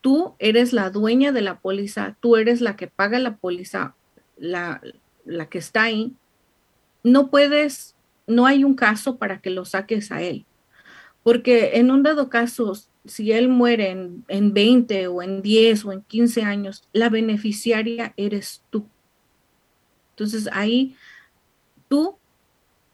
tú 0.00 0.34
eres 0.38 0.72
la 0.72 0.90
dueña 0.90 1.32
de 1.32 1.42
la 1.42 1.60
póliza, 1.60 2.16
tú 2.20 2.36
eres 2.36 2.60
la 2.60 2.76
que 2.76 2.86
paga 2.86 3.18
la 3.18 3.36
póliza, 3.36 3.94
la, 4.36 4.80
la 5.24 5.48
que 5.48 5.58
está 5.58 5.82
ahí. 5.82 6.14
No 7.02 7.30
puedes, 7.30 7.96
no 8.26 8.46
hay 8.46 8.64
un 8.64 8.74
caso 8.74 9.16
para 9.16 9.40
que 9.40 9.50
lo 9.50 9.64
saques 9.64 10.10
a 10.12 10.22
él. 10.22 10.46
Porque 11.22 11.72
en 11.74 11.90
un 11.90 12.02
dado 12.02 12.30
caso, 12.30 12.72
si 13.04 13.32
él 13.32 13.48
muere 13.48 13.90
en, 14.28 14.54
20 14.54 15.08
o 15.08 15.22
en 15.22 15.42
10 15.42 15.84
o 15.84 15.92
en 15.92 16.02
15 16.02 16.42
años, 16.42 16.88
la 16.92 17.08
beneficiaria 17.08 18.14
eres 18.16 18.62
tú. 18.70 18.86
Entonces 20.10 20.48
ahí 20.52 20.96
tú 21.88 22.16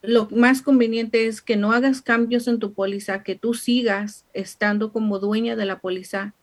lo 0.02 0.28
más 0.30 0.61
conveniente 0.61 1.26
es 1.26 1.40
que 1.40 1.57
no 1.57 1.72
hagas 1.72 2.02
cambios 2.02 2.46
en 2.46 2.59
tu 2.59 2.74
póliza, 2.74 3.22
que 3.22 3.36
tú 3.36 3.55
sigas 3.55 4.26
estando 4.34 4.92
como 4.92 5.18
dueña 5.18 5.57
de 5.57 5.64
la 5.64 5.80
póliza 5.80 6.34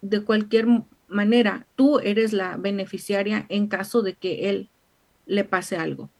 de 0.00 0.22
cualquier 0.22 0.66
manera. 1.08 1.66
Tú 1.76 1.98
eres 2.00 2.32
la 2.32 2.56
beneficiaria 2.56 3.46
en 3.48 3.68
caso 3.68 4.02
de 4.02 4.14
que 4.14 4.50
él 4.50 4.68
le 5.26 5.44
pase 5.44 5.76
algo. 5.76 6.10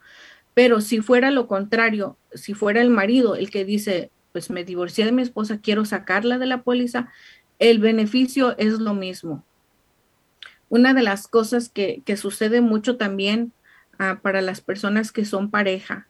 Pero 0.54 0.80
si 0.80 1.00
fuera 1.00 1.30
lo 1.30 1.46
contrario, 1.46 2.16
si 2.34 2.54
fuera 2.54 2.80
el 2.80 2.90
marido 2.90 3.36
el 3.36 3.50
que 3.50 3.64
dice, 3.64 4.10
pues 4.32 4.50
me 4.50 4.64
divorcié 4.64 5.04
de 5.04 5.12
mi 5.12 5.22
esposa, 5.22 5.60
quiero 5.60 5.84
sacarla 5.84 6.38
de 6.38 6.46
la 6.46 6.62
póliza, 6.62 7.08
el 7.58 7.78
beneficio 7.78 8.56
es 8.58 8.78
lo 8.78 8.94
mismo. 8.94 9.44
Una 10.68 10.94
de 10.94 11.02
las 11.02 11.28
cosas 11.28 11.68
que, 11.68 12.02
sucede 12.16 12.60
mucho 12.60 12.96
también 12.96 13.52
ah, 13.98 14.20
para 14.22 14.42
las 14.42 14.60
personas 14.60 15.12
que 15.12 15.24
son 15.24 15.50
pareja, 15.50 16.08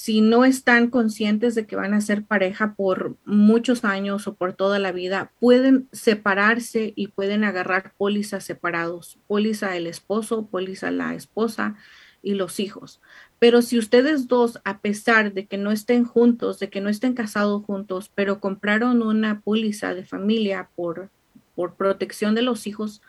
si 0.00 0.20
no 0.20 0.44
están 0.44 0.90
conscientes 0.90 1.56
de 1.56 1.66
que 1.66 1.74
van 1.74 1.92
a 1.92 2.00
ser 2.00 2.22
pareja 2.22 2.74
por 2.76 3.16
muchos 3.24 3.84
años 3.84 4.28
o 4.28 4.34
por 4.34 4.52
toda 4.52 4.78
la 4.78 4.92
vida, 4.92 5.32
pueden 5.40 5.88
separarse 5.90 6.92
y 6.94 7.08
pueden 7.08 7.42
agarrar 7.42 7.94
pólizas 7.96 8.44
separados, 8.44 9.18
póliza 9.26 9.76
el 9.76 9.88
esposo, 9.88 10.46
póliza 10.46 10.92
la 10.92 11.16
esposa 11.16 11.74
y 12.22 12.34
los 12.34 12.60
hijos. 12.60 13.00
Pero 13.40 13.60
si 13.60 13.76
ustedes 13.76 14.28
dos, 14.28 14.60
a 14.62 14.78
pesar 14.78 15.32
de 15.32 15.46
que 15.46 15.58
no 15.58 15.72
estén 15.72 16.04
juntos, 16.04 16.60
de 16.60 16.70
que 16.70 16.80
no 16.80 16.90
estén 16.90 17.14
casados 17.14 17.64
juntos, 17.64 18.08
pero 18.14 18.38
compraron 18.38 19.02
una 19.02 19.40
póliza 19.40 19.94
de 19.94 20.04
familia 20.04 20.70
por, 20.76 21.10
por 21.56 21.74
protección 21.74 22.36
de 22.36 22.42
los 22.42 22.68
hijos, 22.68 23.02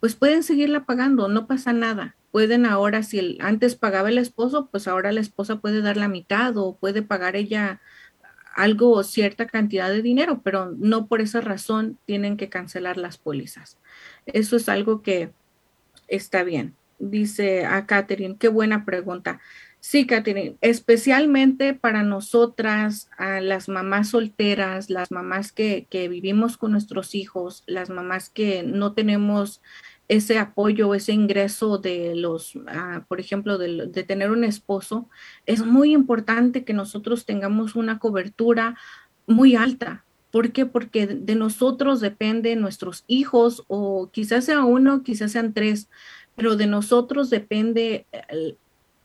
pues 0.00 0.14
pueden 0.14 0.42
seguirla 0.42 0.84
pagando, 0.84 1.28
no 1.28 1.46
pasa 1.46 1.72
nada. 1.72 2.16
Pueden 2.30 2.66
ahora, 2.66 3.02
si 3.02 3.18
el, 3.18 3.38
antes 3.40 3.74
pagaba 3.74 4.10
el 4.10 4.18
esposo, 4.18 4.68
pues 4.70 4.86
ahora 4.86 5.12
la 5.12 5.20
esposa 5.20 5.56
puede 5.56 5.80
dar 5.80 5.96
la 5.96 6.08
mitad 6.08 6.56
o 6.56 6.76
puede 6.76 7.02
pagar 7.02 7.36
ella 7.36 7.80
algo 8.54 8.90
o 8.90 9.04
cierta 9.04 9.46
cantidad 9.46 9.88
de 9.88 10.02
dinero, 10.02 10.40
pero 10.42 10.74
no 10.76 11.06
por 11.06 11.20
esa 11.20 11.40
razón 11.40 11.96
tienen 12.06 12.36
que 12.36 12.48
cancelar 12.48 12.96
las 12.96 13.16
pólizas. 13.16 13.78
Eso 14.26 14.56
es 14.56 14.68
algo 14.68 15.02
que 15.02 15.30
está 16.08 16.42
bien. 16.42 16.74
Dice 16.98 17.64
a 17.64 17.86
Catherine, 17.86 18.36
qué 18.38 18.48
buena 18.48 18.84
pregunta. 18.84 19.40
Sí, 19.80 20.06
Catherine, 20.06 20.56
especialmente 20.60 21.72
para 21.72 22.02
nosotras, 22.02 23.08
a 23.16 23.40
las 23.40 23.68
mamás 23.68 24.10
solteras, 24.10 24.90
las 24.90 25.10
mamás 25.10 25.52
que, 25.52 25.86
vivimos 25.90 26.56
con 26.56 26.72
nuestros 26.72 27.14
hijos, 27.14 27.62
las 27.66 27.88
mamás 27.88 28.28
que 28.28 28.64
no 28.64 28.92
tenemos 28.92 29.62
ese 30.08 30.38
apoyo, 30.38 30.94
ese 30.94 31.12
ingreso 31.12 31.78
de 31.78 32.14
los, 32.16 32.54
ah, 32.66 33.04
por 33.08 33.20
ejemplo, 33.20 33.56
de, 33.56 33.86
de, 33.86 34.02
tener 34.02 34.30
un 34.30 34.42
esposo, 34.42 35.08
es 35.46 35.64
muy 35.64 35.92
importante 35.92 36.64
que 36.64 36.72
nosotros 36.72 37.24
tengamos 37.24 37.76
una 37.76 37.98
cobertura 37.98 38.76
muy 39.26 39.54
alta, 39.54 40.04
¿Por 40.30 40.52
qué? 40.52 40.66
Porque 40.66 41.06
de 41.06 41.34
nosotros 41.34 42.00
dependen 42.00 42.60
nuestros 42.60 43.04
hijos 43.06 43.64
o 43.68 44.10
quizás 44.12 44.44
sea 44.44 44.64
uno, 44.64 45.02
quizás 45.02 45.32
sean 45.32 45.54
tres, 45.54 45.88
pero 46.36 46.56
de 46.56 46.66
nosotros 46.66 47.30
depende 47.30 48.06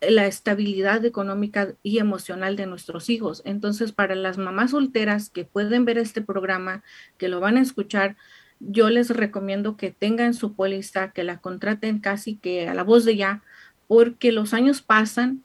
la 0.09 0.27
estabilidad 0.27 1.05
económica 1.05 1.75
y 1.83 1.99
emocional 1.99 2.55
de 2.55 2.65
nuestros 2.65 3.09
hijos. 3.09 3.41
Entonces, 3.45 3.91
para 3.91 4.15
las 4.15 4.37
mamás 4.37 4.71
solteras 4.71 5.29
que 5.29 5.45
pueden 5.45 5.85
ver 5.85 5.97
este 5.97 6.21
programa, 6.21 6.83
que 7.17 7.27
lo 7.27 7.39
van 7.39 7.57
a 7.57 7.61
escuchar, 7.61 8.15
yo 8.59 8.89
les 8.89 9.09
recomiendo 9.09 9.77
que 9.77 9.91
tengan 9.91 10.33
su 10.33 10.55
póliza, 10.55 11.11
que 11.11 11.23
la 11.23 11.39
contraten 11.39 11.99
casi 11.99 12.35
que 12.35 12.67
a 12.67 12.73
la 12.73 12.83
voz 12.83 13.05
de 13.05 13.17
ya, 13.17 13.43
porque 13.87 14.31
los 14.31 14.53
años 14.53 14.81
pasan, 14.81 15.43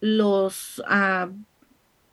los, 0.00 0.80
uh, 0.80 1.32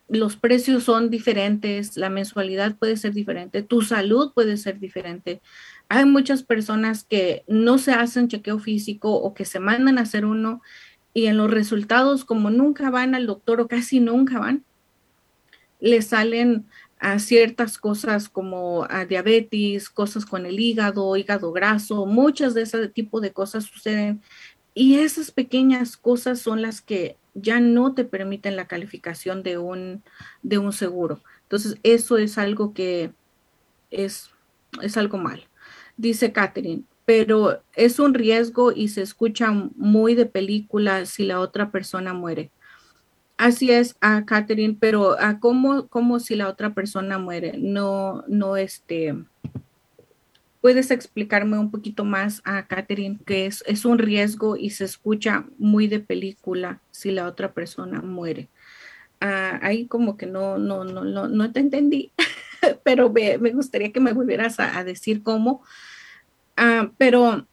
los 0.10 0.38
precios 0.38 0.84
son 0.84 1.10
diferentes, 1.10 1.98
la 1.98 2.10
mensualidad 2.10 2.76
puede 2.76 2.98
ser 2.98 3.14
diferente, 3.14 3.62
tu 3.62 3.82
salud 3.82 4.32
puede 4.34 4.58
ser 4.58 4.80
diferente. 4.80 5.42
Hay 5.90 6.06
muchas 6.06 6.44
personas 6.44 7.04
que 7.04 7.44
no 7.48 7.78
se 7.78 7.94
hacen 7.94 8.28
chequeo 8.28 8.60
físico 8.60 9.14
o 9.14 9.34
que 9.34 9.46
se 9.46 9.60
mandan 9.60 9.98
a 9.98 10.02
hacer 10.02 10.26
uno 10.26 10.62
y 11.18 11.26
en 11.26 11.38
los 11.38 11.50
resultados, 11.50 12.24
como 12.24 12.52
nunca 12.52 12.92
van 12.92 13.16
al 13.16 13.26
doctor 13.26 13.60
o 13.60 13.68
casi 13.68 14.00
nunca 14.00 14.38
van, 14.38 14.64
le 15.80 16.04
salen 16.04 16.68
a 17.00 17.18
ciertas 17.18 17.80
cosas 17.80 18.30
como 18.30 18.86
a 18.88 19.04
diabetes, 19.06 19.90
cosas 19.90 20.28
con 20.28 20.46
el 20.46 20.60
hígado, 20.60 21.18
hígado 21.18 21.52
graso, 21.52 22.06
muchas 22.06 22.54
de 22.54 22.62
ese 22.62 22.88
tipo 22.90 23.20
de 23.20 23.32
cosas 23.32 23.64
suceden. 23.64 24.22
Y 24.76 25.00
esas 25.00 25.32
pequeñas 25.32 25.98
cosas 25.98 26.40
son 26.40 26.62
las 26.62 26.82
que 26.82 27.18
ya 27.34 27.60
no 27.60 27.96
te 27.96 28.06
permiten 28.06 28.56
la 28.56 28.68
calificación 28.68 29.42
de 29.42 29.58
un, 29.58 30.04
de 30.44 30.60
un 30.60 30.72
seguro. 30.72 31.24
Entonces, 31.42 31.80
eso 31.82 32.20
es 32.20 32.38
algo 32.38 32.76
que 32.76 33.12
es, 33.90 34.30
es 34.84 34.98
algo 34.98 35.18
mal. 35.18 35.48
Dice 35.98 36.32
Catherine, 36.32 36.84
pero 37.08 37.64
es 37.74 38.00
un 38.00 38.14
riesgo 38.14 38.74
y 38.74 38.90
se 38.90 39.02
escucha 39.02 39.50
muy 39.78 40.14
de 40.14 40.26
película 40.26 41.06
si 41.06 41.26
la 41.26 41.40
otra 41.40 41.72
persona 41.72 42.14
muere. 42.14 42.52
Así 43.38 43.72
es, 43.72 43.96
a 44.02 44.26
Catherine, 44.26 44.76
pero 44.78 45.18
a 45.18 45.40
cómo, 45.40 45.88
cómo 45.88 46.20
si 46.20 46.36
la 46.36 46.50
otra 46.50 46.74
persona 46.74 47.18
muere, 47.18 47.54
no, 47.58 48.26
no, 48.28 48.58
este, 48.58 49.16
puedes 50.60 50.92
explicarme 50.92 51.58
un 51.58 51.72
poquito 51.72 52.04
más 52.04 52.42
a 52.44 52.68
Catherine 52.68 53.20
que 53.26 53.46
es, 53.46 53.64
es 53.68 53.86
un 53.86 54.00
riesgo 54.00 54.58
y 54.58 54.72
se 54.72 54.84
escucha 54.84 55.46
muy 55.58 55.88
de 55.88 56.02
película 56.02 56.82
si 56.92 57.12
la 57.12 57.26
otra 57.26 57.54
persona 57.54 58.02
muere. 58.02 58.50
Ah, 59.22 59.60
ahí 59.62 59.86
como 59.86 60.18
que 60.18 60.26
no, 60.26 60.58
no, 60.58 60.84
no, 60.84 61.06
no, 61.06 61.30
no 61.30 61.52
te 61.54 61.62
entendí, 61.62 62.12
pero 62.84 63.10
me, 63.10 63.38
gustaría 63.38 63.94
que 63.94 64.02
me 64.02 64.12
volvieras 64.12 64.60
a 64.60 64.84
decir 64.84 65.24
cómo. 65.24 65.64
Ah, 66.58 66.92
pero 66.98 67.48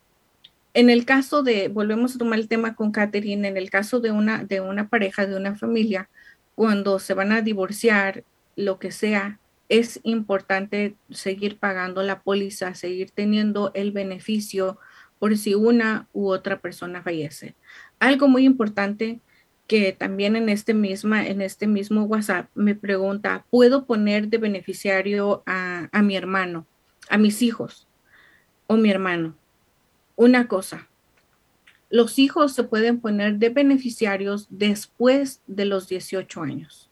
en 0.73 0.91
el 0.91 1.05
caso 1.05 1.43
de, 1.43 1.69
volvemos 1.69 2.15
a 2.15 2.19
tomar 2.19 2.39
el 2.39 2.49
tema 2.49 2.75
con 2.75 2.91
Catherine, 2.91 3.47
en 3.47 3.57
el 3.59 3.71
caso 3.71 4.01
de 4.01 4.11
una, 4.11 4.45
de 4.45 4.61
una 4.61 4.89
pareja, 4.89 5.27
de 5.27 5.37
una 5.37 5.55
familia, 5.55 6.09
cuando 6.55 6.99
se 6.99 7.15
van 7.15 7.31
a 7.33 7.43
divorciar, 7.43 8.25
lo 8.57 8.79
que 8.79 8.93
sea, 8.93 9.39
es 9.69 10.01
importante 10.05 10.97
seguir 11.11 11.59
pagando 11.59 12.03
la 12.03 12.23
póliza, 12.23 12.75
seguir 12.75 13.11
teniendo 13.11 13.73
el 13.75 13.93
beneficio 13.93 14.79
por 15.19 15.37
si 15.37 15.55
una 15.55 16.09
u 16.13 16.29
otra 16.29 16.61
persona 16.61 17.03
fallece. 17.03 17.55
Algo 17.99 18.29
muy 18.29 18.45
importante 18.45 19.21
que 19.67 19.93
también 19.93 20.37
en 20.37 20.49
este, 20.49 20.75
misma, 20.75 21.27
en 21.27 21.43
este 21.43 21.67
mismo 21.67 22.05
WhatsApp 22.05 22.49
me 22.55 22.75
pregunta, 22.75 23.45
¿puedo 23.51 23.87
poner 23.87 24.29
de 24.29 24.39
beneficiario 24.39 25.43
a, 25.47 25.89
a 25.93 26.03
mi 26.03 26.17
hermano, 26.17 26.67
a 27.09 27.19
mis 27.19 27.43
hijos 27.43 27.87
o 28.67 28.77
mi 28.77 28.91
hermano? 28.91 29.37
una 30.17 30.49
cosa, 30.49 30.89
los 31.91 32.19
hijos 32.19 32.55
se 32.55 32.65
pueden 32.65 33.01
poner 33.01 33.39
de 33.39 33.51
beneficiarios 33.51 34.47
después 34.51 35.43
de 35.47 35.65
los 35.65 35.89
18 35.89 36.43
años. 36.43 36.91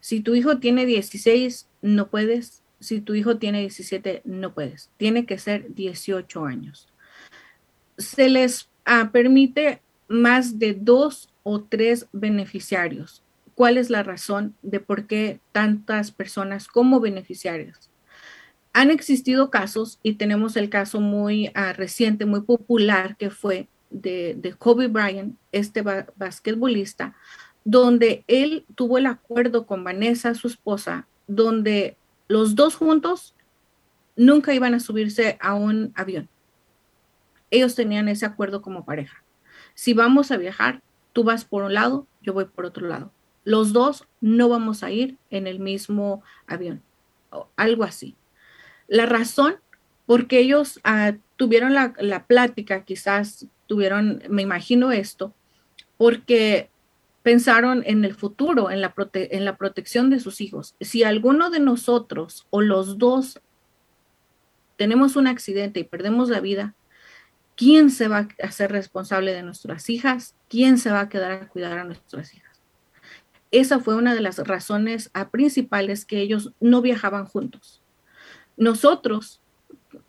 Si 0.00 0.20
tu 0.20 0.34
hijo 0.34 0.58
tiene 0.58 0.86
16, 0.86 1.68
no 1.82 2.10
puedes. 2.10 2.62
Si 2.80 3.00
tu 3.00 3.14
hijo 3.14 3.38
tiene 3.38 3.60
17, 3.60 4.22
no 4.24 4.52
puedes. 4.52 4.90
Tiene 4.98 5.24
que 5.24 5.38
ser 5.38 5.74
18 5.74 6.44
años. 6.44 6.92
Se 7.96 8.28
les 8.28 8.68
ah, 8.84 9.10
permite 9.12 9.80
más 10.08 10.58
de 10.58 10.74
dos 10.74 11.32
o 11.42 11.62
tres 11.62 12.08
beneficiarios. 12.12 13.22
¿Cuál 13.54 13.78
es 13.78 13.88
la 13.88 14.02
razón 14.02 14.56
de 14.62 14.80
por 14.80 15.06
qué 15.06 15.40
tantas 15.52 16.10
personas 16.10 16.66
como 16.66 17.00
beneficiarios? 17.00 17.88
Han 18.74 18.90
existido 18.90 19.50
casos 19.50 20.00
y 20.02 20.14
tenemos 20.14 20.56
el 20.56 20.68
caso 20.68 21.00
muy 21.00 21.48
uh, 21.48 21.72
reciente, 21.74 22.26
muy 22.26 22.40
popular, 22.40 23.16
que 23.16 23.30
fue 23.30 23.68
de, 23.90 24.54
Kobe 24.58 24.88
Bryant, 24.88 25.38
este 25.52 25.80
ba 25.80 26.06
basquetbolista, 26.16 27.14
donde 27.64 28.24
él 28.26 28.66
tuvo 28.74 28.98
el 28.98 29.06
acuerdo 29.06 29.64
con 29.64 29.84
Vanessa, 29.84 30.34
su 30.34 30.48
esposa, 30.48 31.06
donde 31.28 31.96
los 32.26 32.56
dos 32.56 32.74
juntos 32.74 33.36
nunca 34.16 34.52
iban 34.52 34.74
a 34.74 34.80
subirse 34.80 35.38
a 35.40 35.54
un 35.54 35.92
avión. 35.94 36.28
Ellos 37.52 37.76
tenían 37.76 38.08
ese 38.08 38.26
acuerdo 38.26 38.60
como 38.60 38.84
pareja. 38.84 39.22
Si 39.74 39.94
vamos 39.94 40.32
a 40.32 40.36
viajar, 40.36 40.82
tú 41.12 41.22
vas 41.22 41.44
por 41.44 41.62
un 41.62 41.74
lado, 41.74 42.08
yo 42.22 42.32
voy 42.32 42.46
por 42.46 42.66
otro 42.66 42.88
lado. 42.88 43.12
Los 43.44 43.72
dos 43.72 44.08
no 44.20 44.48
vamos 44.48 44.82
a 44.82 44.90
ir 44.90 45.16
en 45.30 45.46
el 45.46 45.60
mismo 45.60 46.24
avión, 46.48 46.82
o 47.30 47.48
algo 47.56 47.84
así. 47.84 48.16
La 48.88 49.06
razón, 49.06 49.56
porque 50.06 50.38
ellos 50.38 50.80
uh, 50.84 51.16
tuvieron 51.36 51.74
la, 51.74 51.94
la, 51.98 52.26
plática, 52.26 52.84
quizás 52.84 53.46
tuvieron, 53.66 54.22
me 54.28 54.42
imagino 54.42 54.92
esto, 54.92 55.34
porque 55.96 56.70
pensaron 57.22 57.82
en 57.86 58.04
el 58.04 58.14
futuro, 58.14 58.70
en 58.70 58.80
la, 58.80 58.94
prote 58.94 59.36
en 59.36 59.44
la 59.44 59.56
protección 59.56 60.10
de 60.10 60.20
sus 60.20 60.40
hijos. 60.40 60.74
Si 60.80 61.04
alguno 61.04 61.50
de 61.50 61.60
nosotros 61.60 62.46
o 62.50 62.60
los 62.60 62.98
dos 62.98 63.40
tenemos 64.76 65.16
un 65.16 65.26
accidente 65.26 65.80
y 65.80 65.84
perdemos 65.84 66.28
la 66.28 66.40
vida, 66.40 66.74
¿quién 67.56 67.90
se 67.90 68.08
va 68.08 68.18
a 68.18 68.46
hacer 68.46 68.72
responsable 68.72 69.32
de 69.32 69.42
nuestras 69.42 69.88
hijas? 69.88 70.34
¿Quién 70.48 70.76
se 70.76 70.90
va 70.90 71.00
a 71.00 71.08
quedar 71.08 71.32
a 71.32 71.48
cuidar 71.48 71.78
a 71.78 71.84
nuestras 71.84 72.34
hijas? 72.34 72.60
Esa 73.50 73.78
fue 73.78 73.94
una 73.94 74.14
de 74.14 74.20
las 74.20 74.38
razones 74.38 75.10
principales 75.30 76.04
que 76.04 76.20
ellos 76.20 76.52
no 76.60 76.82
viajaban 76.82 77.24
juntos 77.24 77.83
nosotros, 78.56 79.40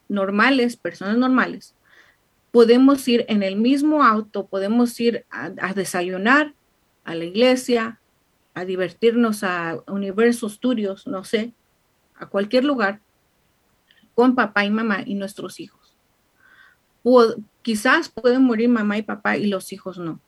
normales, 0.07 0.77
personas 0.77 1.17
normales, 1.17 1.75
podemos 2.51 3.05
ir 3.07 3.25
en 3.27 3.43
el 3.43 3.57
mismo 3.57 4.01
auto, 4.01 4.47
podemos 4.47 4.97
ir 5.01 5.25
a, 5.29 5.73
desayunar 5.73 6.53
a 7.03 7.13
la 7.13 7.25
iglesia, 7.25 7.99
a 8.53 8.63
divertirnos 8.63 9.43
a 9.43 9.83
Universo 9.87 10.47
Studios, 10.47 11.05
no 11.05 11.25
sé, 11.25 11.53
a 12.15 12.27
cualquier 12.27 12.63
lugar, 12.63 13.01
con 14.13 14.35
papá 14.35 14.63
y 14.63 14.69
mamá 14.69 14.99
y 15.05 15.15
nuestros 15.15 15.59
hijos. 15.59 15.97
quizás 17.61 18.07
pueden 18.07 18.43
morir 18.43 18.69
mamá 18.69 18.97
y 18.97 19.01
papá 19.01 19.35
y 19.35 19.47
los 19.47 19.73
hijos 19.73 19.97
no. 19.97 20.21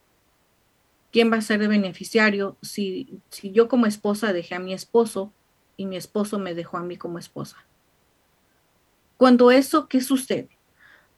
¿Quién 1.13 1.31
va 1.31 1.37
a 1.37 1.41
ser 1.41 1.61
el 1.61 1.69
beneficiario 1.69 2.57
si, 2.61 3.21
si 3.29 3.51
yo 3.51 3.69
como 3.69 3.85
esposa 3.85 4.33
dejé 4.33 4.55
a 4.55 4.59
mi 4.59 4.73
esposo 4.73 5.31
y 5.77 5.85
mi 5.85 5.95
esposo 5.95 6.39
me 6.39 6.53
dejó 6.53 6.75
a 6.75 6.83
mí 6.83 6.97
como 6.97 7.19
esposa? 7.19 7.66
Cuando 9.17 9.51
eso, 9.51 9.87
¿qué 9.87 10.01
sucede? 10.01 10.49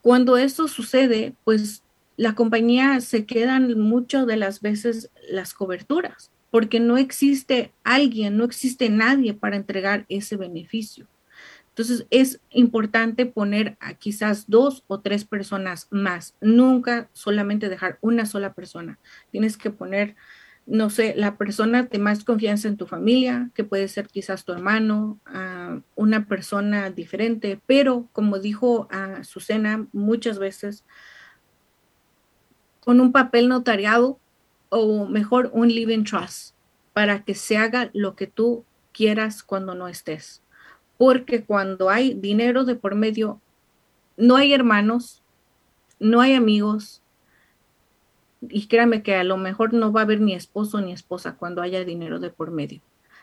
Cuando 0.01 0.37
eso 0.37 0.67
sucede, 0.67 1.35
pues 1.43 1.83
la 2.15 2.35
compañía 2.35 2.99
se 3.01 3.25
quedan 3.25 3.79
muchas 3.79 4.25
de 4.27 4.37
las 4.37 4.61
veces 4.61 5.09
las 5.29 5.53
coberturas, 5.53 6.31
porque 6.51 6.79
no 6.79 6.97
existe 6.97 7.71
alguien, 7.83 8.37
no 8.37 8.43
existe 8.43 8.89
nadie 8.89 9.33
para 9.33 9.55
entregar 9.55 10.05
ese 10.09 10.35
beneficio. 10.35 11.07
Entonces 11.69 12.07
es 12.09 12.41
importante 12.49 13.25
poner 13.25 13.77
a 13.79 13.93
quizás 13.93 14.49
dos 14.49 14.83
o 14.87 14.99
tres 14.99 15.23
personas 15.23 15.87
más, 15.91 16.35
nunca 16.41 17.09
solamente 17.13 17.69
dejar 17.69 17.97
una 18.01 18.25
sola 18.25 18.53
persona. 18.53 18.99
Tienes 19.31 19.55
que 19.55 19.69
poner 19.69 20.17
no 20.69 20.91
sé, 20.91 21.15
la 21.17 21.35
persona 21.35 21.83
de 21.83 21.97
más 21.97 22.23
confianza 22.23 22.67
en 22.67 22.77
tu 22.77 22.85
familia, 22.85 23.49
que 23.55 23.63
puede 23.63 23.87
ser 23.87 24.07
quizás 24.07 24.45
tu 24.45 24.53
hermano, 24.53 25.19
uh, 25.27 25.81
una 25.95 26.27
persona 26.27 26.91
diferente, 26.91 27.59
pero 27.65 28.07
como 28.13 28.37
dijo 28.37 28.87
a 28.91 29.19
uh, 29.19 29.23
Susana 29.23 29.87
muchas 29.93 30.37
veces, 30.37 30.85
con 32.81 33.01
un 33.01 33.11
papel 33.11 33.49
notariado 33.49 34.19
o 34.69 35.07
mejor 35.07 35.49
un 35.53 35.69
living 35.69 36.03
trust 36.03 36.53
para 36.93 37.23
que 37.23 37.33
se 37.33 37.57
haga 37.57 37.89
lo 37.93 38.15
que 38.15 38.27
tú 38.27 38.63
quieras 38.91 39.41
cuando 39.41 39.73
no 39.73 39.87
estés. 39.87 40.43
Porque 40.97 41.43
cuando 41.45 41.89
hay 41.89 42.13
dinero 42.13 42.63
de 42.63 42.75
por 42.75 42.93
medio, 42.93 43.41
no 44.17 44.35
hay 44.35 44.53
hermanos, 44.53 45.23
no 45.99 46.21
hay 46.21 46.35
amigos, 46.35 47.01
y 48.41 48.67
créame 48.67 49.03
que 49.03 49.15
a 49.15 49.23
lo 49.23 49.37
mejor 49.37 49.73
no 49.73 49.91
va 49.91 50.01
a 50.01 50.03
haber 50.03 50.21
ni 50.21 50.33
esposo 50.33 50.81
ni 50.81 50.93
esposa 50.93 51.35
cuando 51.35 51.61
haya 51.61 51.83
dinero 51.83 52.19
de 52.19 52.29
por 52.29 52.51
medio. 52.51 52.81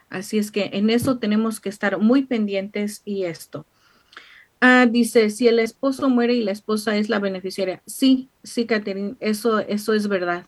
Así 0.08 0.38
es 0.38 0.50
que 0.50 0.70
en 0.72 0.90
eso 0.90 1.18
tenemos 1.18 1.60
que 1.60 1.68
estar 1.68 1.98
muy 1.98 2.22
pendientes 2.22 3.02
y 3.04 3.24
esto. 3.24 3.66
Ah, 4.60 4.86
dice, 4.86 5.30
si 5.30 5.48
el 5.48 5.58
esposo 5.58 6.08
muere 6.08 6.34
y 6.34 6.42
la 6.42 6.52
esposa 6.52 6.96
es 6.96 7.08
la 7.08 7.18
beneficiaria. 7.18 7.82
Sí, 7.86 8.28
sí, 8.42 8.66
Catherine, 8.66 9.16
eso, 9.20 9.58
eso 9.60 9.92
es 9.92 10.08
verdad. 10.08 10.46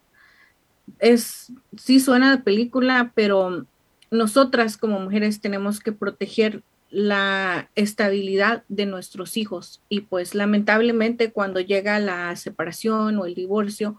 Es, 0.98 1.52
sí 1.76 2.00
suena 2.00 2.36
de 2.36 2.42
película, 2.42 3.12
pero 3.14 3.66
nosotras 4.10 4.76
como 4.76 5.00
mujeres 5.00 5.40
tenemos 5.40 5.80
que 5.80 5.92
proteger 5.92 6.62
la 6.90 7.68
estabilidad 7.74 8.64
de 8.68 8.86
nuestros 8.86 9.36
hijos 9.36 9.82
y 9.90 10.02
pues 10.02 10.34
lamentablemente 10.34 11.32
cuando 11.32 11.60
llega 11.60 11.98
la 12.00 12.34
separación 12.36 13.18
o 13.18 13.26
el 13.26 13.34
divorcio, 13.34 13.98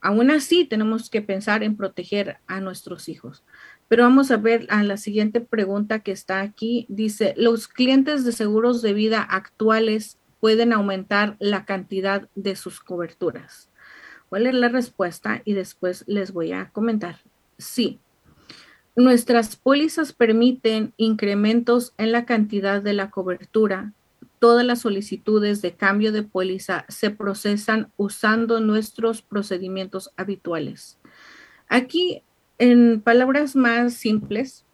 aún 0.00 0.30
así 0.30 0.64
tenemos 0.64 1.10
que 1.10 1.22
pensar 1.22 1.62
en 1.62 1.76
proteger 1.76 2.38
a 2.46 2.60
nuestros 2.60 3.08
hijos. 3.08 3.44
Pero 3.88 4.04
vamos 4.04 4.30
a 4.30 4.36
ver 4.36 4.66
a 4.70 4.84
la 4.84 4.96
siguiente 4.96 5.40
pregunta 5.40 5.98
que 6.00 6.12
está 6.12 6.40
aquí. 6.40 6.86
Dice, 6.88 7.34
¿los 7.36 7.66
clientes 7.66 8.24
de 8.24 8.32
seguros 8.32 8.82
de 8.82 8.92
vida 8.92 9.20
actuales 9.20 10.18
pueden 10.38 10.72
aumentar 10.72 11.36
la 11.40 11.64
cantidad 11.64 12.28
de 12.34 12.54
sus 12.54 12.80
coberturas? 12.80 13.68
A 14.30 14.38
leer 14.38 14.54
la 14.54 14.68
respuesta 14.68 15.42
y 15.44 15.54
después 15.54 16.04
les 16.06 16.32
voy 16.32 16.52
a 16.52 16.70
comentar. 16.70 17.18
Sí. 17.58 17.98
Nuestras 18.94 19.56
pólizas 19.56 20.12
permiten 20.12 20.94
incrementos 20.96 21.92
en 21.98 22.12
la 22.12 22.26
cantidad 22.26 22.80
de 22.82 22.92
la 22.92 23.10
cobertura. 23.10 23.92
Todas 24.40 24.66
las 24.66 24.80
solicitudes 24.80 25.62
de 25.62 25.74
cambio 25.74 26.10
de 26.10 26.24
póliza 26.24 26.84
se 26.88 27.10
procesan 27.10 27.92
usando 27.96 28.58
nuestros 28.58 29.22
procedimientos 29.22 30.10
habituales. 30.16 30.98
Aquí 31.68 32.24
en 32.58 33.00
palabras 33.00 33.54
más 33.54 33.94
simples, 33.94 34.66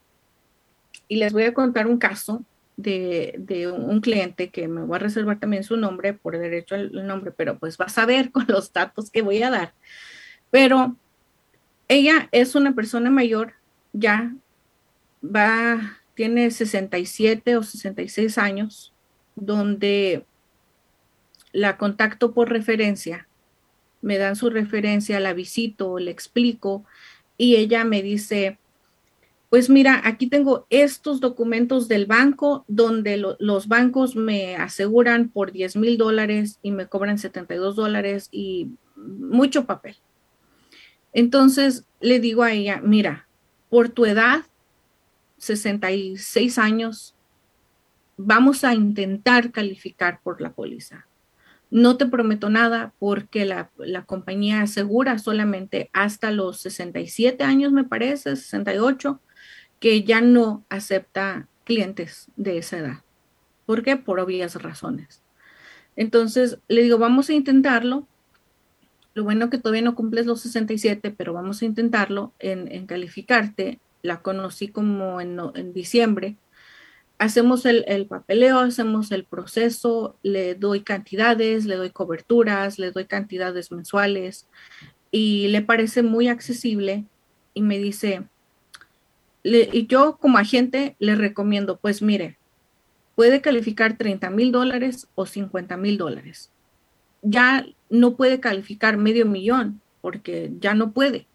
y 1.08 1.16
les 1.16 1.32
voy 1.32 1.44
a 1.44 1.54
contar 1.54 1.86
un 1.86 1.98
caso 1.98 2.44
de, 2.76 3.72
un 3.74 4.00
cliente 4.00 4.50
que 4.50 4.68
me 4.68 4.82
voy 4.82 4.96
a 4.96 5.00
reservar 5.00 5.38
también 5.38 5.64
su 5.64 5.76
nombre 5.76 6.12
por 6.12 6.38
derecho 6.38 6.74
al 6.74 7.06
nombre, 7.06 7.30
pero 7.30 7.58
pues 7.58 7.76
vas 7.76 7.96
a 7.98 8.06
ver 8.06 8.30
con 8.32 8.46
los 8.48 8.72
datos 8.72 9.10
que 9.10 9.22
voy 9.22 9.42
a 9.42 9.50
dar. 9.50 9.74
Pero 10.50 10.96
ella 11.88 12.28
es 12.32 12.54
una 12.54 12.74
persona 12.74 13.10
mayor, 13.10 13.54
ya 13.92 14.34
va, 15.22 16.00
tiene 16.14 16.50
67 16.50 17.56
o 17.56 17.62
66 17.62 18.38
años, 18.38 18.92
donde 19.36 20.24
la 21.52 21.78
contacto 21.78 22.32
por 22.32 22.50
referencia, 22.50 23.28
me 24.02 24.18
dan 24.18 24.36
su 24.36 24.50
referencia, 24.50 25.20
la 25.20 25.32
visito, 25.32 25.98
le 25.98 26.10
explico 26.10 26.84
y 27.38 27.56
ella 27.56 27.84
me 27.84 28.02
dice, 28.02 28.58
pues 29.50 29.70
mira, 29.70 30.00
aquí 30.04 30.28
tengo 30.28 30.66
estos 30.70 31.20
documentos 31.20 31.88
del 31.88 32.06
banco 32.06 32.64
donde 32.68 33.16
los 33.16 33.68
bancos 33.68 34.14
me 34.14 34.56
aseguran 34.56 35.28
por 35.28 35.50
10 35.50 35.76
mil 35.76 35.98
dólares 35.98 36.58
y 36.62 36.72
me 36.72 36.86
cobran 36.86 37.18
72 37.18 37.74
dólares 37.74 38.28
y 38.30 38.70
mucho 38.96 39.66
papel. 39.66 39.96
Entonces 41.12 41.86
le 42.00 42.20
digo 42.20 42.42
a 42.42 42.52
ella, 42.52 42.80
mira, 42.84 43.26
por 43.70 43.88
tu 43.88 44.06
edad, 44.06 44.44
66 45.38 46.58
años, 46.58 47.15
vamos 48.16 48.64
a 48.64 48.74
intentar 48.74 49.52
calificar 49.52 50.20
por 50.22 50.40
la 50.40 50.52
póliza. 50.52 51.06
No 51.70 51.96
te 51.96 52.06
prometo 52.06 52.48
nada 52.48 52.92
porque 52.98 53.44
la, 53.44 53.70
compañía 54.06 54.62
asegura 54.62 55.18
solamente 55.18 55.90
hasta 55.92 56.30
los 56.30 56.60
67 56.60 57.42
años, 57.42 57.72
me 57.72 57.84
parece, 57.84 58.36
68, 58.36 59.20
que 59.80 60.04
ya 60.04 60.20
no 60.20 60.64
acepta 60.68 61.48
clientes 61.64 62.30
de 62.36 62.58
esa 62.58 62.78
edad. 62.78 63.02
¿Por 63.66 63.82
qué? 63.82 63.96
Por 63.96 64.20
obvias 64.20 64.54
razones. 64.62 65.22
Entonces 65.96 66.58
le 66.68 66.82
digo, 66.82 66.98
vamos 66.98 67.30
a 67.30 67.34
intentarlo. 67.34 68.06
Lo 69.14 69.24
bueno 69.24 69.50
que 69.50 69.58
todavía 69.58 69.82
no 69.82 69.96
cumples 69.96 70.26
los 70.26 70.42
67, 70.42 71.10
pero 71.16 71.32
vamos 71.32 71.62
a 71.62 71.64
intentarlo 71.64 72.32
en, 72.38 72.86
calificarte. 72.86 73.80
La 74.02 74.20
conocí 74.22 74.68
como 74.68 75.20
en, 75.20 75.40
en 75.54 75.72
diciembre 75.72 76.36
hacemos 77.18 77.64
el, 77.64 78.06
papeleo, 78.06 78.58
hacemos 78.58 79.10
el 79.12 79.24
proceso, 79.24 80.16
le 80.22 80.54
doy 80.54 80.82
cantidades, 80.82 81.64
le 81.64 81.76
doy 81.76 81.90
coberturas, 81.90 82.78
le 82.78 82.90
doy 82.90 83.06
cantidades 83.06 83.72
mensuales 83.72 84.46
y 85.10 85.48
le 85.48 85.62
parece 85.62 86.02
muy 86.02 86.28
accesible 86.28 87.04
y 87.54 87.62
me 87.62 87.78
dice, 87.78 88.24
y 89.42 89.86
yo 89.86 90.18
como 90.18 90.38
agente 90.38 90.96
le 90.98 91.14
recomiendo, 91.14 91.78
pues 91.78 92.02
mire, 92.02 92.38
puede 93.14 93.40
calificar 93.40 93.96
30 93.96 94.28
mil 94.30 94.52
dólares 94.52 95.08
o 95.14 95.24
50 95.24 95.76
mil 95.76 95.96
dólares. 95.96 96.50
Ya 97.22 97.66
no 97.88 98.16
puede 98.16 98.40
calificar 98.40 98.98
medio 98.98 99.24
millón 99.24 99.80
porque 100.02 100.52
ya 100.60 100.74
no 100.74 100.92
puede. 100.92 101.26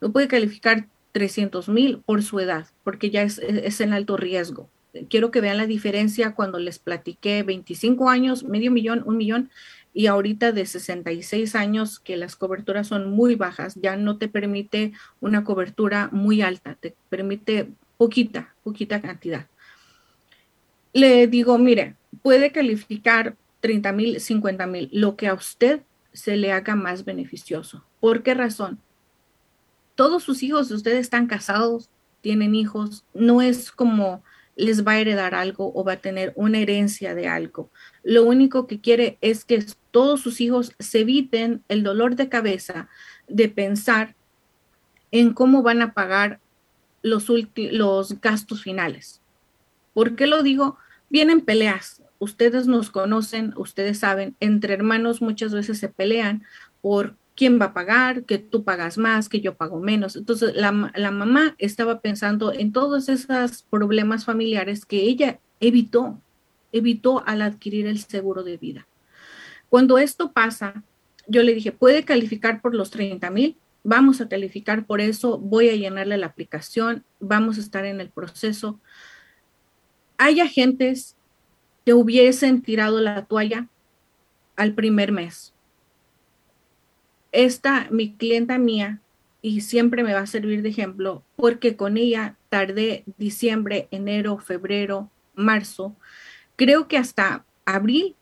No 0.00 0.12
puede 0.12 0.28
calificar 0.28 0.86
300 1.12 1.68
mil 1.68 1.98
por 2.00 2.22
su 2.22 2.40
edad 2.40 2.66
porque 2.84 3.10
ya 3.10 3.22
es, 3.22 3.38
es 3.38 3.80
en 3.80 3.92
alto 3.92 4.16
riesgo 4.16 4.68
quiero 5.08 5.30
que 5.30 5.40
vean 5.40 5.56
la 5.56 5.66
diferencia 5.66 6.34
cuando 6.34 6.58
les 6.58 6.78
platiqué 6.78 7.42
25 7.42 8.08
años, 8.08 8.44
medio 8.44 8.70
millón, 8.70 9.02
un 9.06 9.16
millón, 9.16 9.50
y 9.92 10.06
ahorita 10.06 10.52
de 10.52 10.66
66 10.66 11.54
años 11.56 11.98
que 11.98 12.16
las 12.16 12.36
coberturas 12.36 12.86
son 12.86 13.10
muy 13.10 13.34
bajas, 13.34 13.74
ya 13.76 13.96
no 13.96 14.18
te 14.18 14.28
permite 14.28 14.92
una 15.20 15.44
cobertura 15.44 16.08
muy 16.12 16.42
alta, 16.42 16.76
te 16.76 16.94
permite 17.08 17.70
poquita, 17.96 18.54
poquita 18.62 19.00
cantidad. 19.00 19.46
Le 20.92 21.26
digo, 21.26 21.58
mire, 21.58 21.96
puede 22.22 22.52
calificar 22.52 23.36
30 23.60 23.92
mil, 23.92 24.20
50 24.20 24.66
mil, 24.66 24.88
lo 24.92 25.16
que 25.16 25.26
a 25.26 25.34
usted 25.34 25.82
se 26.12 26.36
le 26.36 26.52
haga 26.52 26.76
más 26.76 27.04
beneficioso. 27.04 27.84
¿Por 28.00 28.22
qué 28.22 28.34
razón? 28.34 28.78
Todos 29.94 30.22
sus 30.22 30.42
hijos 30.42 30.68
de 30.68 30.76
ustedes 30.76 31.00
están 31.00 31.26
casados, 31.26 31.90
tienen 32.20 32.54
hijos, 32.54 33.04
no 33.14 33.42
es 33.42 33.70
como 33.70 34.22
les 34.56 34.86
va 34.86 34.92
a 34.92 35.00
heredar 35.00 35.34
algo 35.34 35.72
o 35.74 35.84
va 35.84 35.92
a 35.92 36.00
tener 36.00 36.32
una 36.36 36.58
herencia 36.58 37.14
de 37.14 37.28
algo. 37.28 37.70
Lo 38.02 38.24
único 38.24 38.66
que 38.66 38.80
quiere 38.80 39.18
es 39.20 39.44
que 39.44 39.64
todos 39.90 40.20
sus 40.20 40.40
hijos 40.40 40.72
se 40.78 41.00
eviten 41.00 41.64
el 41.68 41.82
dolor 41.82 42.16
de 42.16 42.28
cabeza 42.28 42.88
de 43.28 43.48
pensar 43.48 44.14
en 45.10 45.32
cómo 45.32 45.62
van 45.62 45.82
a 45.82 45.92
pagar 45.92 46.40
los, 47.02 47.26
los 47.56 48.20
gastos 48.20 48.62
finales. 48.62 49.20
¿Por 49.94 50.16
qué 50.16 50.26
lo 50.26 50.42
digo? 50.42 50.76
Vienen 51.08 51.40
peleas. 51.40 52.02
Ustedes 52.18 52.66
nos 52.66 52.90
conocen, 52.90 53.54
ustedes 53.56 53.98
saben, 53.98 54.36
entre 54.40 54.74
hermanos 54.74 55.22
muchas 55.22 55.52
veces 55.52 55.78
se 55.78 55.88
pelean 55.88 56.44
por 56.82 57.16
quién 57.40 57.58
va 57.58 57.66
a 57.66 57.72
pagar, 57.72 58.24
que 58.24 58.36
tú 58.36 58.64
pagas 58.64 58.98
más, 58.98 59.30
que 59.30 59.40
yo 59.40 59.54
pago 59.54 59.80
menos. 59.80 60.14
Entonces, 60.14 60.54
la, 60.54 60.72
mamá 60.72 61.54
estaba 61.56 62.02
pensando 62.02 62.52
en 62.52 62.70
todos 62.70 63.08
esos 63.08 63.62
problemas 63.62 64.26
familiares 64.26 64.84
que 64.84 64.98
ella 65.04 65.40
evitó, 65.58 66.20
evitó 66.70 67.26
al 67.26 67.40
adquirir 67.40 67.86
el 67.86 67.98
seguro 67.98 68.42
de 68.42 68.58
vida. 68.58 68.86
Cuando 69.70 69.96
esto 69.96 70.32
pasa, 70.32 70.84
yo 71.28 71.42
le 71.42 71.54
dije, 71.54 71.72
puede 71.72 72.04
calificar 72.04 72.60
por 72.60 72.74
los 72.74 72.90
30 72.90 73.30
mil, 73.30 73.56
vamos 73.84 74.20
a 74.20 74.28
calificar 74.28 74.84
por 74.84 75.00
eso, 75.00 75.38
voy 75.38 75.70
a 75.70 75.76
llenarle 75.76 76.18
la 76.18 76.26
aplicación, 76.26 77.04
vamos 77.20 77.56
a 77.56 77.62
estar 77.62 77.86
en 77.86 78.02
el 78.02 78.10
proceso. 78.10 78.78
Hay 80.18 80.40
agentes 80.40 81.16
que 81.86 81.94
hubiesen 81.94 82.60
tirado 82.60 83.00
la 83.00 83.24
toalla 83.24 83.66
al 84.56 84.74
primer 84.74 85.10
mes 85.10 85.54
esta, 87.32 87.88
mi 87.90 88.14
clienta 88.14 88.58
mía, 88.58 89.00
y 89.42 89.62
siempre 89.62 90.02
me 90.02 90.12
va 90.12 90.20
a 90.20 90.26
servir 90.26 90.62
de 90.62 90.68
ejemplo, 90.68 91.22
porque 91.36 91.76
con 91.76 91.96
ella 91.96 92.36
tardé 92.48 93.04
diciembre, 93.16 93.88
enero, 93.90 94.38
febrero, 94.38 95.10
marzo. 95.34 95.96
Creo 96.56 96.88
que 96.88 96.98
hasta 96.98 97.44
abril 97.64 98.16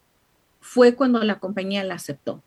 fue 0.60 0.94
cuando 0.94 1.22
la 1.24 1.40
compañía 1.40 1.82
la 1.84 1.94
aceptó. 1.94 2.42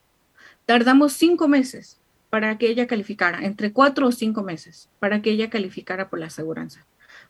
Tardamos 0.66 1.14
cinco 1.14 1.48
meses 1.48 2.00
para 2.30 2.58
que 2.58 2.70
ella 2.70 2.88
calificara, 2.88 3.44
entre 3.44 3.74
cuatro 3.74 4.08
o 4.08 4.12
cinco 4.12 4.42
meses, 4.42 4.90
para 5.00 5.22
que 5.22 5.32
ella 5.32 5.50
calificara 5.50 6.10
por 6.10 6.20
la 6.20 6.28
aseguranza. 6.28 6.86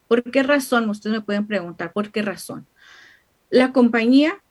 ¿Por 0.07 0.23
qué 0.23 0.43
razón? 0.43 0.89
Ustedes 0.89 1.15
me 1.15 1.21
pueden 1.21 1.47
preguntar, 1.47 1.91
¿por 1.91 2.11
qué 2.11 2.21
razón? 2.21 2.67
La 3.49 3.73
compañía 3.73 4.43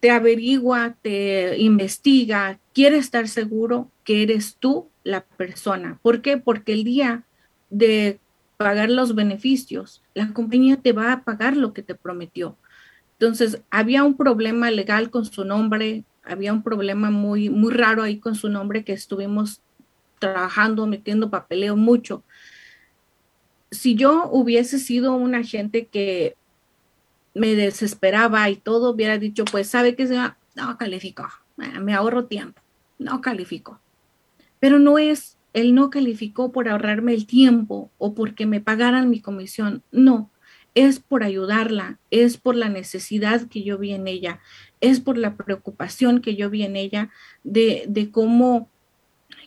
te 0.00 0.10
averigua, 0.10 0.96
te 1.02 1.56
investiga, 1.58 2.58
quiere 2.74 2.96
estar 2.96 3.28
seguro 3.28 3.91
que 4.04 4.22
eres 4.22 4.56
tú 4.58 4.88
la 5.04 5.24
persona. 5.24 5.98
¿Por 6.02 6.22
qué? 6.22 6.36
Porque 6.36 6.72
el 6.72 6.84
día 6.84 7.24
de 7.70 8.20
pagar 8.56 8.90
los 8.90 9.14
beneficios, 9.14 10.02
la 10.14 10.32
compañía 10.32 10.76
te 10.76 10.92
va 10.92 11.12
a 11.12 11.24
pagar 11.24 11.56
lo 11.56 11.72
que 11.72 11.82
te 11.82 11.94
prometió. 11.94 12.56
Entonces, 13.18 13.62
había 13.70 14.04
un 14.04 14.16
problema 14.16 14.70
legal 14.70 15.10
con 15.10 15.24
su 15.24 15.44
nombre, 15.44 16.04
había 16.24 16.52
un 16.52 16.62
problema 16.62 17.10
muy, 17.10 17.50
muy 17.50 17.72
raro 17.72 18.02
ahí 18.02 18.18
con 18.18 18.34
su 18.34 18.48
nombre 18.48 18.84
que 18.84 18.92
estuvimos 18.92 19.60
trabajando, 20.18 20.86
metiendo 20.86 21.30
papeleo 21.30 21.76
mucho. 21.76 22.22
si 23.70 23.94
yo 23.94 24.28
hubiese 24.30 24.78
sido 24.78 25.14
un 25.14 25.34
agente 25.34 25.86
que 25.86 26.36
me 27.34 27.54
desesperaba 27.54 28.48
y 28.50 28.56
todo, 28.56 28.90
hubiera 28.90 29.18
dicho, 29.18 29.44
pues 29.46 29.68
sabe 29.68 29.96
que 29.96 30.04
no 30.54 30.78
calificó, 30.78 31.28
me 31.56 31.94
ahorro 31.94 32.26
tiempo, 32.26 32.60
no 32.98 33.22
calificó. 33.22 33.80
Pero 34.62 34.78
no 34.78 34.96
es, 34.96 35.38
él 35.54 35.74
no 35.74 35.90
calificó 35.90 36.52
por 36.52 36.68
ahorrarme 36.68 37.14
el 37.14 37.26
tiempo 37.26 37.90
o 37.98 38.14
porque 38.14 38.46
me 38.46 38.60
pagaran 38.60 39.10
mi 39.10 39.18
comisión, 39.18 39.82
no, 39.90 40.30
es 40.76 41.00
por 41.00 41.24
ayudarla, 41.24 41.98
es 42.12 42.36
por 42.36 42.54
la 42.54 42.68
necesidad 42.68 43.48
que 43.48 43.64
yo 43.64 43.76
vi 43.76 43.92
en 43.92 44.06
ella, 44.06 44.38
es 44.80 45.00
por 45.00 45.18
la 45.18 45.36
preocupación 45.36 46.20
que 46.20 46.36
yo 46.36 46.48
vi 46.48 46.62
en 46.62 46.76
ella 46.76 47.10
de, 47.42 47.86
de 47.88 48.12
cómo 48.12 48.70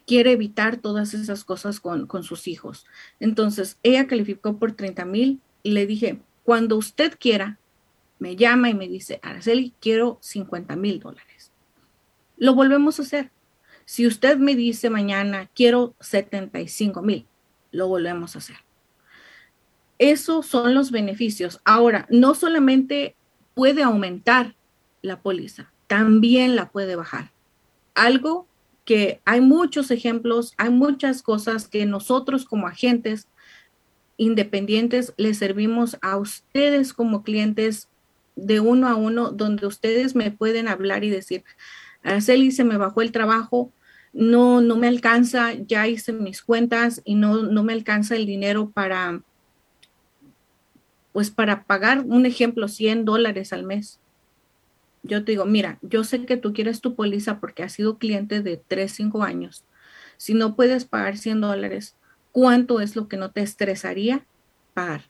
quiere 0.05 0.33
evitar 0.33 0.75
todas 0.75 1.13
esas 1.13 1.45
cosas 1.45 1.79
con, 1.79 2.07
con 2.07 2.23
sus 2.23 2.49
hijos. 2.49 2.85
Entonces, 3.21 3.79
ella 3.83 4.07
calificó 4.07 4.59
por 4.59 4.73
30 4.73 5.05
mil 5.05 5.39
y 5.63 5.71
le 5.71 5.87
dije, 5.87 6.19
cuando 6.43 6.75
usted 6.75 7.15
quiera, 7.17 7.57
me 8.19 8.35
llama 8.35 8.69
y 8.69 8.73
me 8.73 8.89
dice, 8.89 9.21
Araceli, 9.23 9.73
quiero 9.79 10.17
50 10.19 10.75
mil 10.75 10.99
dólares. 10.99 11.53
Lo 12.35 12.53
volvemos 12.53 12.99
a 12.99 13.03
hacer. 13.03 13.31
Si 13.85 14.07
usted 14.07 14.37
me 14.37 14.55
dice 14.55 14.89
mañana, 14.89 15.49
quiero 15.53 15.95
75 15.99 17.01
mil, 17.01 17.27
lo 17.71 17.87
volvemos 17.87 18.35
a 18.35 18.39
hacer. 18.39 18.57
Esos 19.99 20.47
son 20.47 20.73
los 20.73 20.91
beneficios. 20.91 21.61
Ahora, 21.63 22.07
no 22.09 22.35
solamente 22.35 23.15
puede 23.53 23.83
aumentar 23.83 24.55
la 25.01 25.21
póliza, 25.21 25.71
también 25.87 26.55
la 26.55 26.69
puede 26.69 26.95
bajar. 26.95 27.31
Algo 27.93 28.47
que 28.83 29.21
hay 29.23 29.41
muchos 29.41 29.91
ejemplos, 29.91 30.53
hay 30.57 30.69
muchas 30.69 31.21
cosas 31.21 31.67
que 31.67 31.85
nosotros 31.85 32.45
como 32.45 32.67
agentes 32.67 33.27
independientes 34.17 35.13
les 35.17 35.37
servimos 35.37 35.97
a 36.01 36.17
ustedes 36.17 36.93
como 36.93 37.23
clientes 37.23 37.89
de 38.35 38.59
uno 38.59 38.87
a 38.87 38.95
uno, 38.95 39.31
donde 39.31 39.65
ustedes 39.65 40.15
me 40.15 40.31
pueden 40.31 40.67
hablar 40.67 41.03
y 41.03 41.09
decir, 41.09 41.43
Araceli, 42.05 42.51
se 42.51 42.63
me 42.63 42.77
bajó 42.77 43.01
el 43.01 43.11
trabajo, 43.11 43.73
no, 44.13 44.61
no 44.61 44.77
me 44.77 44.87
alcanza, 44.87 45.53
ya 45.53 45.87
hice 45.87 46.13
mis 46.13 46.41
cuentas 46.41 47.01
y 47.03 47.15
no, 47.15 47.43
no 47.43 47.63
me 47.63 47.73
alcanza 47.73 48.15
el 48.15 48.27
dinero 48.27 48.69
para, 48.69 49.21
pues 51.11 51.31
para 51.31 51.63
pagar, 51.63 52.01
un 52.01 52.25
ejemplo, 52.25 52.67
100 52.67 53.05
dólares 53.05 53.51
al 53.51 53.63
mes. 53.63 53.99
Yo 55.01 55.25
te 55.25 55.31
digo, 55.31 55.45
mira, 55.45 55.79
yo 55.81 56.03
sé 56.03 56.25
que 56.25 56.37
tú 56.37 56.53
quieres 56.53 56.79
tu 56.79 56.95
póliza 56.95 57.39
porque 57.39 57.63
has 57.63 57.73
sido 57.73 57.97
cliente 57.97 58.41
de 58.41 58.57
3, 58.57 58.91
5 58.91 59.23
años. 59.23 59.65
Si 60.17 60.33
no 60.33 60.55
puedes 60.55 60.85
pagar 60.85 61.17
100 61.17 61.41
dólares, 61.41 61.95
¿cuánto 62.31 62.81
es 62.81 62.95
lo 62.95 63.07
que 63.07 63.17
no 63.17 63.31
te 63.31 63.41
estresaría 63.41 64.25
pagar? 64.75 65.05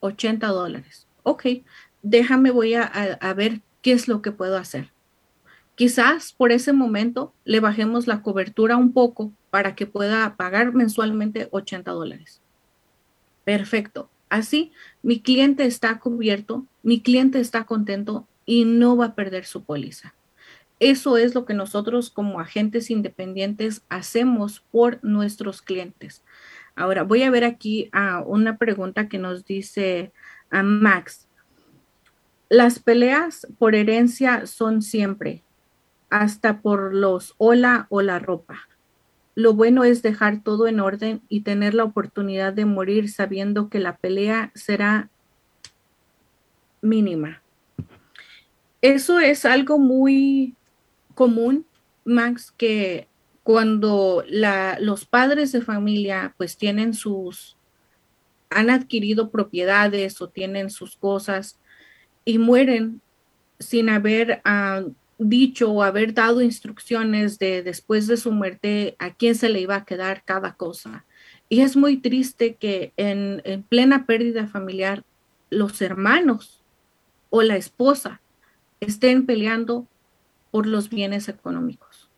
80 0.00 0.46
dólares. 0.48 1.06
Ok, 1.22 1.46
déjame, 2.02 2.50
voy 2.50 2.74
a, 2.74 2.84
a 2.84 3.34
ver 3.34 3.60
qué 3.82 3.92
es 3.92 4.06
lo 4.06 4.22
que 4.22 4.32
puedo 4.32 4.56
hacer. 4.56 4.90
Quizás 5.80 6.34
por 6.34 6.52
ese 6.52 6.74
momento 6.74 7.32
le 7.46 7.58
bajemos 7.58 8.06
la 8.06 8.20
cobertura 8.20 8.76
un 8.76 8.92
poco 8.92 9.32
para 9.48 9.74
que 9.74 9.86
pueda 9.86 10.36
pagar 10.36 10.74
mensualmente 10.74 11.48
80 11.52 11.90
dólares. 11.92 12.42
Perfecto. 13.44 14.10
Así, 14.28 14.72
mi 15.02 15.20
cliente 15.20 15.64
está 15.64 15.98
cubierto, 15.98 16.66
mi 16.82 17.00
cliente 17.00 17.40
está 17.40 17.64
contento 17.64 18.28
y 18.44 18.66
no 18.66 18.94
va 18.94 19.06
a 19.06 19.14
perder 19.14 19.46
su 19.46 19.64
póliza. 19.64 20.12
Eso 20.80 21.16
es 21.16 21.34
lo 21.34 21.46
que 21.46 21.54
nosotros 21.54 22.10
como 22.10 22.40
agentes 22.40 22.90
independientes 22.90 23.80
hacemos 23.88 24.60
por 24.70 25.02
nuestros 25.02 25.62
clientes. 25.62 26.22
Ahora 26.76 27.04
voy 27.04 27.22
a 27.22 27.30
ver 27.30 27.44
aquí 27.44 27.88
a 27.92 28.20
una 28.20 28.58
pregunta 28.58 29.08
que 29.08 29.16
nos 29.16 29.46
dice 29.46 30.12
a 30.50 30.62
Max. 30.62 31.26
Las 32.50 32.80
peleas 32.80 33.46
por 33.58 33.74
herencia 33.74 34.44
son 34.44 34.82
siempre, 34.82 35.42
hasta 36.10 36.60
por 36.60 36.94
los 36.94 37.34
hola 37.38 37.86
o 37.88 38.02
la 38.02 38.18
ropa. 38.18 38.68
Lo 39.34 39.54
bueno 39.54 39.84
es 39.84 40.02
dejar 40.02 40.42
todo 40.42 40.66
en 40.66 40.80
orden 40.80 41.22
y 41.28 41.42
tener 41.42 41.74
la 41.74 41.84
oportunidad 41.84 42.52
de 42.52 42.66
morir 42.66 43.10
sabiendo 43.10 43.68
que 43.68 43.78
la 43.78 43.96
pelea 43.96 44.50
será 44.54 45.08
mínima. 46.82 47.42
Eso 48.82 49.20
es 49.20 49.44
algo 49.44 49.78
muy 49.78 50.56
común, 51.14 51.66
Max, 52.04 52.52
que 52.56 53.06
cuando 53.42 54.24
los 54.80 55.04
padres 55.04 55.52
de 55.52 55.62
familia 55.62 56.34
pues 56.36 56.56
tienen 56.56 56.94
sus, 56.94 57.56
han 58.48 58.68
adquirido 58.68 59.30
propiedades 59.30 60.20
o 60.20 60.28
tienen 60.28 60.70
sus 60.70 60.96
cosas 60.96 61.58
y 62.24 62.38
mueren 62.38 63.00
sin 63.58 63.88
haber 63.90 64.40
ah, 64.44 64.82
dicho 65.20 65.70
o 65.70 65.82
haber 65.82 66.14
dado 66.14 66.40
instrucciones 66.40 67.38
de 67.38 67.62
después 67.62 68.06
de 68.06 68.16
su 68.16 68.32
muerte 68.32 68.96
a 68.98 69.12
quién 69.12 69.34
se 69.34 69.50
le 69.50 69.60
iba 69.60 69.76
a 69.76 69.84
quedar 69.84 70.24
cada 70.24 70.54
cosa. 70.54 71.04
Y 71.48 71.60
es 71.60 71.76
muy 71.76 71.98
triste 71.98 72.54
que 72.54 72.92
en, 72.96 73.42
en 73.44 73.62
plena 73.62 74.06
pérdida 74.06 74.46
familiar 74.46 75.04
los 75.50 75.82
hermanos 75.82 76.62
o 77.28 77.42
la 77.42 77.56
esposa 77.56 78.20
estén 78.80 79.26
peleando 79.26 79.86
por 80.50 80.66
los 80.66 80.88
bienes 80.88 81.28
económicos. 81.28 82.08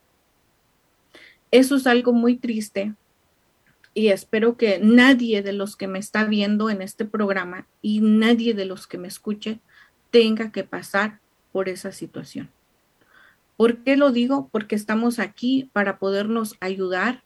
Eso 1.51 1.77
es 1.77 1.87
algo 1.87 2.13
muy 2.13 2.37
triste 2.37 2.95
y 3.95 4.09
espero 4.09 4.57
que 4.57 4.79
nadie 4.79 5.43
de 5.43 5.53
los 5.53 5.77
que 5.77 5.89
me 5.89 5.99
está 5.99 6.25
viendo 6.25 6.71
en 6.71 6.81
este 6.81 7.05
programa 7.05 7.67
y 7.83 8.01
nadie 8.01 8.55
de 8.55 8.65
los 8.65 8.87
que 8.87 8.97
me 8.97 9.09
escuche 9.09 9.61
tenga 10.11 10.53
que 10.53 10.65
pasar 10.65 11.19
por 11.53 11.69
esa 11.69 11.93
situación. 11.93 12.51
¿Por 13.57 13.79
qué 13.79 13.97
lo 13.97 14.11
digo? 14.13 14.49
Porque 14.51 14.75
estamos 14.75 15.19
aquí 15.19 15.71
para 15.73 15.99
podernos 15.99 16.57
ayudar 16.61 17.23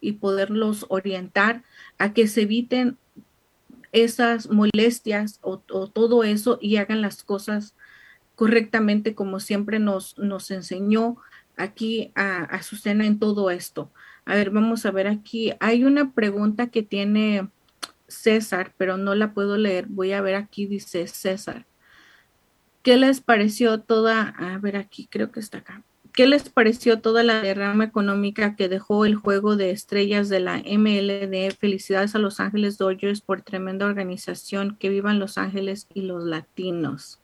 y 0.00 0.12
poderlos 0.12 0.86
orientar 0.88 1.62
a 1.98 2.12
que 2.12 2.26
se 2.26 2.42
eviten 2.42 2.98
esas 3.92 4.50
molestias 4.50 5.40
o, 5.42 5.58
todo 5.58 6.24
eso 6.24 6.58
y 6.60 6.76
hagan 6.76 7.02
las 7.02 7.22
cosas 7.24 7.74
correctamente 8.36 9.14
como 9.14 9.40
siempre 9.40 9.78
nos, 9.78 10.14
enseñó 10.50 11.16
aquí 11.56 12.12
a, 12.14 12.44
a 12.44 12.62
Susana 12.62 13.06
en 13.06 13.18
todo 13.18 13.50
esto. 13.50 13.90
A 14.24 14.34
ver, 14.34 14.50
vamos 14.50 14.86
a 14.86 14.90
ver 14.90 15.08
aquí. 15.08 15.52
Hay 15.60 15.84
una 15.84 16.12
pregunta 16.12 16.68
que 16.68 16.82
tiene 16.82 17.48
César, 18.06 18.74
pero 18.76 18.96
no 18.96 19.14
la 19.14 19.34
puedo 19.34 19.56
leer. 19.56 19.86
Voy 19.88 20.12
a 20.12 20.20
ver 20.20 20.36
aquí, 20.36 20.66
dice 20.66 21.06
César. 21.06 21.66
¿Qué 22.82 22.96
les 22.96 23.20
pareció 23.20 23.80
toda, 23.80 24.22
a 24.38 24.58
ver 24.58 24.76
aquí, 24.76 25.06
creo 25.10 25.30
que 25.30 25.40
está 25.40 25.58
acá. 25.58 25.82
¿Qué 26.12 26.26
les 26.26 26.48
pareció 26.48 27.00
toda 27.00 27.22
la 27.22 27.40
derrama 27.40 27.84
económica 27.84 28.56
que 28.56 28.68
dejó 28.68 29.04
el 29.04 29.14
juego 29.14 29.56
de 29.56 29.70
estrellas 29.70 30.28
de 30.28 30.40
la 30.40 30.58
MLD? 30.58 31.54
Felicidades 31.58 32.14
a 32.14 32.18
Los 32.18 32.40
Ángeles 32.40 32.78
Dodgers 32.78 33.20
por 33.20 33.42
tremenda 33.42 33.86
organización. 33.86 34.76
Que 34.80 34.88
vivan 34.88 35.18
Los 35.18 35.38
Ángeles 35.38 35.86
y 35.94 36.02
los 36.02 36.24
latinos. 36.24 37.20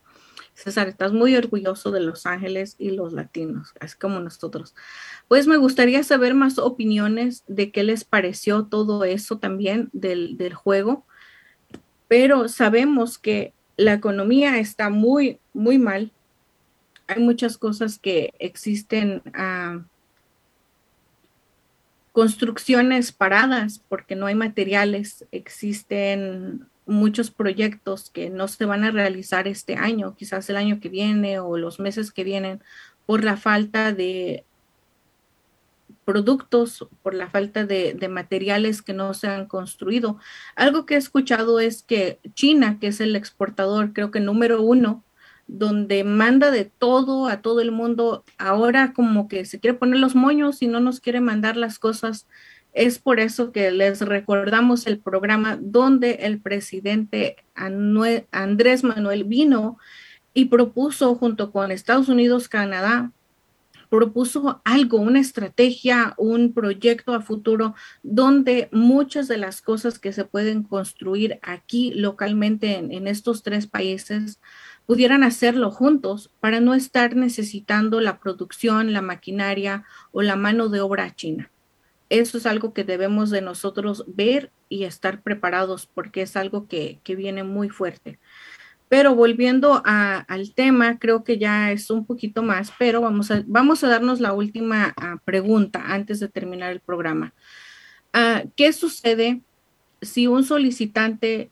César, 0.55 0.89
estás 0.89 1.13
muy 1.13 1.37
orgulloso 1.37 1.91
de 1.91 2.01
Los 2.01 2.25
Ángeles 2.25 2.77
y 2.79 2.91
los 2.91 3.13
latinos, 3.13 3.75
así 3.79 3.97
como 3.99 4.21
nosotros. 4.21 4.75
Pues 5.29 5.47
me 5.47 5.59
gustaría 5.59 6.03
saber 6.03 6.35
más 6.35 6.59
opiniones 6.59 7.45
de 7.47 7.71
qué 7.71 7.83
les 7.83 8.05
pareció 8.05 8.65
todo 8.65 9.05
eso 9.05 9.39
también 9.39 9.91
del, 9.93 10.39
del 10.39 10.55
juego, 10.55 11.07
pero 12.09 12.49
sabemos 12.49 13.19
que 13.19 13.53
la 13.77 13.93
economía 13.93 14.59
está 14.59 14.91
muy, 14.91 15.39
muy 15.53 15.79
mal. 15.79 16.11
Hay 17.07 17.23
muchas 17.23 17.59
cosas 17.59 17.99
que 17.99 18.35
existen, 18.39 19.23
uh, 19.27 19.83
construcciones 22.13 23.13
paradas 23.13 23.83
porque 23.91 24.17
no 24.17 24.27
hay 24.27 24.35
materiales, 24.35 25.27
existen 25.33 26.67
muchos 26.87 27.31
proyectos 27.31 28.11
que 28.11 28.31
no 28.31 28.49
se 28.49 28.65
van 28.65 28.85
a 28.85 28.91
realizar 28.91 29.47
este 29.47 29.75
año, 29.75 30.15
quizás 30.17 30.49
el 30.49 30.57
año 30.57 30.81
que 30.81 30.89
viene 30.89 31.41
o 31.41 31.59
los 31.59 31.79
meses 31.79 32.13
que 32.13 32.25
vienen, 32.25 32.63
por 33.05 33.23
la 33.23 33.37
falta 33.37 33.93
de 33.93 34.45
productos, 36.07 36.87
por 37.03 37.15
la 37.15 37.29
falta 37.29 37.67
de, 37.67 38.09
materiales 38.09 38.81
que 38.81 38.95
no 38.95 39.13
se 39.13 39.27
han 39.27 39.47
construido. 39.47 40.19
Algo 40.55 40.87
que 40.87 40.95
he 40.95 40.99
escuchado 40.99 41.61
es 41.61 41.83
que 41.83 42.21
China, 42.35 42.79
que 42.81 42.87
es 42.87 43.01
el 43.01 43.17
exportador, 43.17 43.93
creo 43.93 44.11
que 44.11 44.21
número 44.21 44.63
uno, 44.63 45.05
donde 45.49 46.05
manda 46.05 46.51
de 46.51 46.65
todo 46.65 47.27
a 47.27 47.43
todo 47.43 47.61
el 47.61 47.73
mundo, 47.73 48.25
ahora 48.39 48.93
como 48.95 49.29
que 49.29 49.45
se 49.45 49.61
quiere 49.61 49.77
poner 49.77 49.99
los 49.99 50.15
moños 50.15 50.63
y 50.63 50.69
no 50.69 50.81
nos 50.81 51.01
quiere 51.01 51.21
mandar 51.21 51.57
las 51.57 51.79
cosas. 51.79 52.27
Es 52.73 52.99
por 52.99 53.21
eso 53.21 53.53
que 53.53 53.71
les 53.73 54.01
recordamos 54.01 54.87
el 54.87 54.99
programa 54.99 55.59
donde 55.61 56.13
el 56.23 56.41
presidente 56.41 57.37
Andrés 57.55 58.85
Manuel 58.85 59.25
vino 59.25 59.79
y 60.35 60.47
propuso 60.47 61.17
junto 61.17 61.51
con 61.51 61.73
Estados 61.73 62.09
Unidos, 62.09 62.49
Canadá, 62.49 63.11
propuso 63.89 64.61
algo, 64.65 64.99
una 64.99 65.21
estrategia, 65.21 66.15
un 66.17 66.53
proyecto 66.53 67.15
a 67.15 67.21
futuro 67.21 67.75
donde 68.03 68.69
muchas 68.73 69.29
de 69.29 69.37
las 69.37 69.63
cosas 69.63 69.99
que 69.99 70.13
se 70.13 70.25
pueden 70.25 70.63
construir 70.63 71.39
aquí 71.43 71.93
localmente 71.95 72.77
en, 72.77 73.07
estos 73.07 73.43
tres 73.43 73.67
países 73.67 74.41
pudieran 74.87 75.23
hacerlo 75.23 75.71
juntos 75.71 76.31
para 76.41 76.61
no 76.61 76.75
estar 76.75 77.17
necesitando 77.17 78.01
la 78.01 78.19
producción, 78.19 78.93
la 78.93 79.03
maquinaria 79.03 79.85
o 80.13 80.23
la 80.23 80.37
mano 80.37 80.69
de 80.69 80.81
obra 80.81 81.15
china. 81.15 81.51
Eso 82.09 82.39
es 82.39 82.47
algo 82.47 82.73
que 82.73 82.85
debemos 82.85 83.31
de 83.31 83.43
nosotros 83.43 84.05
ver 84.07 84.53
y 84.69 84.85
estar 84.85 85.23
preparados 85.23 85.87
porque 85.87 86.23
es 86.23 86.37
algo 86.37 86.69
que, 86.69 87.01
que 87.03 87.17
viene 87.17 87.43
muy 87.43 87.69
fuerte. 87.69 88.21
Pero 88.89 89.17
volviendo 89.17 89.83
al 89.85 90.55
tema, 90.55 90.99
creo 90.99 91.25
que 91.25 91.39
ya 91.39 91.73
es 91.73 91.91
un 91.91 92.07
poquito 92.07 92.43
más, 92.43 92.73
pero 92.79 93.01
vamos 93.01 93.31
a, 93.33 93.43
vamos 93.47 93.83
a 93.83 93.89
darnos 93.89 94.21
la 94.21 94.33
última 94.33 94.95
uh, 94.97 95.19
pregunta 95.25 95.83
antes 95.89 96.21
de 96.21 96.29
terminar 96.29 96.71
el 96.71 96.81
programa. 96.81 97.35
Uh, 98.15 98.49
¿Qué 98.55 98.73
sucede 98.73 99.41
si 100.01 100.29
un 100.29 100.45
solicitante 100.45 101.51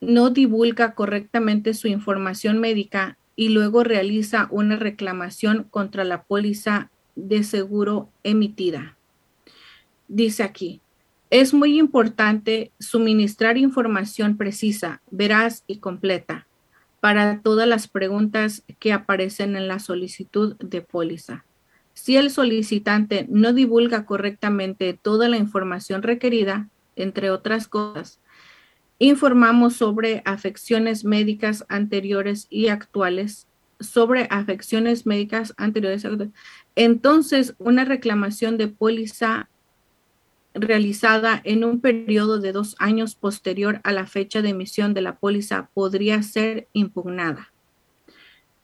no 0.00 0.30
divulga 0.30 0.94
correctamente 0.94 1.74
su 1.74 1.88
información 1.88 2.58
médica 2.58 3.18
y 3.34 3.50
luego 3.50 3.84
realiza 3.84 4.48
una 4.50 4.76
reclamación 4.76 5.64
contra 5.64 6.04
la 6.04 6.22
póliza 6.22 6.90
de 7.16 7.44
seguro 7.44 8.08
emitida? 8.22 8.96
Dice 10.08 10.42
aquí, 10.42 10.80
es 11.40 11.52
muy 11.52 11.78
importante 11.78 12.72
suministrar 12.78 13.58
información 13.58 14.38
precisa, 14.38 15.02
veraz 15.10 15.64
y 15.66 15.80
completa 15.80 16.46
para 17.00 17.42
todas 17.42 17.68
las 17.68 17.88
preguntas 17.88 18.62
que 18.78 18.94
aparecen 18.94 19.54
en 19.54 19.68
la 19.68 19.78
solicitud 19.78 20.56
de 20.56 20.80
póliza. 20.80 21.44
Si 21.92 22.16
el 22.16 22.30
solicitante 22.30 23.26
no 23.28 23.52
divulga 23.52 24.06
correctamente 24.06 24.94
toda 24.94 25.28
la 25.28 25.36
información 25.36 26.02
requerida, 26.02 26.70
entre 26.96 27.30
otras 27.30 27.68
cosas, 27.68 28.18
informamos 28.98 29.76
sobre 29.76 30.22
afecciones 30.24 31.04
médicas 31.04 31.66
anteriores 31.68 32.46
y 32.48 32.68
actuales, 32.68 33.46
sobre 33.78 34.26
afecciones 34.30 35.04
médicas 35.04 35.52
anteriores. 35.58 36.06
Entonces, 36.76 37.54
una 37.58 37.84
reclamación 37.84 38.56
de 38.56 38.68
póliza 38.68 39.50
realizada 40.56 41.40
en 41.44 41.64
un 41.64 41.80
periodo 41.80 42.40
de 42.40 42.52
dos 42.52 42.74
años 42.78 43.14
posterior 43.14 43.80
a 43.84 43.92
la 43.92 44.06
fecha 44.06 44.42
de 44.42 44.48
emisión 44.50 44.94
de 44.94 45.02
la 45.02 45.16
póliza 45.16 45.68
podría 45.74 46.22
ser 46.22 46.66
impugnada? 46.72 47.52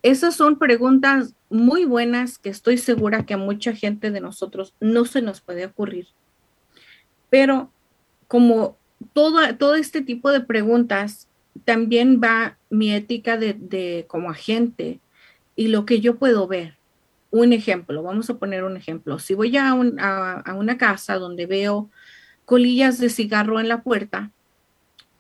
Esas 0.03 0.35
son 0.35 0.59
preguntas 0.59 1.35
muy 1.49 1.85
buenas 1.85 2.39
que 2.39 2.49
estoy 2.49 2.79
segura 2.79 3.25
que 3.25 3.35
a 3.35 3.39
mucha 3.39 3.73
gente 3.73 4.11
de 4.11 4.21
nosotros 4.21 4.75
no 4.81 5.05
se 5.05 5.23
nos 5.23 5.41
puede 5.41 5.67
ocurrir. 5.67 6.09
Pero 7.31 7.71
como 8.27 8.77
todo, 9.13 9.57
todo 9.57 9.77
este 9.77 10.03
tipo 10.03 10.33
de 10.33 10.41
preguntas, 10.41 11.29
también 11.65 12.21
va 12.23 12.57
mi 12.71 12.93
ética 12.93 13.37
de, 13.37 13.55
de 13.55 14.07
como 14.09 14.31
agente 14.31 14.99
y 15.55 15.69
lo 15.69 15.85
que 15.87 16.01
yo 16.01 16.17
puedo 16.17 16.49
ver 16.49 16.82
un 17.33 17.55
ejemplo, 17.55 18.03
vamos 18.03 18.29
a 18.29 18.39
poner 18.39 18.63
un 18.63 18.77
ejemplo. 18.77 19.19
Si 19.19 19.35
voy 19.35 19.57
a, 19.57 19.73
una 19.75 20.79
casa 20.79 21.17
donde 21.17 21.47
veo 21.47 21.91
colillas 22.45 22.99
de 22.99 23.09
cigarro 23.09 23.59
en 23.59 23.69
la 23.69 23.83
puerta 23.83 24.31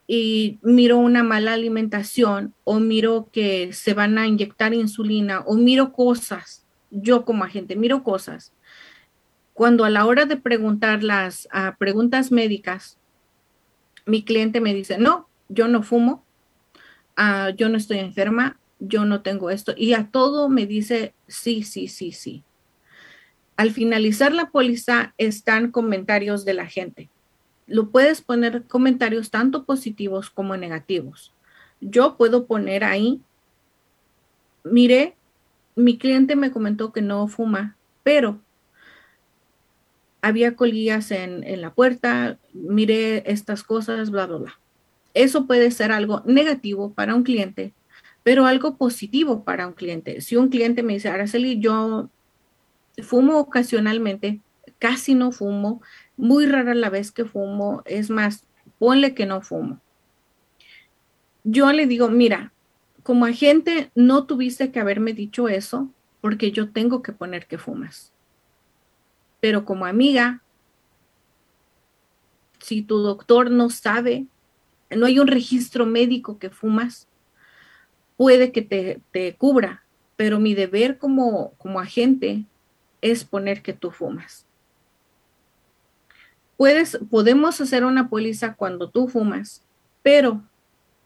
y 0.07 0.59
miro 0.63 0.99
una 0.99 1.23
mala 1.23 1.55
alimentación 1.55 2.55
o 2.65 2.81
miro 2.81 3.31
que 3.33 3.73
se 3.73 3.95
van 3.95 4.19
a 4.19 4.27
inyectar 4.27 4.75
insulina 4.75 5.41
o 5.41 5.57
miro 5.57 5.93
cosas, 5.93 6.67
yo 6.91 7.25
como 7.25 7.45
agente 7.45 7.77
miro 7.77 8.05
cosas, 8.05 8.53
cuando 9.55 9.87
a 9.87 9.91
la 9.91 10.05
hora 10.05 10.27
de 10.27 10.37
preguntar 10.37 11.03
las 11.03 11.49
preguntas 11.79 12.31
médicas, 12.31 12.99
mi 14.05 14.23
cliente 14.23 14.61
me 14.61 14.75
dice, 14.75 14.99
no, 14.99 15.29
yo 15.49 15.67
no 15.67 15.83
fumo, 15.83 16.27
uh, 17.17 17.55
yo 17.57 17.71
no 17.71 17.79
estoy 17.79 18.01
enferma, 18.01 18.59
yo 18.89 19.05
no 19.05 19.23
tengo 19.23 19.51
esto. 19.51 19.73
Y 19.77 19.95
a 19.95 20.09
todo 20.11 20.49
me 20.49 20.67
dice, 20.67 21.15
sí, 21.29 21.63
sí, 21.63 21.89
sí, 21.89 22.13
sí. 22.13 22.43
Al 23.57 23.71
finalizar 23.71 24.33
la 24.33 24.51
póliza 24.51 25.15
están 25.19 25.71
comentarios 25.71 26.45
de 26.45 26.55
la 26.55 26.67
gente. 26.67 27.09
Lo 27.67 27.91
puedes 27.91 28.21
poner 28.21 28.65
comentarios 28.65 29.31
tanto 29.31 29.65
positivos 29.65 30.31
como 30.31 30.57
negativos. 30.57 31.33
Yo 31.81 32.17
puedo 32.17 32.47
poner 32.47 32.83
ahí, 32.83 33.21
mire, 34.65 35.17
mi 35.77 35.97
cliente 35.97 36.35
me 36.35 36.51
comentó 36.51 36.93
que 36.93 37.03
no 37.03 37.29
fuma, 37.29 37.77
pero 38.03 38.41
había 40.23 40.55
colillas 40.57 41.11
en, 41.11 41.45
en 41.45 41.61
la 41.61 41.73
puerta, 41.73 42.39
mire 42.53 43.31
estas 43.31 43.63
cosas, 43.63 44.11
bla, 44.11 44.27
bla, 44.27 44.39
bla. 44.39 44.61
Eso 45.15 45.47
puede 45.47 45.71
ser 45.71 45.93
algo 45.93 46.23
negativo 46.27 46.93
para 46.95 47.15
un 47.15 47.23
cliente 47.23 47.75
pero 48.23 48.47
algo 48.47 48.77
positivo 48.77 49.45
para 49.45 49.67
un 49.67 49.75
cliente. 49.75 50.21
Si 50.21 50.37
un 50.37 50.49
cliente 50.49 50.83
me 50.83 50.95
dice, 50.95 51.09
Araceli, 51.09 51.59
yo 51.59 52.11
fumo 53.03 53.39
ocasionalmente, 53.39 54.41
casi 54.79 55.15
no 55.15 55.33
fumo, 55.33 55.83
muy 56.17 56.47
rara 56.47 56.75
la 56.75 56.91
vez 56.91 57.11
que 57.11 57.25
fumo, 57.25 57.83
es 57.85 58.11
más, 58.11 58.47
ponle 58.79 59.15
que 59.15 59.27
no 59.27 59.41
fumo. 59.41 59.81
Yo 61.45 61.73
le 61.73 61.87
digo, 61.87 62.09
mira, 62.09 62.53
como 63.03 63.27
agente 63.27 63.91
no 63.95 64.27
tuviste 64.27 64.71
que 64.71 64.79
haberme 64.79 65.13
dicho 65.13 65.49
eso 65.49 65.91
porque 66.21 66.53
yo 66.53 66.71
tengo 66.71 67.03
que 67.03 67.13
poner 67.13 67.47
que 67.47 67.59
fumas. 67.59 68.13
Pero 69.41 69.65
como 69.65 69.87
amiga, 69.87 70.41
si 72.61 72.83
tu 72.83 72.99
doctor 72.99 73.51
no 73.51 73.71
sabe, 73.71 74.27
no 74.91 75.07
hay 75.07 75.19
un 75.19 75.27
registro 75.27 75.85
médico 75.85 76.39
que 76.39 76.51
fumas, 76.51 77.09
puede 78.23 78.53
que 78.53 78.63
te, 78.63 79.35
cubra, 79.35 79.83
pero 80.15 80.39
mi 80.39 80.55
deber 80.55 80.97
como, 80.97 81.55
como 81.59 81.81
agente 81.81 82.45
es 83.01 83.25
poner 83.25 83.63
que 83.63 83.73
tú 83.73 83.91
fumas. 83.91 84.47
Puedes, 86.57 87.01
podemos 87.11 87.61
hacer 87.61 87.85
una 87.85 88.09
póliza 88.09 88.55
cuando 88.55 88.91
tú 88.91 89.09
fumas, 89.09 89.65
pero 90.05 90.41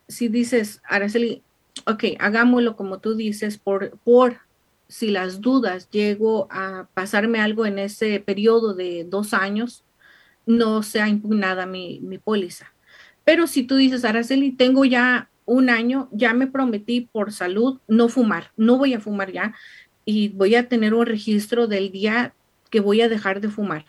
si 0.09 0.29
dices, 0.29 0.83
Araceli, 0.85 1.43
ok, 1.87 2.05
hagámoslo 2.19 2.77
como 2.77 2.99
tú 2.99 3.15
dices, 3.15 3.57
por, 3.57 3.97
por 4.01 4.41
si 4.87 5.09
las 5.09 5.41
dudas 5.41 5.89
llego 5.89 6.49
a 6.51 6.87
pasarme 6.93 7.41
algo 7.41 7.65
en 7.65 7.79
ese 7.79 8.21
periodo 8.21 8.75
de 8.75 9.05
dos 9.05 9.33
años, 9.33 9.87
no 10.45 10.83
sea 10.83 11.09
impugnada 11.09 11.65
mi, 11.65 11.99
mi 12.01 12.19
póliza. 12.19 12.75
Pero 13.25 13.47
si 13.47 13.63
tú 13.63 13.77
dices, 13.77 14.05
Araceli, 14.05 14.53
tengo 14.53 14.85
ya 14.85 15.31
un 15.47 15.71
año 15.71 16.09
ya 16.13 16.35
me 16.35 16.49
prometí 16.49 17.09
por 17.13 17.33
salud 17.33 17.81
no 17.89 18.09
fumar, 18.09 18.51
no 18.57 18.77
voy 18.77 18.95
a 18.95 19.01
fumar 19.01 19.33
ya 19.33 19.55
y 20.05 20.29
voy 20.29 20.55
a 20.57 20.69
tener 20.69 20.93
un 20.93 21.07
registro 21.07 21.67
del 21.69 21.91
día 21.91 22.35
que 22.71 22.81
voy 22.81 23.01
a 23.01 23.09
dejar 23.09 23.41
de 23.41 23.49
fumar. 23.49 23.87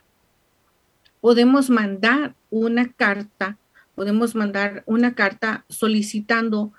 Podemos 1.20 1.70
mandar 1.70 2.36
una 2.50 2.92
carta, 2.94 3.58
podemos 3.96 4.36
mandar 4.36 4.84
una 4.86 5.16
carta 5.16 5.66
solicitando 5.68 6.72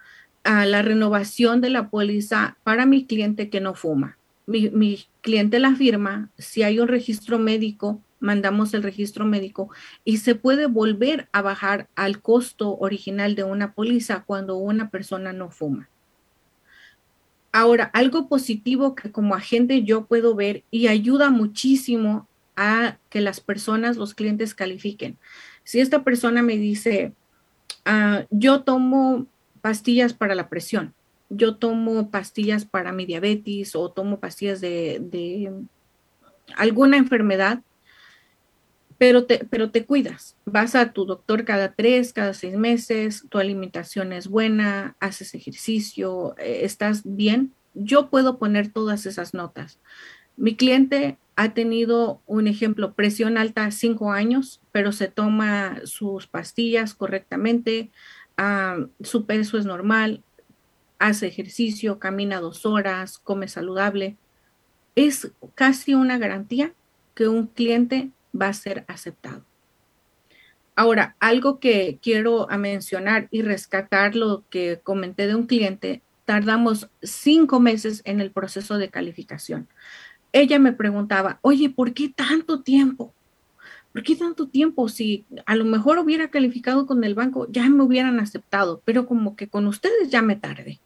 la 0.44 0.80
renovación 0.80 1.60
de 1.60 1.68
la 1.68 1.90
póliza 1.90 2.56
para 2.62 2.86
mi 2.86 3.04
cliente 3.04 3.50
que 3.50 3.60
no 3.60 3.74
fuma. 3.74 4.16
Mi, 4.46 4.70
mi 4.70 5.04
cliente 5.20 5.58
la 5.58 5.74
firma, 5.74 6.30
si 6.38 6.62
hay 6.62 6.80
un 6.80 6.88
registro 6.88 7.38
médico 7.38 8.00
mandamos 8.20 8.74
el 8.74 8.82
registro 8.82 9.24
médico 9.24 9.70
y 10.04 10.18
se 10.18 10.34
puede 10.34 10.66
volver 10.66 11.28
a 11.32 11.42
bajar 11.42 11.88
al 11.94 12.20
costo 12.20 12.76
original 12.78 13.34
de 13.34 13.44
una 13.44 13.72
póliza 13.72 14.24
cuando 14.24 14.56
una 14.56 14.90
persona 14.90 15.32
no 15.32 15.50
fuma. 15.50 15.88
Ahora, 17.52 17.84
algo 17.94 18.28
positivo 18.28 18.94
que 18.94 19.10
como 19.10 19.34
agente 19.34 19.82
yo 19.82 20.04
puedo 20.04 20.34
ver 20.34 20.64
y 20.70 20.88
ayuda 20.88 21.30
muchísimo 21.30 22.28
a 22.56 22.98
que 23.08 23.20
las 23.20 23.40
personas, 23.40 23.96
los 23.96 24.14
clientes 24.14 24.54
califiquen. 24.54 25.16
Si 25.64 25.80
esta 25.80 26.02
persona 26.02 26.42
me 26.42 26.56
dice, 26.56 27.12
ah, 27.84 28.24
yo 28.30 28.62
tomo 28.62 29.26
pastillas 29.60 30.12
para 30.12 30.34
la 30.34 30.48
presión, 30.48 30.94
yo 31.30 31.56
tomo 31.56 32.10
pastillas 32.10 32.64
para 32.64 32.92
mi 32.92 33.06
diabetes 33.06 33.74
o 33.76 33.90
tomo 33.90 34.18
pastillas 34.18 34.60
de, 34.60 34.98
de 35.00 35.52
alguna 36.56 36.96
enfermedad, 36.96 37.62
pero 38.98 39.24
te, 39.24 39.44
pero 39.44 39.70
te 39.70 39.84
cuidas. 39.84 40.36
Vas 40.44 40.74
a 40.74 40.92
tu 40.92 41.04
doctor 41.04 41.44
cada 41.44 41.72
tres, 41.72 42.12
cada 42.12 42.34
seis 42.34 42.56
meses, 42.56 43.24
tu 43.28 43.38
alimentación 43.38 44.12
es 44.12 44.28
buena, 44.28 44.96
haces 45.00 45.34
ejercicio, 45.34 46.34
eh, 46.38 46.60
estás 46.64 47.02
bien. 47.04 47.52
Yo 47.74 48.10
puedo 48.10 48.38
poner 48.38 48.72
todas 48.72 49.06
esas 49.06 49.34
notas. 49.34 49.78
Mi 50.36 50.56
cliente 50.56 51.18
ha 51.36 51.54
tenido 51.54 52.20
un 52.26 52.48
ejemplo, 52.48 52.94
presión 52.94 53.38
alta 53.38 53.70
cinco 53.70 54.12
años, 54.12 54.60
pero 54.72 54.92
se 54.92 55.08
toma 55.08 55.80
sus 55.84 56.26
pastillas 56.26 56.94
correctamente, 56.94 57.90
su 59.00 59.26
peso 59.26 59.58
es 59.58 59.64
normal, 59.64 60.22
hace 60.98 61.26
ejercicio, 61.26 61.98
camina 61.98 62.40
dos 62.40 62.66
horas, 62.66 63.18
come 63.18 63.48
saludable 63.48 64.16
es 64.98 65.30
casi 65.54 65.94
una 65.94 66.18
garantía 66.18 66.72
que 67.14 67.28
un 67.28 67.46
cliente 67.46 68.10
va 68.40 68.48
a 68.48 68.52
ser 68.52 68.84
aceptado. 68.88 69.44
Ahora, 70.76 71.16
algo 71.18 71.58
que 71.58 71.98
quiero 72.00 72.46
mencionar 72.56 73.26
y 73.30 73.42
rescatar 73.42 74.14
lo 74.14 74.44
que 74.48 74.80
comenté 74.82 75.26
de 75.26 75.34
un 75.34 75.46
cliente, 75.46 76.02
tardamos 76.24 76.88
cinco 77.02 77.58
meses 77.58 78.02
en 78.04 78.20
el 78.20 78.30
proceso 78.30 78.78
de 78.78 78.88
calificación. 78.88 79.66
Ella 80.32 80.58
me 80.58 80.72
preguntaba, 80.72 81.38
oye, 81.42 81.70
¿por 81.70 81.94
qué 81.94 82.10
tanto 82.10 82.62
tiempo? 82.62 83.12
¿Por 83.92 84.02
qué 84.02 84.14
tanto 84.14 84.46
tiempo? 84.46 84.88
Si 84.88 85.24
a 85.46 85.56
lo 85.56 85.64
mejor 85.64 85.98
hubiera 85.98 86.30
calificado 86.30 86.86
con 86.86 87.02
el 87.02 87.14
banco, 87.14 87.48
ya 87.50 87.68
me 87.68 87.82
hubieran 87.82 88.20
aceptado, 88.20 88.82
pero 88.84 89.06
como 89.06 89.34
que 89.34 89.48
con 89.48 89.66
ustedes 89.66 90.10
ya 90.10 90.22
me 90.22 90.36
tardé. 90.36 90.80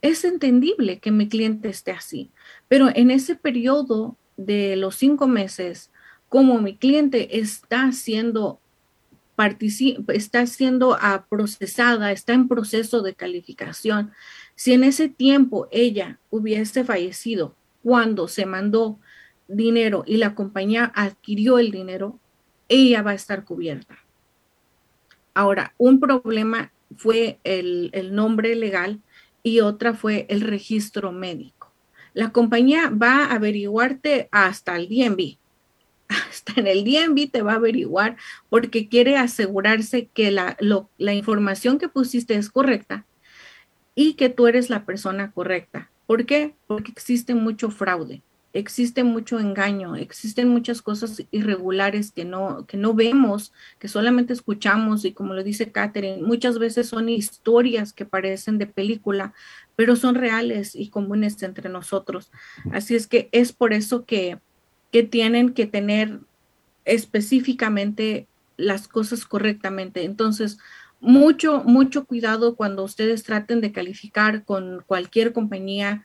Es 0.00 0.24
entendible 0.24 0.98
que 1.00 1.10
mi 1.10 1.28
cliente 1.28 1.68
esté 1.68 1.90
así, 1.90 2.30
pero 2.68 2.88
en 2.94 3.10
ese 3.10 3.34
periodo 3.34 4.16
de 4.36 4.76
los 4.76 4.94
cinco 4.94 5.26
meses, 5.26 5.90
como 6.28 6.60
mi 6.60 6.76
cliente 6.76 7.38
está 7.38 7.92
siendo 7.92 8.60
está 10.08 10.46
siendo 10.46 10.96
ah, 10.98 11.26
procesada, 11.28 12.10
está 12.10 12.32
en 12.32 12.48
proceso 12.48 13.02
de 13.02 13.14
calificación. 13.14 14.12
Si 14.54 14.72
en 14.72 14.82
ese 14.82 15.08
tiempo 15.08 15.68
ella 15.70 16.18
hubiese 16.30 16.84
fallecido 16.84 17.54
cuando 17.82 18.28
se 18.28 18.46
mandó 18.46 18.98
dinero 19.46 20.04
y 20.06 20.16
la 20.16 20.34
compañía 20.34 20.90
adquirió 20.94 21.58
el 21.58 21.70
dinero, 21.70 22.18
ella 22.68 23.02
va 23.02 23.10
a 23.12 23.14
estar 23.14 23.44
cubierta. 23.44 23.98
Ahora, 25.34 25.74
un 25.76 26.00
problema 26.00 26.72
fue 26.96 27.38
el, 27.44 27.90
el 27.92 28.14
nombre 28.14 28.56
legal 28.56 29.00
y 29.42 29.60
otra 29.60 29.92
fue 29.92 30.26
el 30.30 30.40
registro 30.40 31.12
médico. 31.12 31.70
La 32.14 32.32
compañía 32.32 32.90
va 32.90 33.26
a 33.26 33.34
averiguarte 33.34 34.28
hasta 34.32 34.76
el 34.76 34.88
DMV. 34.88 35.36
Hasta 36.30 36.60
en 36.60 36.66
el 36.66 36.84
DMV 36.84 37.30
te 37.30 37.42
va 37.42 37.52
a 37.52 37.56
averiguar 37.56 38.16
porque 38.48 38.88
quiere 38.88 39.16
asegurarse 39.16 40.08
que 40.08 40.30
la, 40.30 40.56
la 40.98 41.14
información 41.14 41.78
que 41.78 41.88
pusiste 41.88 42.34
es 42.34 42.50
correcta 42.50 43.06
y 43.94 44.14
que 44.14 44.28
tú 44.28 44.46
eres 44.46 44.70
la 44.70 44.84
persona 44.84 45.32
correcta. 45.32 45.90
¿Por 46.06 46.26
qué? 46.26 46.54
Porque 46.66 46.92
existe 46.92 47.34
mucho 47.34 47.70
fraude 47.70 48.22
existe 48.58 49.04
mucho 49.04 49.38
engaño, 49.38 49.96
existen 49.96 50.48
muchas 50.48 50.80
cosas 50.80 51.22
irregulares 51.30 52.10
que 52.10 52.24
no, 52.24 52.66
que 52.66 52.76
no 52.76 52.94
vemos, 52.94 53.52
que 53.78 53.88
solamente 53.88 54.32
escuchamos 54.32 55.04
y 55.04 55.12
como 55.12 55.34
lo 55.34 55.44
dice 55.44 55.70
Catherine, 55.70 56.22
muchas 56.22 56.58
veces 56.58 56.88
son 56.88 57.08
historias 57.08 57.92
que 57.92 58.06
parecen 58.06 58.58
de 58.58 58.66
película, 58.66 59.34
pero 59.76 59.94
son 59.94 60.14
reales 60.14 60.74
y 60.74 60.88
comunes 60.88 61.42
entre 61.42 61.68
nosotros. 61.68 62.30
Así 62.72 62.94
es 62.94 63.06
que 63.06 63.28
es 63.32 63.52
por 63.52 63.74
eso 63.74 64.06
que, 64.06 64.38
tienen 65.02 65.52
que 65.52 65.66
tener 65.66 66.20
específicamente 66.84 68.26
las 68.56 68.88
cosas 68.88 69.24
correctamente. 69.24 70.04
Entonces, 70.04 70.58
mucho, 71.00 71.62
mucho 71.64 72.06
cuidado 72.06 72.56
cuando 72.56 72.84
ustedes 72.84 73.22
traten 73.22 73.60
de 73.60 73.72
calificar 73.72 74.44
con 74.44 74.82
cualquier 74.86 75.32
compañía 75.32 76.04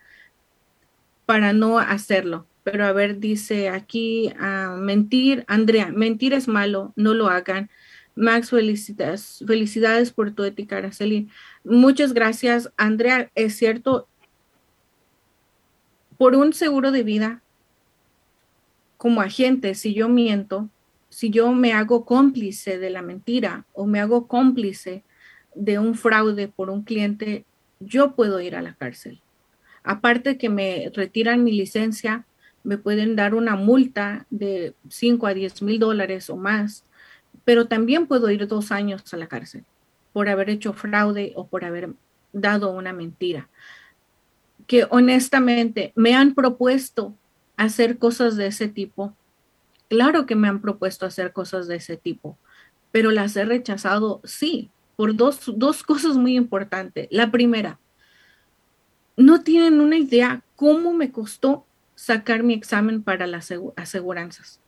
para 1.26 1.54
no 1.54 1.80
hacerlo. 1.80 2.46
Pero 2.64 2.86
a 2.86 2.92
ver, 2.92 3.20
dice 3.20 3.70
aquí, 3.70 4.32
uh, 4.40 4.78
mentir, 4.78 5.46
Andrea, 5.48 5.88
mentir 5.88 6.34
es 6.34 6.48
malo, 6.48 6.94
no 6.96 7.14
lo 7.14 7.28
hagan. 7.28 7.70
Max, 8.16 8.50
felicidades, 8.50 9.44
felicidades 9.48 10.12
por 10.12 10.32
tu 10.32 10.44
ética, 10.44 10.78
Araceli. 10.78 11.30
Muchas 11.64 12.14
gracias, 12.14 12.72
Andrea. 12.78 13.32
Es 13.36 13.56
cierto, 13.56 14.08
por 16.18 16.36
un 16.36 16.54
seguro 16.54 16.92
de 16.92 17.04
vida, 17.04 17.42
como 19.02 19.22
agente, 19.22 19.74
si 19.74 19.96
yo 19.96 20.10
miento, 20.10 20.70
si 21.10 21.32
yo 21.32 21.52
me 21.54 21.74
hago 21.74 22.06
cómplice 22.06 22.78
de 22.78 22.92
la 22.92 23.02
mentira 23.02 23.66
o 23.74 23.88
me 23.88 24.00
hago 24.00 24.28
cómplice 24.28 25.04
de 25.56 25.80
un 25.80 25.96
fraude 25.96 26.48
por 26.48 26.70
un 26.70 26.84
cliente, 26.84 27.44
yo 27.80 28.16
puedo 28.16 28.40
ir 28.42 28.56
a 28.56 28.62
la 28.62 28.76
cárcel. 28.76 29.20
Aparte 29.84 30.38
que 30.38 30.50
me 30.50 30.92
retiran 30.94 31.44
mi 31.44 31.52
licencia, 31.52 32.28
me 32.64 32.78
pueden 32.78 33.16
dar 33.16 33.34
una 33.34 33.56
multa 33.56 34.28
de 34.30 34.76
5 34.88 35.26
a 35.26 35.34
10 35.34 35.64
mil 35.64 35.80
dólares 35.80 36.30
o 36.30 36.38
más, 36.38 36.86
pero 37.44 37.66
también 37.66 38.06
puedo 38.06 38.30
ir 38.30 38.48
dos 38.48 38.72
años 38.72 39.12
a 39.12 39.18
la 39.18 39.26
cárcel 39.26 39.66
por 40.14 40.30
haber 40.30 40.52
hecho 40.52 40.74
fraude 40.74 41.34
o 41.36 41.48
por 41.48 41.66
haber 41.66 41.90
dado 42.34 42.70
una 42.70 42.94
mentira. 42.94 43.50
Que 44.68 44.86
honestamente 44.92 45.92
me 45.96 46.14
han 46.14 46.36
propuesto 46.36 47.16
hacer 47.58 47.98
cosas 47.98 48.36
de 48.38 48.48
ese 48.48 48.68
tipo. 48.68 49.16
Claro 49.90 50.26
que 50.26 50.36
me 50.36 50.48
han 50.48 50.62
propuesto 50.62 51.06
hacer 51.06 51.34
cosas 51.34 51.68
de 51.68 51.76
ese 51.76 51.98
tipo, 51.98 52.38
pero 52.92 53.12
las 53.12 53.36
he 53.36 53.46
rechazado, 53.46 54.22
sí, 54.24 54.70
por 54.96 55.16
dos, 55.16 55.52
dos 55.56 55.84
cosas 55.84 56.18
muy 56.18 56.36
importantes. 56.36 57.08
La 57.12 57.32
primera, 57.32 57.80
no 59.18 59.42
tienen 59.42 59.82
una 59.82 59.98
idea 59.98 60.44
cómo 60.56 60.94
me 60.94 61.12
costó 61.12 61.66
sacar 61.96 62.44
mi 62.44 62.54
examen 62.54 63.04
para 63.04 63.28
las 63.28 63.54
aseguranzas. 63.76 64.60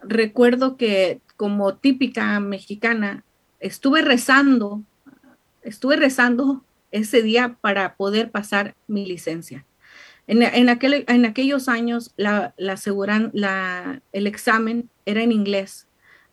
Recuerdo 0.00 0.76
que 0.76 1.20
como 1.36 1.76
típica 1.76 2.38
mexicana, 2.40 3.24
estuve 3.60 4.02
rezando, 4.02 4.82
estuve 5.62 5.96
rezando 5.96 6.64
ese 6.90 7.22
día 7.22 7.56
para 7.60 7.94
poder 7.94 8.30
pasar 8.30 8.74
mi 8.86 9.06
licencia. 9.06 9.64
En, 10.28 10.68
aquel, 10.68 11.04
en 11.08 11.24
aquellos 11.24 11.68
años, 11.68 12.14
el 12.16 14.26
examen 14.26 14.88
era 15.04 15.22
en 15.22 15.32
inglés. 15.32 15.88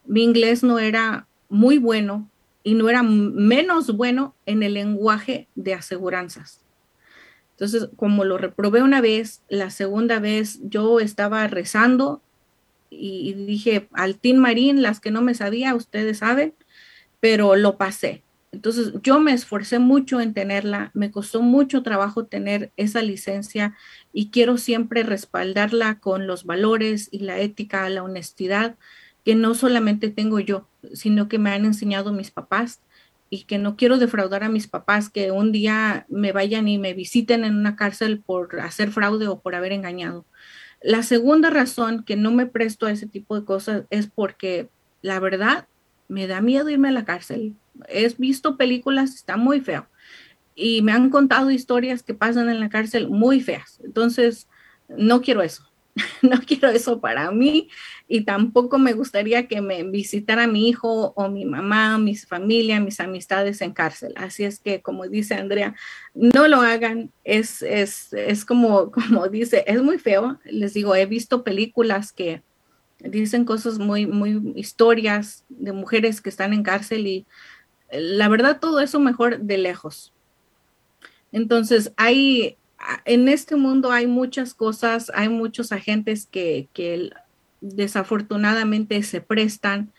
Mi 0.05 0.23
inglés 0.23 0.63
no 0.63 0.79
era 0.79 1.27
muy 1.49 1.79
bueno, 1.79 2.29
y 2.65 2.73
no 2.73 2.89
era 2.89 3.03
menos 3.03 3.95
bueno 3.95 4.35
en 4.47 4.63
el 4.63 4.73
lenguaje 4.73 5.47
de 5.53 5.75
aseguranzas. 5.75 6.61
Entonces, 7.51 7.89
como 7.95 8.25
lo 8.25 8.39
reprobé 8.39 8.81
una 8.81 9.01
vez, 9.01 9.43
la 9.49 9.69
segunda 9.69 10.19
vez 10.19 10.59
yo 10.63 10.99
estaba 10.99 11.47
rezando 11.47 12.23
y, 12.89 13.33
dije 13.33 13.87
al 13.93 14.17
Team 14.17 14.37
Marín, 14.37 14.81
las 14.81 14.99
que 14.99 15.11
no 15.11 15.21
me 15.21 15.35
sabía, 15.35 15.75
ustedes 15.75 16.17
saben, 16.17 16.55
pero 17.19 17.55
lo 17.55 17.77
pasé. 17.77 18.23
Entonces, 18.55 18.93
yo 19.03 19.19
me 19.19 19.33
esforcé 19.33 19.79
mucho 19.79 20.21
en 20.21 20.33
tenerla, 20.33 20.89
me 20.93 21.11
costó 21.11 21.41
mucho 21.41 21.83
trabajo 21.83 22.25
tener 22.25 22.71
esa 22.77 23.01
licencia 23.01 23.75
y 24.13 24.29
quiero 24.29 24.57
siempre 24.57 25.03
respaldarla 25.03 25.99
con 25.99 26.25
los 26.25 26.45
valores 26.45 27.09
y 27.11 27.19
la 27.19 27.37
ética, 27.39 27.89
la 27.89 28.01
honestidad 28.01 28.77
que 29.25 29.35
no 29.35 29.55
solamente 29.55 30.09
tengo 30.09 30.39
yo, 30.39 30.69
sino 30.93 31.27
que 31.27 31.37
me 31.37 31.49
han 31.49 31.65
enseñado 31.65 32.13
mis 32.13 32.31
papás 32.31 32.79
y 33.29 33.43
que 33.43 33.57
no 33.57 33.75
quiero 33.75 33.97
defraudar 33.97 34.45
a 34.45 34.49
mis 34.49 34.67
papás 34.67 35.09
que 35.09 35.31
un 35.31 35.51
día 35.51 36.05
me 36.07 36.31
vayan 36.31 36.69
y 36.69 36.77
me 36.77 36.93
visiten 36.93 37.43
en 37.43 37.57
una 37.57 37.75
cárcel 37.75 38.21
por 38.25 38.61
hacer 38.61 38.89
fraude 38.89 39.27
o 39.27 39.41
por 39.41 39.53
haber 39.55 39.73
engañado. 39.73 40.25
La 40.81 41.03
segunda 41.03 41.49
razón 41.49 42.03
que 42.05 42.15
no 42.15 42.31
me 42.31 42.45
presto 42.45 42.85
a 42.85 42.91
ese 42.91 43.05
tipo 43.05 43.37
de 43.37 43.43
cosas 43.43 43.83
es 43.89 44.07
porque 44.07 44.69
la 45.01 45.19
verdad 45.19 45.67
me 46.07 46.25
da 46.25 46.39
miedo 46.39 46.69
irme 46.69 46.87
a 46.87 46.93
la 46.93 47.03
cárcel. 47.03 47.53
He 47.87 48.07
visto 48.17 48.57
películas, 48.57 49.15
está 49.15 49.37
muy 49.37 49.61
feo. 49.61 49.87
Y 50.55 50.81
me 50.81 50.91
han 50.91 51.09
contado 51.09 51.51
historias 51.51 52.03
que 52.03 52.13
pasan 52.13 52.49
en 52.49 52.59
la 52.59 52.69
cárcel 52.69 53.09
muy 53.09 53.41
feas. 53.41 53.79
Entonces, 53.83 54.47
no 54.87 55.21
quiero 55.21 55.41
eso. 55.41 55.69
no 56.21 56.41
quiero 56.45 56.69
eso 56.69 56.99
para 56.99 57.31
mí 57.31 57.69
y 58.07 58.25
tampoco 58.25 58.77
me 58.77 58.93
gustaría 58.93 59.47
que 59.47 59.61
me 59.61 59.83
visitara 59.83 60.45
mi 60.45 60.67
hijo 60.67 61.13
o 61.15 61.29
mi 61.29 61.45
mamá, 61.45 61.97
mi 61.97 62.15
familia, 62.15 62.79
mis 62.79 62.99
amistades 62.99 63.61
en 63.61 63.71
cárcel. 63.71 64.13
Así 64.17 64.43
es 64.43 64.59
que, 64.59 64.81
como 64.81 65.07
dice 65.07 65.35
Andrea, 65.35 65.75
no 66.13 66.47
lo 66.47 66.61
hagan. 66.61 67.11
Es, 67.23 67.61
es, 67.61 68.13
es 68.13 68.45
como, 68.45 68.91
como 68.91 69.27
dice, 69.29 69.63
es 69.67 69.81
muy 69.81 69.97
feo. 69.97 70.39
Les 70.45 70.73
digo, 70.73 70.95
he 70.95 71.05
visto 71.05 71.43
películas 71.43 72.11
que 72.11 72.43
dicen 72.99 73.45
cosas 73.45 73.79
muy, 73.79 74.05
muy 74.05 74.53
historias 74.55 75.45
de 75.49 75.71
mujeres 75.71 76.21
que 76.21 76.29
están 76.29 76.53
en 76.53 76.63
cárcel 76.63 77.07
y 77.07 77.25
la 77.91 78.27
verdad 78.27 78.59
todo 78.59 78.79
eso 78.79 78.99
mejor 78.99 79.39
de 79.39 79.57
lejos. 79.57 80.13
Entonces, 81.31 81.91
hay, 81.97 82.57
en 83.03 83.27
este 83.27 83.55
mundo 83.55 83.91
hay 83.91 84.07
muchas 84.07 84.53
cosas, 84.53 85.11
hay 85.13 85.29
muchos 85.29 85.71
agentes 85.71 86.25
que, 86.25 86.69
desafortunadamente 87.61 89.01
se 89.03 89.21
prestan. 89.21 89.91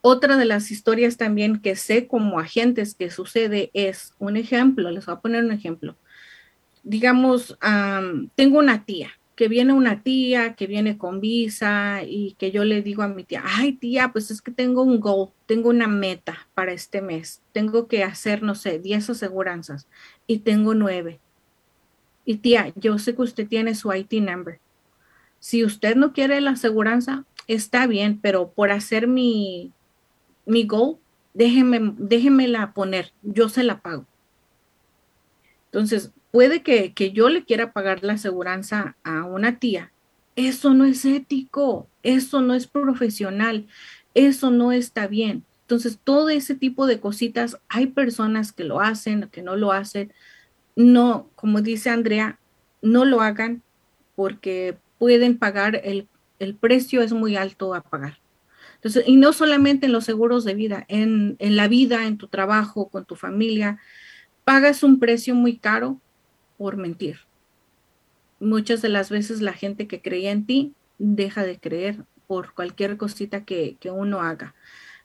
Otra 0.00 0.36
de 0.36 0.46
las 0.46 0.70
historias 0.70 1.16
también 1.16 1.60
que 1.60 1.76
sé 1.76 2.06
como 2.06 2.40
agentes 2.40 2.94
que 2.94 3.10
sucede 3.10 3.70
es 3.74 4.14
un 4.18 4.36
ejemplo, 4.36 4.90
les 4.90 5.06
voy 5.06 5.14
a 5.14 5.20
poner 5.20 5.44
un 5.44 5.52
ejemplo. 5.52 5.96
Digamos, 6.82 7.58
tengo 8.34 8.58
una 8.58 8.84
tía, 8.84 9.10
que 9.40 9.48
viene 9.48 9.72
una 9.72 10.02
tía, 10.02 10.52
que 10.54 10.66
viene 10.66 10.98
con 10.98 11.18
visa 11.18 12.02
y 12.06 12.32
que 12.32 12.50
yo 12.50 12.62
le 12.66 12.82
digo 12.82 13.02
a 13.02 13.08
mi 13.08 13.24
tía, 13.24 13.42
ay 13.42 13.72
tía, 13.72 14.12
pues 14.12 14.30
es 14.30 14.42
que 14.42 14.50
tengo 14.50 14.82
un 14.82 15.00
goal, 15.00 15.30
tengo 15.46 15.70
una 15.70 15.88
meta 15.88 16.46
para 16.52 16.74
este 16.74 17.00
mes, 17.00 17.40
tengo 17.52 17.88
que 17.88 18.04
hacer, 18.04 18.42
no 18.42 18.54
sé, 18.54 18.78
10 18.78 19.08
aseguranzas 19.08 19.88
y 20.26 20.40
tengo 20.40 20.74
nueve 20.74 21.20
y 22.26 22.36
tía, 22.36 22.70
yo 22.76 22.98
sé 22.98 23.14
que 23.14 23.22
usted 23.22 23.48
tiene 23.48 23.74
su 23.74 23.90
IT 23.94 24.12
number. 24.12 24.60
Si 25.38 25.64
usted 25.64 25.96
no 25.96 26.12
quiere 26.12 26.42
la 26.42 26.50
aseguranza, 26.50 27.24
está 27.46 27.86
bien, 27.86 28.18
pero 28.20 28.50
por 28.50 28.70
hacer 28.70 29.06
mi, 29.06 29.72
mi 30.44 30.66
goal, 30.66 30.98
déjeme, 31.32 31.94
déjemela 31.96 32.74
poner, 32.74 33.14
yo 33.22 33.48
se 33.48 33.64
la 33.64 33.80
pago. 33.80 34.04
Entonces, 35.72 36.12
puede 36.30 36.62
que, 36.62 36.92
que 36.94 37.12
yo 37.12 37.28
le 37.28 37.44
quiera 37.44 37.72
pagar 37.72 38.02
la 38.02 38.14
aseguranza 38.14 38.96
a 39.04 39.24
una 39.24 39.58
tía. 39.58 39.92
Eso 40.36 40.74
no 40.74 40.84
es 40.84 41.04
ético, 41.04 41.88
eso 42.02 42.40
no 42.40 42.54
es 42.54 42.66
profesional, 42.66 43.66
eso 44.14 44.50
no 44.50 44.72
está 44.72 45.06
bien. 45.06 45.44
Entonces, 45.62 46.00
todo 46.02 46.28
ese 46.30 46.56
tipo 46.56 46.86
de 46.86 46.98
cositas, 46.98 47.58
hay 47.68 47.86
personas 47.86 48.52
que 48.52 48.64
lo 48.64 48.80
hacen, 48.80 49.28
que 49.30 49.42
no 49.42 49.54
lo 49.54 49.70
hacen. 49.70 50.12
No, 50.74 51.30
como 51.36 51.60
dice 51.60 51.90
Andrea, 51.90 52.40
no 52.82 53.04
lo 53.04 53.20
hagan 53.20 53.62
porque 54.16 54.76
pueden 54.98 55.38
pagar 55.38 55.80
el, 55.84 56.08
el 56.40 56.56
precio 56.56 57.02
es 57.02 57.12
muy 57.12 57.36
alto 57.36 57.74
a 57.74 57.82
pagar. 57.82 58.18
Entonces, 58.74 59.04
y 59.06 59.16
no 59.16 59.32
solamente 59.32 59.86
en 59.86 59.92
los 59.92 60.04
seguros 60.04 60.44
de 60.44 60.54
vida, 60.54 60.86
en, 60.88 61.36
en 61.38 61.54
la 61.54 61.68
vida, 61.68 62.06
en 62.06 62.16
tu 62.16 62.28
trabajo, 62.28 62.88
con 62.88 63.04
tu 63.04 63.14
familia, 63.14 63.78
pagas 64.50 64.82
un 64.82 64.98
precio 64.98 65.36
muy 65.36 65.58
caro 65.58 66.00
por 66.58 66.76
mentir. 66.76 67.20
Muchas 68.40 68.82
de 68.82 68.88
las 68.88 69.08
veces 69.08 69.40
la 69.40 69.52
gente 69.52 69.86
que 69.86 70.02
creía 70.02 70.32
en 70.32 70.44
ti 70.44 70.74
deja 70.98 71.44
de 71.44 71.60
creer 71.60 72.04
por 72.26 72.52
cualquier 72.52 72.96
cosita 72.96 73.44
que, 73.44 73.76
que 73.78 73.92
uno 73.92 74.22
haga. 74.22 74.56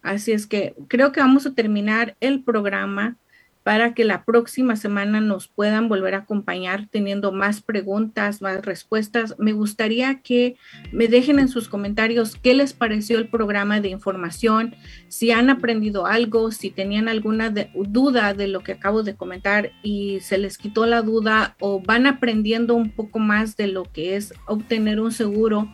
Así 0.01 0.31
es 0.31 0.47
que 0.47 0.73
creo 0.87 1.11
que 1.11 1.19
vamos 1.19 1.45
a 1.45 1.53
terminar 1.53 2.15
el 2.21 2.41
programa 2.41 3.17
para 3.65 3.95
que 3.95 4.05
la 4.05 4.25
próxima 4.25 4.75
semana 4.75 5.21
nos 5.21 5.47
puedan 5.47 5.89
volver 5.89 6.13
a 6.13 6.19
acompañar 6.19 6.85
teniendo 6.91 7.31
más 7.31 7.63
preguntas, 7.63 8.39
más 8.39 8.63
respuestas. 8.63 9.33
Me 9.39 9.53
gustaría 9.53 10.21
que 10.21 10.55
me 10.91 11.07
dejen 11.07 11.39
en 11.39 11.47
sus 11.47 11.67
comentarios 11.67 12.35
qué 12.35 12.53
les 12.53 12.73
pareció 12.73 13.17
el 13.17 13.27
programa 13.27 13.81
de 13.81 13.89
información, 13.89 14.75
si 15.07 15.31
han 15.31 15.49
aprendido 15.49 16.05
algo, 16.05 16.51
si 16.51 16.69
tenían 16.69 17.09
alguna 17.09 17.51
duda 17.73 18.35
de 18.35 18.47
lo 18.49 18.59
que 18.59 18.73
acabo 18.73 19.01
de 19.01 19.15
comentar 19.15 19.71
y 19.81 20.19
se 20.19 20.37
les 20.37 20.59
quitó 20.59 20.85
la 20.85 21.01
duda 21.01 21.55
o 21.59 21.81
van 21.81 22.05
aprendiendo 22.05 22.75
un 22.75 22.91
poco 22.91 23.17
más 23.17 23.57
de 23.57 23.65
lo 23.65 23.85
que 23.85 24.15
es 24.15 24.31
obtener 24.45 24.99
un 24.99 25.11
seguro. 25.11 25.71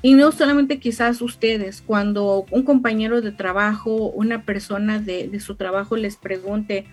Y 0.00 0.14
no 0.14 0.30
solamente 0.32 0.78
quizás 0.78 1.20
ustedes, 1.20 1.82
cuando 1.82 2.46
un 2.52 2.62
compañero 2.62 3.20
de 3.20 3.32
trabajo, 3.32 4.10
una 4.10 4.44
persona 4.44 4.98
de, 4.98 5.38
su 5.40 5.56
trabajo 5.56 5.96
les 5.96 6.16
pregunte, 6.16 6.86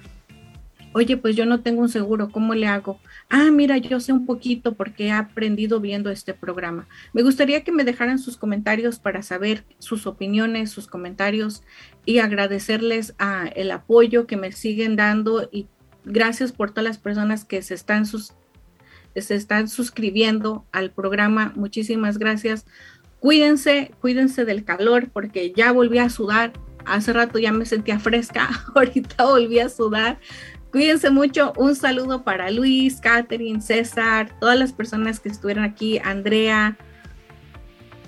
oye, 0.95 1.17
pues 1.17 1.35
yo 1.35 1.45
no 1.45 1.59
tengo 1.59 1.81
un 1.81 1.89
seguro, 1.89 2.29
¿cómo 2.29 2.53
le 2.55 2.67
hago? 2.67 3.01
Ah, 3.29 3.51
mira, 3.51 3.77
yo 3.77 3.99
sé 3.99 4.13
un 4.13 4.25
poquito 4.25 4.75
porque 4.75 5.07
he 5.07 5.11
aprendido 5.11 5.81
viendo 5.81 6.09
este 6.09 6.33
programa. 6.33 6.87
Me 7.11 7.21
gustaría 7.21 7.65
que 7.65 7.73
me 7.73 7.83
dejaran 7.83 8.17
sus 8.17 8.37
comentarios 8.37 8.97
para 8.97 9.21
saber 9.21 9.65
sus 9.77 10.07
opiniones, 10.07 10.71
sus 10.71 10.87
comentarios 10.87 11.63
y 12.05 12.19
agradecerles 12.19 13.13
a 13.17 13.45
el 13.45 13.71
apoyo 13.71 14.25
que 14.25 14.37
me 14.37 14.53
siguen 14.53 14.95
dando 14.95 15.49
y 15.51 15.67
gracias 16.05 16.53
por 16.53 16.69
todas 16.69 16.85
las 16.85 16.97
personas 16.97 17.43
que 17.43 17.61
se 17.61 17.73
están, 17.73 18.05
sus, 18.05 18.31
se 19.17 19.35
están 19.35 19.67
suscribiendo 19.67 20.63
al 20.71 20.91
programa. 20.91 21.51
Muchísimas 21.57 22.17
gracias. 22.19 22.65
Cuídense, 23.19 23.91
cuídense 23.99 24.45
del 24.45 24.63
calor 24.63 25.09
porque 25.11 25.51
ya 25.51 25.73
volví 25.73 25.97
a 25.97 26.09
sudar. 26.09 26.53
Hace 26.85 27.11
rato 27.11 27.37
ya 27.37 27.51
me 27.51 27.65
sentía 27.65 27.99
fresca, 27.99 28.47
ahorita 28.75 29.25
volví 29.25 29.59
a 29.59 29.67
sudar 29.67 30.19
Cuídense 30.75 31.09
mucho. 31.09 31.53
Un 31.55 31.73
saludo 31.73 32.25
para 32.25 32.51
Luis, 32.51 32.99
Catherine, 32.99 33.61
César, 33.61 34.37
todas 34.41 34.59
las 34.59 34.73
personas 34.73 35.21
que 35.21 35.29
estuvieron 35.29 35.63
aquí, 35.63 35.99
Andrea, 36.03 36.75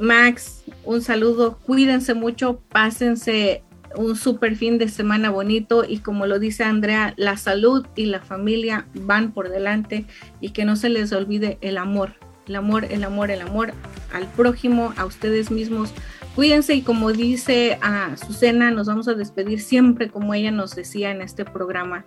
Max, 0.02 0.66
un 0.84 1.02
saludo. 1.02 1.60
Cuídense 1.60 2.14
mucho, 2.14 2.60
pásense 2.68 3.64
un 3.96 4.18
super 4.18 4.58
fin 4.58 4.80
de 4.80 4.90
semana 4.90 5.30
bonito 5.30 5.86
y 5.88 6.00
como 6.00 6.26
lo 6.26 6.40
dice 6.40 6.66
Andrea, 6.66 7.14
la 7.16 7.38
salud 7.38 7.88
y 7.96 8.08
la 8.08 8.20
familia 8.20 8.86
van 8.96 9.32
por 9.32 9.48
delante 9.48 10.06
y 10.42 10.50
que 10.50 10.66
no 10.66 10.76
se 10.76 10.90
les 10.90 11.14
olvide 11.14 11.58
el 11.62 11.78
amor, 11.78 12.16
el 12.50 12.58
amor, 12.58 12.84
el 12.84 13.06
amor, 13.06 13.32
el 13.32 13.40
amor 13.40 13.72
al 14.12 14.28
prójimo, 14.34 14.94
a 14.98 15.06
ustedes 15.06 15.52
mismos. 15.52 15.94
Cuídense 16.36 16.76
y 16.76 16.82
como 16.82 17.14
dice 17.14 17.80
a 17.82 18.08
ah, 18.08 18.18
Susana, 18.18 18.72
nos 18.72 18.88
vamos 18.88 19.08
a 19.08 19.14
despedir 19.14 19.62
siempre 19.62 20.10
como 20.10 20.34
ella 20.34 20.52
nos 20.52 20.76
decía 20.76 21.12
en 21.12 21.22
este 21.22 21.46
programa. 21.46 22.04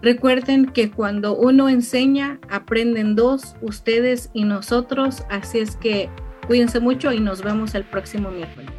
Recuerden 0.00 0.66
que 0.66 0.92
cuando 0.92 1.36
uno 1.36 1.68
enseña, 1.68 2.38
aprenden 2.48 3.16
dos, 3.16 3.56
ustedes 3.62 4.30
y 4.32 4.44
nosotros. 4.44 5.24
Así 5.28 5.58
es 5.58 5.74
que 5.74 6.08
cuídense 6.46 6.78
mucho 6.78 7.12
y 7.12 7.18
nos 7.18 7.42
vemos 7.42 7.74
el 7.74 7.84
próximo 7.84 8.30
miércoles. 8.30 8.70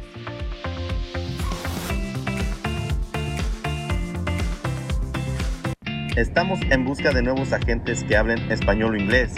Estamos 6.16 6.58
en 6.70 6.84
busca 6.84 7.12
de 7.12 7.22
nuevos 7.22 7.52
agentes 7.52 8.02
que 8.04 8.16
hablen 8.16 8.50
español 8.50 8.94
o 8.94 8.96
inglés. 8.96 9.34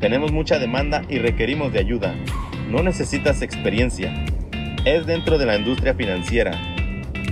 Tenemos 0.00 0.32
mucha 0.32 0.58
demanda 0.58 1.02
y 1.08 1.18
requerimos 1.18 1.72
de 1.72 1.80
ayuda. 1.80 2.14
No 2.68 2.82
necesitas 2.82 3.42
experiencia. 3.42 4.12
Es 4.86 5.06
dentro 5.06 5.36
de 5.36 5.46
la 5.46 5.56
industria 5.56 5.94
financiera 5.94 6.52